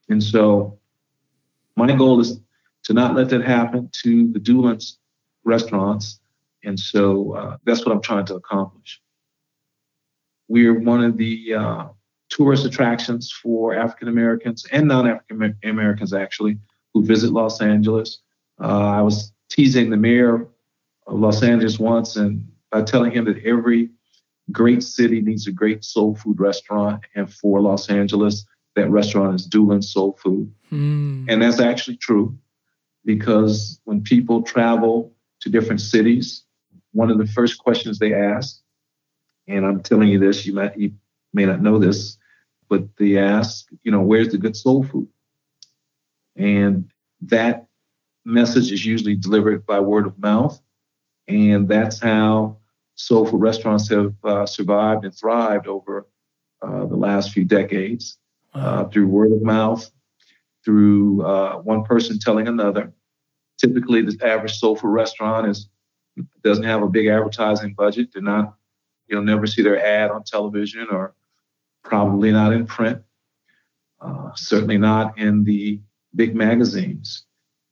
And 0.09 0.23
so 0.23 0.79
my 1.75 1.91
goal 1.97 2.21
is 2.21 2.39
to 2.85 2.93
not 2.93 3.17
let 3.17 3.31
that 3.31 3.43
happen 3.43 3.91
to 4.03 4.31
the 4.33 4.39
Dulan's 4.39 4.99
restaurants. 5.45 6.21
And 6.65 6.79
so 6.79 7.33
uh, 7.33 7.57
that's 7.65 7.85
what 7.85 7.95
I'm 7.95 8.03
trying 8.03 8.27
to 8.27 8.35
accomplish. 8.35 9.01
We're 10.49 10.79
one 10.79 11.03
of 11.03 11.17
the 11.17 11.55
uh, 11.55 11.85
tourist 12.29 12.67
attractions 12.67 13.33
for 13.33 13.75
African 13.75 14.09
Americans 14.09 14.67
and 14.71 14.87
non 14.87 15.09
African 15.09 15.57
Americans, 15.65 16.13
actually, 16.13 16.59
who 16.93 17.05
visit 17.05 17.33
Los 17.33 17.63
Angeles. 17.63 18.19
Uh, 18.61 18.67
I 18.67 19.01
was 19.01 19.33
teasing 19.51 19.91
the 19.91 19.97
mayor 19.97 20.47
of 21.07 21.19
Los 21.19 21.43
Angeles 21.43 21.79
once 21.79 22.17
and 22.17 22.47
by 22.71 22.83
telling 22.83 23.13
him 23.13 23.25
that 23.27 23.45
every 23.45 23.91
great 24.53 24.83
city 24.83 25.21
needs 25.21 25.47
a 25.47 25.53
great 25.53 25.85
soul 25.85 26.15
food 26.15 26.41
restaurant. 26.41 27.03
And 27.15 27.33
for 27.33 27.61
Los 27.61 27.89
Angeles, 27.89 28.47
that 28.75 28.91
restaurant 28.91 29.35
is 29.35 29.47
Dulan's 29.47 29.91
Soul 29.91 30.19
Food. 30.23 30.53
Mm. 30.71 31.27
And 31.29 31.43
that's 31.43 31.61
actually 31.61 31.97
true 31.97 32.37
because 33.05 33.81
when 33.85 34.03
people 34.03 34.43
travel 34.43 35.13
to 35.41 35.51
different 35.51 35.81
cities, 35.81 36.45
one 36.93 37.11
of 37.11 37.19
the 37.19 37.27
first 37.27 37.59
questions 37.59 37.99
they 37.99 38.15
ask, 38.15 38.61
and 39.49 39.67
I'm 39.67 39.83
telling 39.83 40.09
you 40.09 40.19
this, 40.19 40.47
you 40.47 40.55
might 40.55 40.77
you 40.79 40.93
may 41.33 41.47
not 41.47 41.61
know 41.61 41.79
this, 41.79 42.17
but 42.69 42.85
they 42.97 43.19
ask, 43.19 43.67
you 43.83 43.91
know, 43.91 44.01
where's 44.01 44.31
the 44.31 44.39
good 44.39 44.57
soul 44.57 44.85
food? 44.85 45.09
And 46.37 46.91
that 47.23 47.67
message 48.25 48.71
is 48.73 48.85
usually 48.85 49.17
delivered 49.17 49.67
by 49.67 49.81
word 49.81 50.07
of 50.07 50.19
mouth. 50.19 50.61
And 51.29 51.69
that's 51.69 51.99
how 51.99 52.59
soul 52.95 53.27
food 53.27 53.41
restaurants 53.41 53.89
have 53.89 54.15
uh, 54.25 54.47
survived 54.47 55.05
and 55.05 55.15
thrived 55.15 55.67
over 55.67 56.07
uh, 56.63 56.87
the 56.87 56.97
last 56.97 57.33
few 57.33 57.45
decades 57.45 58.19
uh, 58.55 58.85
through 58.85 59.07
word 59.07 59.33
of 59.33 59.43
mouth, 59.43 59.91
through 60.65 61.23
uh, 61.23 61.57
one 61.57 61.85
person 61.85 62.19
telling 62.19 62.49
another. 62.49 62.93
Typically, 63.59 64.03
the 64.03 64.17
average 64.25 64.59
soul 64.59 64.77
food 64.77 64.89
restaurant 64.89 65.49
is 65.49 65.69
doesn't 66.43 66.65
have 66.65 66.83
a 66.83 66.89
big 66.89 67.07
advertising 67.07 67.75
budget. 67.75 68.11
They're 68.13 68.23
not, 68.23 68.55
you'll 69.07 69.23
never 69.23 69.47
see 69.47 69.63
their 69.63 69.83
ad 69.83 70.11
on 70.11 70.25
television 70.25 70.87
or 70.91 71.15
probably 71.83 72.31
not 72.33 72.53
in 72.53 72.67
print. 72.67 73.01
Uh, 74.01 74.31
certainly 74.35 74.79
not 74.79 75.17
in 75.19 75.45
the 75.45 75.81
big 76.15 76.35
magazines. 76.35 77.25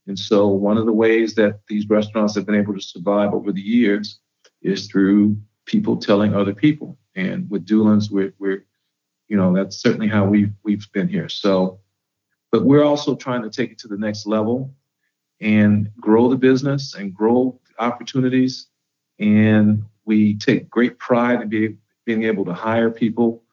And 0.07 0.18
so, 0.18 0.47
one 0.49 0.79
of 0.79 0.87
the 0.87 0.93
ways 0.93 1.35
that 1.35 1.61
these 1.68 1.89
restaurants 1.89 2.35
have 2.35 2.47
been 2.47 2.55
able 2.55 2.75
to 2.75 2.81
survive 2.81 3.35
over 3.35 3.53
the 3.53 3.61
years 3.61 4.21
is 4.63 4.87
through 4.87 5.37
people 5.67 5.97
telling 5.97 6.35
other 6.35 6.55
people. 6.55 6.99
And 7.15 7.49
with 7.51 7.67
Dulan's, 7.67 8.11
we're, 8.11 8.35
we're 8.39 8.65
you 9.29 9.37
know, 9.37 9.55
that's 9.55 9.81
certainly 9.81 10.09
how 10.09 10.27
we've 10.27 10.53
we've 10.65 10.91
been 10.93 11.09
here. 11.09 11.29
So, 11.29 11.79
but 12.51 12.65
we're 12.65 12.83
also 12.83 13.15
trying 13.15 13.43
to 13.43 13.51
take 13.51 13.71
it 13.71 13.79
to 13.79 13.89
the 13.89 13.97
next 13.97 14.27
level 14.27 14.75
and 15.41 15.89
grow 16.01 16.29
the 16.29 16.37
business 16.37 16.95
and 16.95 17.15
grow 17.15 17.61
opportunities. 17.79 18.67
And 19.21 19.85
we 20.05 20.37
take 20.37 20.69
great 20.69 20.99
pride 20.99 21.41
in 21.41 21.49
be, 21.49 21.77
being 22.05 22.25
able 22.25 22.45
to 22.47 22.53
hire 22.53 22.91
people 22.91 23.45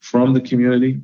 from 0.00 0.32
the 0.32 0.40
community, 0.40 1.02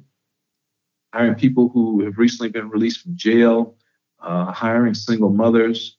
hiring 1.12 1.34
people 1.34 1.68
who 1.68 2.02
have 2.04 2.16
recently 2.16 2.48
been 2.48 2.70
released 2.70 3.02
from 3.02 3.16
jail, 3.16 3.76
uh, 4.20 4.50
hiring 4.50 4.94
single 4.94 5.30
mothers, 5.30 5.98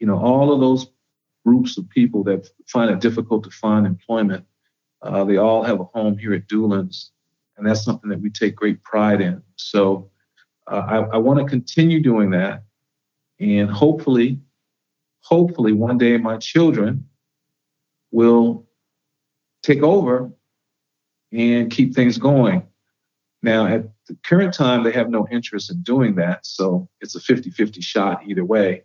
you 0.00 0.06
know, 0.08 0.18
all 0.18 0.52
of 0.52 0.60
those 0.60 0.88
groups 1.44 1.78
of 1.78 1.88
people 1.88 2.22
that 2.24 2.48
find 2.66 2.90
it 2.90 3.00
difficult 3.00 3.44
to 3.44 3.50
find 3.50 3.86
employment. 3.86 4.44
Uh, 5.02 5.24
they 5.24 5.36
all 5.36 5.62
have 5.62 5.80
a 5.80 5.84
home 5.84 6.18
here 6.18 6.34
at 6.34 6.46
Dulan's, 6.48 7.12
and 7.56 7.66
that's 7.66 7.84
something 7.84 8.10
that 8.10 8.20
we 8.20 8.30
take 8.30 8.54
great 8.54 8.82
pride 8.82 9.20
in. 9.20 9.42
So 9.56 10.10
uh, 10.66 10.82
I, 10.86 10.96
I 11.14 11.16
want 11.16 11.40
to 11.40 11.46
continue 11.46 12.00
doing 12.00 12.30
that, 12.30 12.64
and 13.38 13.70
hopefully, 13.70 14.40
hopefully 15.22 15.72
one 15.72 15.98
day 15.98 16.18
my 16.18 16.36
children 16.36 17.06
will 18.10 18.66
take 19.62 19.82
over 19.82 20.30
and 21.32 21.70
keep 21.70 21.94
things 21.94 22.18
going. 22.18 22.66
Now, 23.42 23.66
at 23.66 23.84
the 24.06 24.16
current 24.24 24.52
time, 24.52 24.84
they 24.84 24.92
have 24.92 25.08
no 25.08 25.26
interest 25.30 25.70
in 25.70 25.82
doing 25.82 26.16
that. 26.16 26.44
So 26.44 26.88
it's 27.00 27.14
a 27.14 27.20
50 27.20 27.50
50 27.50 27.80
shot 27.80 28.22
either 28.26 28.44
way. 28.44 28.84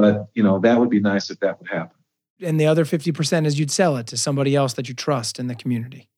But, 0.00 0.28
you 0.34 0.42
know, 0.42 0.58
that 0.60 0.78
would 0.78 0.90
be 0.90 1.00
nice 1.00 1.30
if 1.30 1.40
that 1.40 1.58
would 1.58 1.68
happen. 1.68 1.96
And 2.40 2.60
the 2.60 2.66
other 2.66 2.84
50% 2.84 3.46
is 3.46 3.58
you'd 3.58 3.70
sell 3.70 3.96
it 3.96 4.06
to 4.08 4.16
somebody 4.16 4.54
else 4.54 4.74
that 4.74 4.88
you 4.88 4.94
trust 4.94 5.38
in 5.38 5.48
the 5.48 5.54
community. 5.54 6.08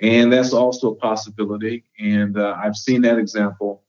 And 0.00 0.32
that's 0.32 0.52
also 0.52 0.92
a 0.92 0.94
possibility. 0.94 1.84
And 1.98 2.38
uh, 2.38 2.56
I've 2.62 2.76
seen 2.76 3.02
that 3.02 3.18
example 3.18 3.82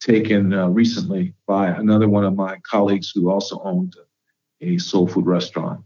taken 0.00 0.52
uh, 0.52 0.68
recently 0.68 1.34
by 1.46 1.68
another 1.68 2.08
one 2.08 2.24
of 2.24 2.34
my 2.34 2.58
colleagues 2.62 3.10
who 3.14 3.30
also 3.30 3.60
owned 3.64 3.96
a 4.60 4.78
soul 4.78 5.06
food 5.06 5.26
restaurant. 5.26 5.82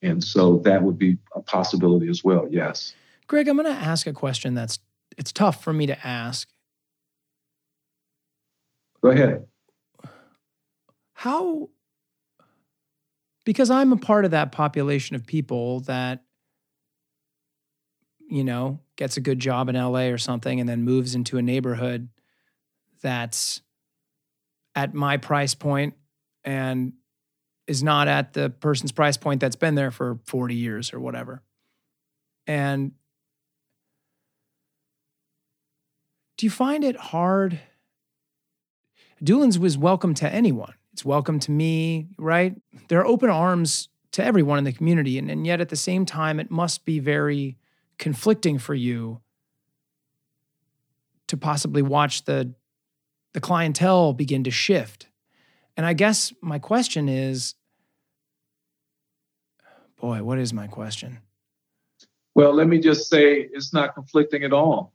And 0.00 0.22
so 0.22 0.58
that 0.64 0.82
would 0.82 0.98
be 0.98 1.18
a 1.34 1.40
possibility 1.40 2.08
as 2.08 2.24
well, 2.24 2.46
yes. 2.50 2.94
Greg, 3.26 3.48
I'm 3.48 3.56
going 3.56 3.72
to 3.72 3.80
ask 3.80 4.06
a 4.06 4.12
question 4.12 4.54
that's 4.54 4.78
it's 5.18 5.32
tough 5.32 5.62
for 5.62 5.72
me 5.72 5.86
to 5.86 6.06
ask. 6.06 6.48
Go 9.02 9.10
ahead. 9.10 9.46
How 11.22 11.68
because 13.44 13.70
I'm 13.70 13.92
a 13.92 13.96
part 13.96 14.24
of 14.24 14.32
that 14.32 14.50
population 14.50 15.14
of 15.14 15.24
people 15.24 15.78
that 15.82 16.24
you 18.28 18.42
know, 18.42 18.80
gets 18.96 19.16
a 19.16 19.20
good 19.20 19.38
job 19.38 19.68
in 19.68 19.76
LA 19.76 20.06
or 20.06 20.18
something 20.18 20.58
and 20.58 20.68
then 20.68 20.82
moves 20.82 21.14
into 21.14 21.38
a 21.38 21.42
neighborhood 21.42 22.08
that's 23.02 23.60
at 24.74 24.94
my 24.94 25.16
price 25.16 25.54
point 25.54 25.94
and 26.42 26.94
is 27.68 27.84
not 27.84 28.08
at 28.08 28.32
the 28.32 28.50
person's 28.50 28.90
price 28.90 29.16
point 29.16 29.40
that's 29.40 29.54
been 29.54 29.76
there 29.76 29.92
for 29.92 30.18
40 30.24 30.56
years 30.56 30.92
or 30.92 30.98
whatever. 30.98 31.40
And 32.48 32.92
do 36.36 36.46
you 36.46 36.50
find 36.50 36.82
it 36.82 36.96
hard? 36.96 37.60
Dulan's 39.22 39.56
was 39.56 39.78
welcome 39.78 40.14
to 40.14 40.28
anyone. 40.28 40.74
It's 40.92 41.04
welcome 41.04 41.38
to 41.40 41.50
me, 41.50 42.08
right? 42.18 42.54
There 42.88 43.00
are 43.00 43.06
open 43.06 43.30
arms 43.30 43.88
to 44.12 44.24
everyone 44.24 44.58
in 44.58 44.64
the 44.64 44.72
community. 44.72 45.18
And, 45.18 45.30
and 45.30 45.46
yet 45.46 45.60
at 45.60 45.70
the 45.70 45.76
same 45.76 46.04
time, 46.04 46.38
it 46.38 46.50
must 46.50 46.84
be 46.84 46.98
very 46.98 47.56
conflicting 47.98 48.58
for 48.58 48.74
you 48.74 49.20
to 51.28 51.36
possibly 51.36 51.82
watch 51.82 52.24
the 52.24 52.54
the 53.32 53.40
clientele 53.40 54.12
begin 54.12 54.44
to 54.44 54.50
shift. 54.50 55.06
And 55.74 55.86
I 55.86 55.94
guess 55.94 56.34
my 56.42 56.58
question 56.58 57.08
is 57.08 57.54
boy, 59.98 60.22
what 60.22 60.38
is 60.38 60.52
my 60.52 60.66
question? 60.66 61.20
Well, 62.34 62.52
let 62.52 62.66
me 62.66 62.78
just 62.78 63.08
say 63.08 63.48
it's 63.52 63.72
not 63.72 63.94
conflicting 63.94 64.44
at 64.44 64.52
all 64.52 64.92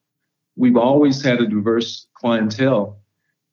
we've 0.57 0.75
always 0.75 1.23
had 1.23 1.39
a 1.39 1.47
diverse 1.47 2.07
clientele. 2.15 2.97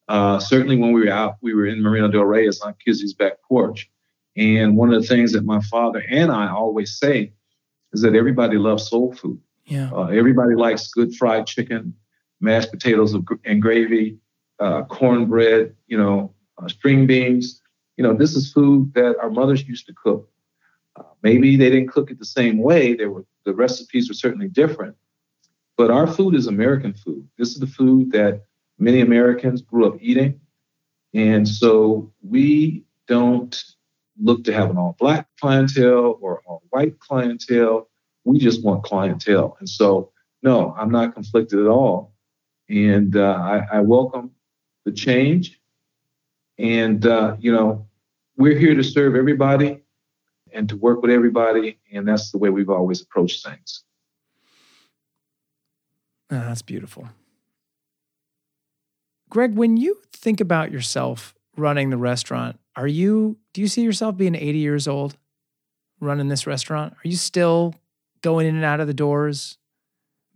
Uh, 0.08 0.38
certainly 0.38 0.76
when 0.76 0.92
we 0.92 1.02
were 1.04 1.12
out, 1.12 1.36
we 1.40 1.54
were 1.54 1.66
in 1.66 1.82
Marina 1.82 2.10
Del 2.10 2.24
Rey, 2.24 2.46
it's 2.46 2.60
on 2.60 2.74
Kizzy's 2.84 3.14
back 3.14 3.34
porch. 3.48 3.90
And 4.36 4.76
one 4.76 4.92
of 4.92 5.00
the 5.00 5.08
things 5.08 5.32
that 5.32 5.44
my 5.44 5.60
father 5.62 6.02
and 6.10 6.30
I 6.30 6.50
always 6.50 6.98
say 6.98 7.32
is 7.92 8.02
that 8.02 8.14
everybody 8.14 8.58
loves 8.58 8.88
soul 8.88 9.14
food. 9.14 9.40
Yeah. 9.66 9.90
Uh, 9.92 10.06
everybody 10.06 10.54
likes 10.54 10.88
good 10.88 11.14
fried 11.14 11.46
chicken, 11.46 11.94
mashed 12.40 12.70
potatoes 12.70 13.16
and 13.44 13.62
gravy, 13.62 14.18
uh, 14.58 14.82
cornbread, 14.84 15.74
you 15.86 15.96
know, 15.96 16.34
uh, 16.58 16.68
string 16.68 17.06
beans. 17.06 17.60
You 17.96 18.04
know, 18.04 18.14
this 18.14 18.34
is 18.34 18.52
food 18.52 18.92
that 18.94 19.16
our 19.18 19.30
mothers 19.30 19.66
used 19.66 19.86
to 19.86 19.94
cook. 19.94 20.28
Uh, 20.96 21.04
maybe 21.22 21.56
they 21.56 21.70
didn't 21.70 21.88
cook 21.88 22.10
it 22.10 22.18
the 22.18 22.24
same 22.24 22.58
way. 22.58 22.94
They 22.94 23.06
were 23.06 23.24
the 23.44 23.54
recipes 23.54 24.08
were 24.08 24.14
certainly 24.14 24.48
different, 24.48 24.96
but 25.76 25.90
our 25.90 26.06
food 26.06 26.34
is 26.34 26.46
American 26.46 26.94
food. 26.94 27.28
This 27.38 27.50
is 27.50 27.58
the 27.58 27.66
food 27.66 28.10
that 28.12 28.42
many 28.78 29.00
Americans 29.00 29.62
grew 29.62 29.86
up 29.86 29.96
eating. 30.00 30.40
And 31.12 31.48
so 31.48 32.12
we 32.22 32.84
don't 33.06 33.62
look 34.20 34.44
to 34.44 34.52
have 34.52 34.70
an 34.70 34.76
all 34.76 34.96
black 34.98 35.28
clientele 35.40 36.18
or 36.20 36.42
all 36.46 36.62
white 36.70 36.98
clientele. 36.98 37.88
We 38.24 38.38
just 38.38 38.64
want 38.64 38.84
clientele. 38.84 39.56
And 39.60 39.68
so, 39.68 40.12
no, 40.42 40.74
I'm 40.78 40.90
not 40.90 41.14
conflicted 41.14 41.60
at 41.60 41.66
all. 41.66 42.14
And 42.68 43.16
uh, 43.16 43.38
I, 43.40 43.76
I, 43.78 43.80
welcome 43.80 44.30
the 44.84 44.92
change. 44.92 45.60
And, 46.58 47.04
uh, 47.04 47.36
you 47.38 47.52
know, 47.52 47.86
we're 48.36 48.58
here 48.58 48.74
to 48.74 48.82
serve 48.82 49.16
everybody 49.16 49.82
and 50.52 50.68
to 50.70 50.76
work 50.76 51.02
with 51.02 51.10
everybody. 51.10 51.78
And 51.92 52.08
that's 52.08 52.30
the 52.30 52.38
way 52.38 52.48
we've 52.48 52.70
always 52.70 53.02
approached 53.02 53.44
things. 53.44 53.84
Oh, 56.30 56.40
that's 56.40 56.62
beautiful. 56.62 57.08
Greg, 59.34 59.56
when 59.56 59.76
you 59.76 60.00
think 60.12 60.40
about 60.40 60.70
yourself 60.70 61.34
running 61.56 61.90
the 61.90 61.96
restaurant, 61.96 62.56
are 62.76 62.86
you 62.86 63.36
do 63.52 63.60
you 63.60 63.66
see 63.66 63.82
yourself 63.82 64.16
being 64.16 64.36
80 64.36 64.58
years 64.58 64.86
old 64.86 65.16
running 65.98 66.28
this 66.28 66.46
restaurant? 66.46 66.92
Are 66.92 67.08
you 67.08 67.16
still 67.16 67.74
going 68.22 68.46
in 68.46 68.54
and 68.54 68.64
out 68.64 68.78
of 68.78 68.86
the 68.86 68.94
doors, 68.94 69.58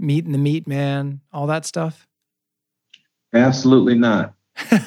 meeting 0.01 0.33
the 0.33 0.39
meat 0.39 0.67
man, 0.67 1.21
all 1.33 1.47
that 1.47 1.65
stuff? 1.65 2.09
Absolutely 3.33 3.95
not. 3.95 4.35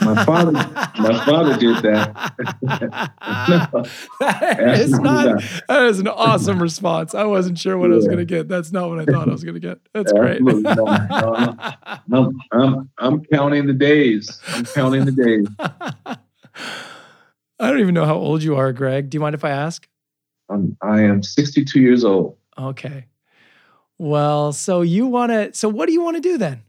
My 0.01 0.25
father, 0.25 0.51
my 0.51 1.25
father 1.25 1.57
did 1.57 1.77
that. 1.77 2.33
no, 2.61 3.83
that 4.19 4.79
is 4.79 4.91
not. 4.99 5.41
That 5.67 5.83
is 5.83 5.99
an 5.99 6.07
awesome 6.07 6.61
response. 6.61 7.15
I 7.15 7.23
wasn't 7.23 7.57
sure 7.57 7.77
what 7.77 7.87
yeah. 7.87 7.93
I 7.93 7.95
was 7.95 8.05
going 8.05 8.17
to 8.19 8.25
get. 8.25 8.47
That's 8.47 8.71
not 8.71 8.89
what 8.89 8.99
I 8.99 9.05
thought 9.05 9.29
I 9.29 9.31
was 9.31 9.43
going 9.43 9.55
to 9.55 9.59
get. 9.59 9.79
That's 9.93 10.11
great. 10.11 10.41
I'm, 12.11 12.39
I'm, 12.51 12.89
I'm 12.97 13.23
counting 13.25 13.65
the 13.65 13.73
days. 13.73 14.39
I'm 14.47 14.65
counting 14.65 15.05
the 15.05 15.11
days. 15.11 15.47
I 17.59 17.69
don't 17.69 17.79
even 17.79 17.93
know 17.93 18.05
how 18.05 18.15
old 18.15 18.43
you 18.43 18.55
are, 18.55 18.73
Greg. 18.73 19.09
Do 19.09 19.15
you 19.15 19.21
mind 19.21 19.35
if 19.35 19.45
I 19.45 19.51
ask? 19.51 19.87
I'm, 20.49 20.75
I 20.81 21.01
am 21.01 21.23
62 21.23 21.79
years 21.79 22.03
old. 22.03 22.37
Okay. 22.57 23.05
Well, 23.97 24.51
so 24.51 24.81
you 24.81 25.05
want 25.07 25.31
to. 25.31 25.53
So 25.53 25.69
what 25.69 25.85
do 25.85 25.93
you 25.93 26.01
want 26.01 26.17
to 26.17 26.21
do 26.21 26.37
then? 26.37 26.63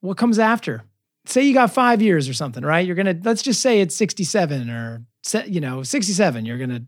What 0.00 0.16
comes 0.16 0.38
after? 0.38 0.84
Say 1.26 1.42
you 1.42 1.54
got 1.54 1.72
five 1.72 2.02
years 2.02 2.28
or 2.28 2.34
something, 2.34 2.64
right? 2.64 2.86
You're 2.86 2.96
gonna 2.96 3.18
let's 3.22 3.42
just 3.42 3.60
say 3.60 3.80
it's 3.80 3.94
67 3.96 4.70
or 4.70 5.04
you 5.46 5.60
know 5.60 5.82
67. 5.82 6.46
You're 6.46 6.58
gonna 6.58 6.82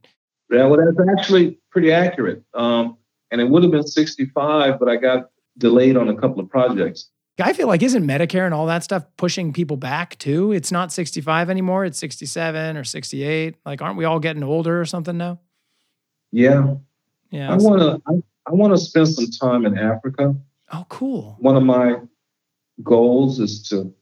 Yeah, 0.51 0.67
well, 0.67 0.79
that's 0.79 1.09
actually 1.19 1.59
pretty 1.71 1.93
accurate. 1.93 2.43
Um, 2.55 2.97
and 3.31 3.41
it 3.41 3.49
would 3.49 3.63
have 3.63 3.71
been 3.71 3.87
65, 3.87 4.79
but 4.79 4.89
I 4.89 4.97
got 4.97 5.31
delayed 5.59 5.97
on 5.97 6.09
a 6.09 6.17
couple 6.17 6.41
of 6.41 6.49
projects. 6.49 7.11
I 7.39 7.53
feel 7.55 7.69
like 7.69 7.83
isn't 7.83 8.05
Medicare 8.05 8.45
and 8.45 8.53
all 8.53 8.67
that 8.67 8.85
stuff 8.85 9.05
pushing 9.17 9.53
people 9.53 9.77
back 9.77 10.19
too? 10.19 10.53
It's 10.53 10.71
not 10.71 10.93
65 10.93 11.49
anymore, 11.49 11.85
it's 11.85 11.99
67 11.99 12.77
or 12.77 12.85
68. 12.85 13.57
Like 13.65 13.83
aren't 13.83 13.97
we 13.97 14.05
all 14.05 14.21
getting 14.21 14.43
older 14.43 14.81
or 14.81 14.85
something 14.85 15.17
now? 15.17 15.41
Yeah. 16.33 16.75
Yeah. 17.31 17.53
I 17.53 17.57
want 17.57 17.81
to 17.81 18.03
I, 18.07 18.23
I 18.47 18.53
want 18.53 18.73
to 18.75 18.79
spend 18.79 19.09
some 19.09 19.31
time 19.31 19.67
in 19.67 19.79
Africa. 19.79 20.35
Oh, 20.73 20.87
cool. 20.89 21.37
One 21.41 21.57
of 21.57 21.63
my 21.63 21.97
goals 22.83 23.41
is 23.41 23.63
to 23.69 23.93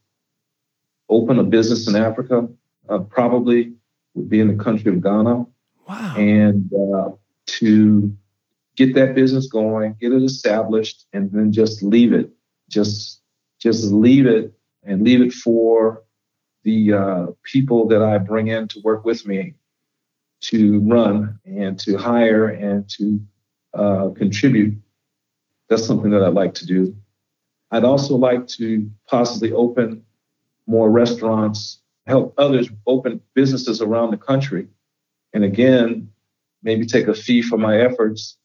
open 1.09 1.39
a 1.39 1.45
business 1.45 1.89
in 1.89 1.97
Africa. 1.97 2.49
Uh, 2.89 2.99
probably 3.01 3.73
would 4.15 4.29
be 4.29 4.41
in 4.41 4.49
the 4.49 4.63
country 4.63 4.93
of 4.93 5.03
Ghana. 5.03 5.47
Wow. 5.89 6.15
And 6.17 6.71
uh, 6.73 7.11
to 7.47 8.17
get 8.77 8.95
that 8.95 9.15
business 9.15 9.47
going, 9.47 9.97
get 10.01 10.13
it 10.13 10.23
established, 10.23 11.07
and 11.13 11.31
then 11.33 11.53
just 11.53 11.83
leave 11.83 12.13
it. 12.13 12.31
Just 12.69 13.23
just 13.59 13.93
leave 13.93 14.27
it 14.27 14.53
and 14.85 15.03
leave 15.03 15.21
it 15.21 15.33
for 15.33 16.05
the 16.63 16.93
uh, 16.93 17.27
people 17.43 17.89
that 17.89 18.03
I 18.03 18.19
bring 18.19 18.49
in 18.49 18.69
to 18.69 18.81
work 18.81 19.05
with 19.05 19.27
me 19.27 19.55
to 20.41 20.81
run 20.81 21.39
and 21.45 21.79
to 21.81 21.97
hire 21.97 22.47
and 22.49 22.89
to 22.91 23.21
uh, 23.75 24.09
contribute. 24.11 24.79
That's 25.69 25.87
something 25.87 26.11
that 26.11 26.23
I'd 26.23 26.35
like 26.35 26.55
to 26.55 26.67
do. 26.67 26.97
I'd 27.71 27.85
also 27.85 28.17
like 28.17 28.47
to 28.49 28.91
possibly 29.09 29.53
open 29.53 30.05
more 30.69 30.91
restaurants, 30.91 31.81
help 32.07 32.35
others 32.39 32.69
open 32.87 33.21
businesses 33.35 33.81
around 33.83 34.11
the 34.11 34.17
country. 34.17 34.69
And 35.33 35.43
again, 35.43 36.11
maybe 36.63 36.87
take 36.87 37.09
a 37.09 37.15
fee 37.15 37.43
for 37.43 37.59
my 37.59 37.81
efforts 37.81 38.37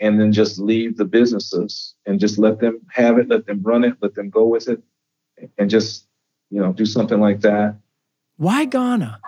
and 0.00 0.20
then 0.20 0.32
just 0.32 0.58
leave 0.58 0.96
the 0.96 1.04
businesses 1.04 1.94
and 2.06 2.20
just 2.20 2.38
let 2.38 2.60
them 2.60 2.80
have 2.90 3.18
it, 3.18 3.28
let 3.28 3.46
them 3.46 3.62
run 3.62 3.84
it, 3.84 3.94
let 4.00 4.14
them 4.14 4.30
go 4.30 4.44
with 4.44 4.68
it, 4.68 4.82
and 5.58 5.68
just 5.68 6.06
you 6.50 6.60
know 6.60 6.72
do 6.72 6.86
something 6.86 7.20
like 7.20 7.40
that. 7.40 7.76
Why 8.36 8.64
Ghana? 8.64 9.20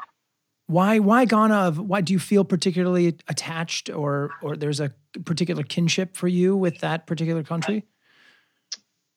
Why 0.67 0.99
why 0.99 1.25
Ghana? 1.25 1.55
Of 1.55 1.79
why 1.79 2.03
do 2.03 2.13
you 2.13 2.19
feel 2.19 2.45
particularly 2.45 3.17
attached, 3.29 3.89
or 3.91 4.31
or 4.43 4.57
there's 4.57 4.81
a 4.81 4.93
particular 5.25 5.63
kinship 5.63 6.17
for 6.17 6.29
you 6.29 6.57
with 6.57 6.81
that 6.81 7.07
particular 7.07 7.43
country? 7.43 7.85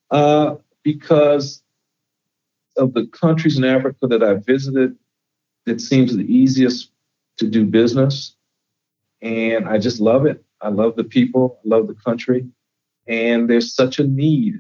Uh, 0.10 0.56
because 0.84 1.62
of 2.78 2.94
the 2.94 3.08
countries 3.08 3.58
in 3.58 3.64
Africa 3.64 4.08
that 4.08 4.24
I 4.24 4.36
visited, 4.36 4.96
it 5.66 5.82
seems 5.82 6.16
the 6.16 6.24
easiest 6.24 6.92
to 7.38 7.48
do 7.48 7.66
business, 7.66 8.36
and 9.22 9.68
I 9.68 9.78
just 9.78 10.00
love 10.00 10.26
it. 10.26 10.44
I 10.62 10.70
love 10.70 10.96
the 10.96 11.04
people, 11.04 11.60
I 11.66 11.70
love 11.76 11.88
the 11.88 11.96
country, 11.96 12.48
and 13.08 13.50
there's 13.50 13.74
such 13.74 14.00
a 14.00 14.04
need. 14.04 14.60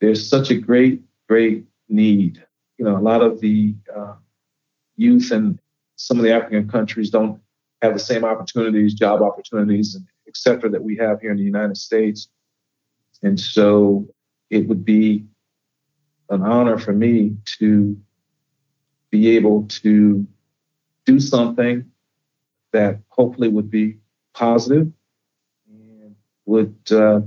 There's 0.00 0.28
such 0.28 0.50
a 0.50 0.56
great, 0.56 1.02
great 1.28 1.64
need. 1.88 2.44
You 2.78 2.84
know, 2.84 2.96
a 2.96 2.98
lot 2.98 3.22
of 3.22 3.40
the 3.40 3.74
uh, 3.94 4.14
youth 4.96 5.30
in 5.30 5.60
some 5.96 6.18
of 6.18 6.24
the 6.24 6.32
African 6.32 6.68
countries 6.68 7.10
don't 7.10 7.40
have 7.82 7.94
the 7.94 8.00
same 8.00 8.24
opportunities, 8.24 8.94
job 8.94 9.22
opportunities, 9.22 9.96
et 10.26 10.36
cetera, 10.36 10.70
that 10.70 10.82
we 10.82 10.96
have 10.96 11.20
here 11.20 11.30
in 11.30 11.36
the 11.36 11.42
United 11.44 11.76
States. 11.76 12.28
And 13.22 13.38
so 13.38 14.08
it 14.50 14.66
would 14.68 14.84
be 14.84 15.24
an 16.32 16.42
honor 16.42 16.78
for 16.78 16.92
me 16.92 17.36
to 17.58 17.96
be 19.10 19.36
able 19.36 19.64
to 19.64 20.26
do 21.04 21.20
something 21.20 21.90
that 22.72 23.00
hopefully 23.08 23.48
would 23.48 23.70
be 23.70 23.98
positive 24.32 24.90
would 26.46 26.76
uh, 26.90 27.20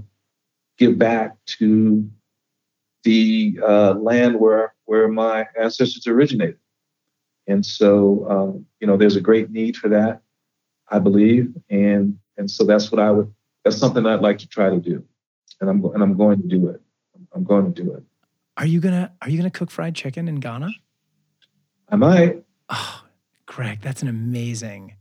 give 0.78 0.98
back 0.98 1.36
to 1.46 2.10
the 3.04 3.60
uh, 3.66 3.94
land 3.94 4.40
where 4.40 4.74
where 4.86 5.08
my 5.08 5.48
ancestors 5.60 6.06
originated. 6.08 6.60
And 7.48 7.66
so, 7.66 8.28
um, 8.30 8.66
you 8.80 8.88
know, 8.88 8.98
there's 8.98 9.16
a 9.16 9.22
great 9.22 9.52
need 9.52 9.78
for 9.78 9.90
that, 9.90 10.22
I 10.90 11.00
believe, 11.00 11.54
and 11.70 12.18
and 12.38 12.50
so 12.50 12.64
that's 12.64 12.92
what 12.92 13.00
I 13.00 13.12
would. 13.12 13.34
That's 13.64 13.78
something 13.78 14.06
I'd 14.06 14.22
like 14.22 14.40
to 14.40 14.48
try 14.48 14.70
to 14.70 14.80
do, 14.80 15.04
and 15.62 15.70
I'm 15.70 15.84
and 15.86 16.02
I'm 16.02 16.18
going 16.18 16.42
to 16.42 16.48
do 16.48 16.68
it. 16.70 16.82
I'm 17.34 17.44
going 17.44 17.74
to 17.74 17.84
do 17.84 17.94
it. 17.94 18.04
Are 18.58 18.66
you 18.66 18.80
gonna 18.80 19.14
Are 19.22 19.30
you 19.30 19.38
gonna 19.38 19.50
cook 19.50 19.72
fried 19.72 19.96
chicken 19.96 20.28
in 20.28 20.36
Ghana? 20.36 20.72
I 21.90 21.96
might. 21.96 22.44
Oh, 22.70 23.04
Greg, 23.46 23.82
that's 23.82 24.02
an 24.02 24.08
amazing 24.08 24.96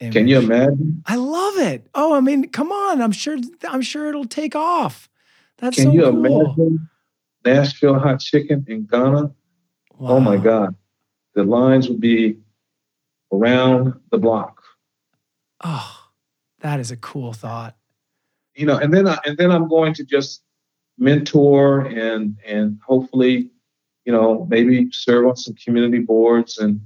image. 0.00 0.14
Can 0.14 0.28
you 0.28 0.38
imagine? 0.38 1.02
I 1.06 1.16
love 1.16 1.58
it. 1.58 1.86
Oh, 1.94 2.14
I 2.14 2.20
mean, 2.20 2.48
come 2.48 2.72
on. 2.72 3.02
I'm 3.02 3.12
sure 3.12 3.36
I'm 3.68 3.82
sure 3.82 4.08
it'll 4.08 4.24
take 4.24 4.54
off. 4.54 5.08
That's 5.58 5.76
Can 5.76 5.86
so 5.86 5.92
you 5.92 6.02
cool. 6.10 6.52
imagine 6.52 6.88
Nashville 7.44 7.98
hot 7.98 8.20
chicken 8.20 8.64
in 8.68 8.86
Ghana? 8.86 9.32
Wow. 9.98 10.10
Oh 10.10 10.20
my 10.20 10.36
God. 10.36 10.74
The 11.34 11.44
lines 11.44 11.88
would 11.88 12.00
be 12.00 12.38
around 13.32 13.94
the 14.10 14.18
block. 14.18 14.62
Oh, 15.64 16.10
that 16.60 16.80
is 16.80 16.90
a 16.90 16.96
cool 16.96 17.32
thought. 17.32 17.76
You 18.54 18.66
know, 18.66 18.76
and 18.76 18.92
then 18.92 19.08
I, 19.08 19.18
and 19.24 19.36
then 19.38 19.50
I'm 19.50 19.68
going 19.68 19.94
to 19.94 20.04
just 20.04 20.42
mentor 20.98 21.80
and 21.80 22.36
and 22.46 22.78
hopefully, 22.86 23.50
you 24.04 24.12
know, 24.12 24.46
maybe 24.48 24.90
serve 24.92 25.26
on 25.26 25.36
some 25.36 25.54
community 25.54 25.98
boards 25.98 26.58
and 26.58 26.80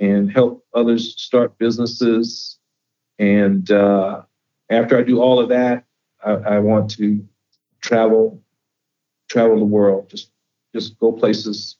and 0.00 0.30
help 0.30 0.64
others 0.74 1.14
start 1.20 1.58
businesses. 1.58 2.58
And 3.18 3.70
uh, 3.70 4.22
after 4.70 4.98
I 4.98 5.02
do 5.02 5.20
all 5.20 5.38
of 5.38 5.48
that, 5.50 5.84
I, 6.24 6.32
I, 6.32 6.58
want 6.58 6.90
to 6.92 7.24
travel, 7.80 8.42
travel 9.28 9.58
the 9.58 9.64
world, 9.64 10.10
just 10.10 10.30
just 10.74 10.98
go 10.98 11.12
places 11.12 11.76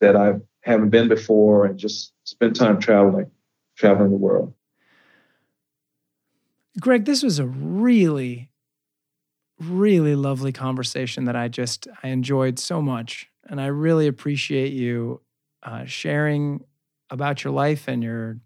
that 0.00 0.16
I 0.16 0.34
haven't 0.62 0.88
been 0.88 1.08
before, 1.08 1.66
and 1.66 1.78
just 1.78 2.12
spend 2.24 2.56
time 2.56 2.80
traveling, 2.80 3.30
traveling 3.76 4.10
the 4.10 4.16
world. 4.16 4.54
Greg, 6.80 7.04
this 7.04 7.22
was 7.22 7.38
a 7.38 7.46
really, 7.46 8.50
really 9.60 10.14
lovely 10.14 10.52
conversation 10.52 11.24
that 11.24 11.36
I 11.36 11.48
just 11.48 11.88
I 12.02 12.08
enjoyed 12.08 12.58
so 12.58 12.82
much, 12.82 13.28
and 13.48 13.60
I 13.60 13.66
really 13.66 14.06
appreciate 14.06 14.72
you 14.72 15.20
uh, 15.62 15.84
sharing 15.84 16.64
about 17.10 17.44
your 17.44 17.52
life 17.52 17.88
and 17.88 18.02
your 18.02 18.38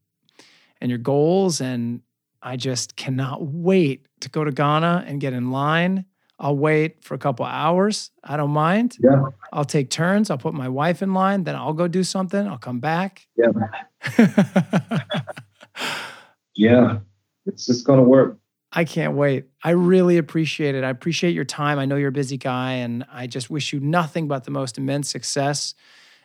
and 0.81 0.91
your 0.91 0.99
goals 0.99 1.61
and 1.61 2.03
I 2.43 2.57
just 2.57 2.97
cannot 2.97 3.43
wait 3.43 4.07
to 4.21 4.29
go 4.29 4.45
to 4.45 4.53
Ghana 4.53 5.05
and 5.07 5.21
get 5.21 5.33
in 5.33 5.51
line. 5.51 6.05
I'll 6.39 6.57
wait 6.57 7.03
for 7.03 7.15
a 7.15 7.19
couple 7.19 7.45
hours. 7.45 8.13
I 8.23 8.37
don't 8.37 8.51
mind. 8.53 8.97
Yeah. 9.03 9.23
I'll 9.53 9.65
take 9.65 9.91
turns. 9.91 10.31
I'll 10.31 10.39
put 10.39 10.55
my 10.55 10.69
wife 10.69 11.03
in 11.03 11.13
line. 11.13 11.43
Then 11.43 11.57
I'll 11.57 11.73
go 11.73 11.89
do 11.89 12.05
something. 12.05 12.47
I'll 12.47 12.59
come 12.59 12.79
back. 12.79 13.27
Yeah. 13.37 13.49
yeah. 16.55 16.99
It's 17.47 17.67
just 17.67 17.85
going 17.85 17.99
to 17.99 18.05
work. 18.05 18.39
I 18.73 18.85
can't 18.85 19.14
wait. 19.14 19.47
I 19.64 19.71
really 19.71 20.19
appreciate 20.19 20.75
it. 20.75 20.85
I 20.85 20.91
appreciate 20.91 21.35
your 21.35 21.45
time. 21.45 21.79
I 21.79 21.87
know 21.87 21.97
you're 21.97 22.11
a 22.11 22.12
busy 22.12 22.37
guy, 22.37 22.73
and 22.73 23.05
I 23.11 23.27
just 23.27 23.49
wish 23.49 23.73
you 23.73 23.81
nothing 23.81 24.29
but 24.29 24.45
the 24.45 24.51
most 24.51 24.79
immense 24.79 25.09
success 25.09 25.75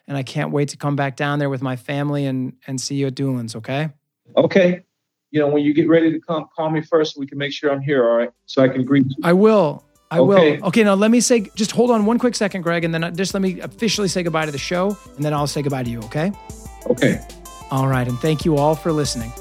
and 0.07 0.17
I 0.17 0.23
can't 0.23 0.51
wait 0.51 0.69
to 0.69 0.77
come 0.77 0.95
back 0.95 1.15
down 1.15 1.39
there 1.39 1.49
with 1.49 1.61
my 1.61 1.75
family 1.75 2.25
and 2.25 2.53
and 2.67 2.79
see 2.79 2.95
you 2.95 3.07
at 3.07 3.15
Dulan's. 3.15 3.55
Okay. 3.55 3.89
Okay. 4.37 4.83
You 5.31 5.39
know, 5.39 5.47
when 5.47 5.63
you 5.63 5.73
get 5.73 5.87
ready 5.87 6.11
to 6.11 6.19
come, 6.19 6.47
call 6.55 6.69
me 6.69 6.81
first. 6.81 7.15
So 7.15 7.19
we 7.19 7.25
can 7.25 7.37
make 7.37 7.53
sure 7.53 7.71
I'm 7.71 7.81
here. 7.81 8.07
All 8.07 8.17
right, 8.17 8.29
so 8.45 8.61
I 8.61 8.69
can 8.69 8.85
greet 8.85 9.05
you. 9.05 9.15
I 9.23 9.33
will. 9.33 9.83
I 10.11 10.19
okay. 10.19 10.57
will. 10.57 10.67
Okay, 10.67 10.83
now 10.83 10.93
let 10.93 11.09
me 11.09 11.21
say, 11.21 11.49
just 11.55 11.71
hold 11.71 11.89
on 11.89 12.05
one 12.05 12.19
quick 12.19 12.35
second, 12.35 12.61
Greg, 12.61 12.83
and 12.83 12.93
then 12.93 13.03
uh, 13.03 13.09
just 13.09 13.33
let 13.33 13.41
me 13.41 13.59
officially 13.61 14.07
say 14.07 14.21
goodbye 14.21 14.45
to 14.45 14.51
the 14.51 14.59
show, 14.59 14.95
and 15.15 15.25
then 15.25 15.33
I'll 15.33 15.47
say 15.47 15.63
goodbye 15.63 15.83
to 15.83 15.89
you. 15.89 15.99
Okay. 16.01 16.31
Okay. 16.85 17.19
All 17.71 17.87
right, 17.87 18.07
and 18.07 18.19
thank 18.19 18.45
you 18.45 18.57
all 18.57 18.75
for 18.75 18.91
listening. 18.91 19.33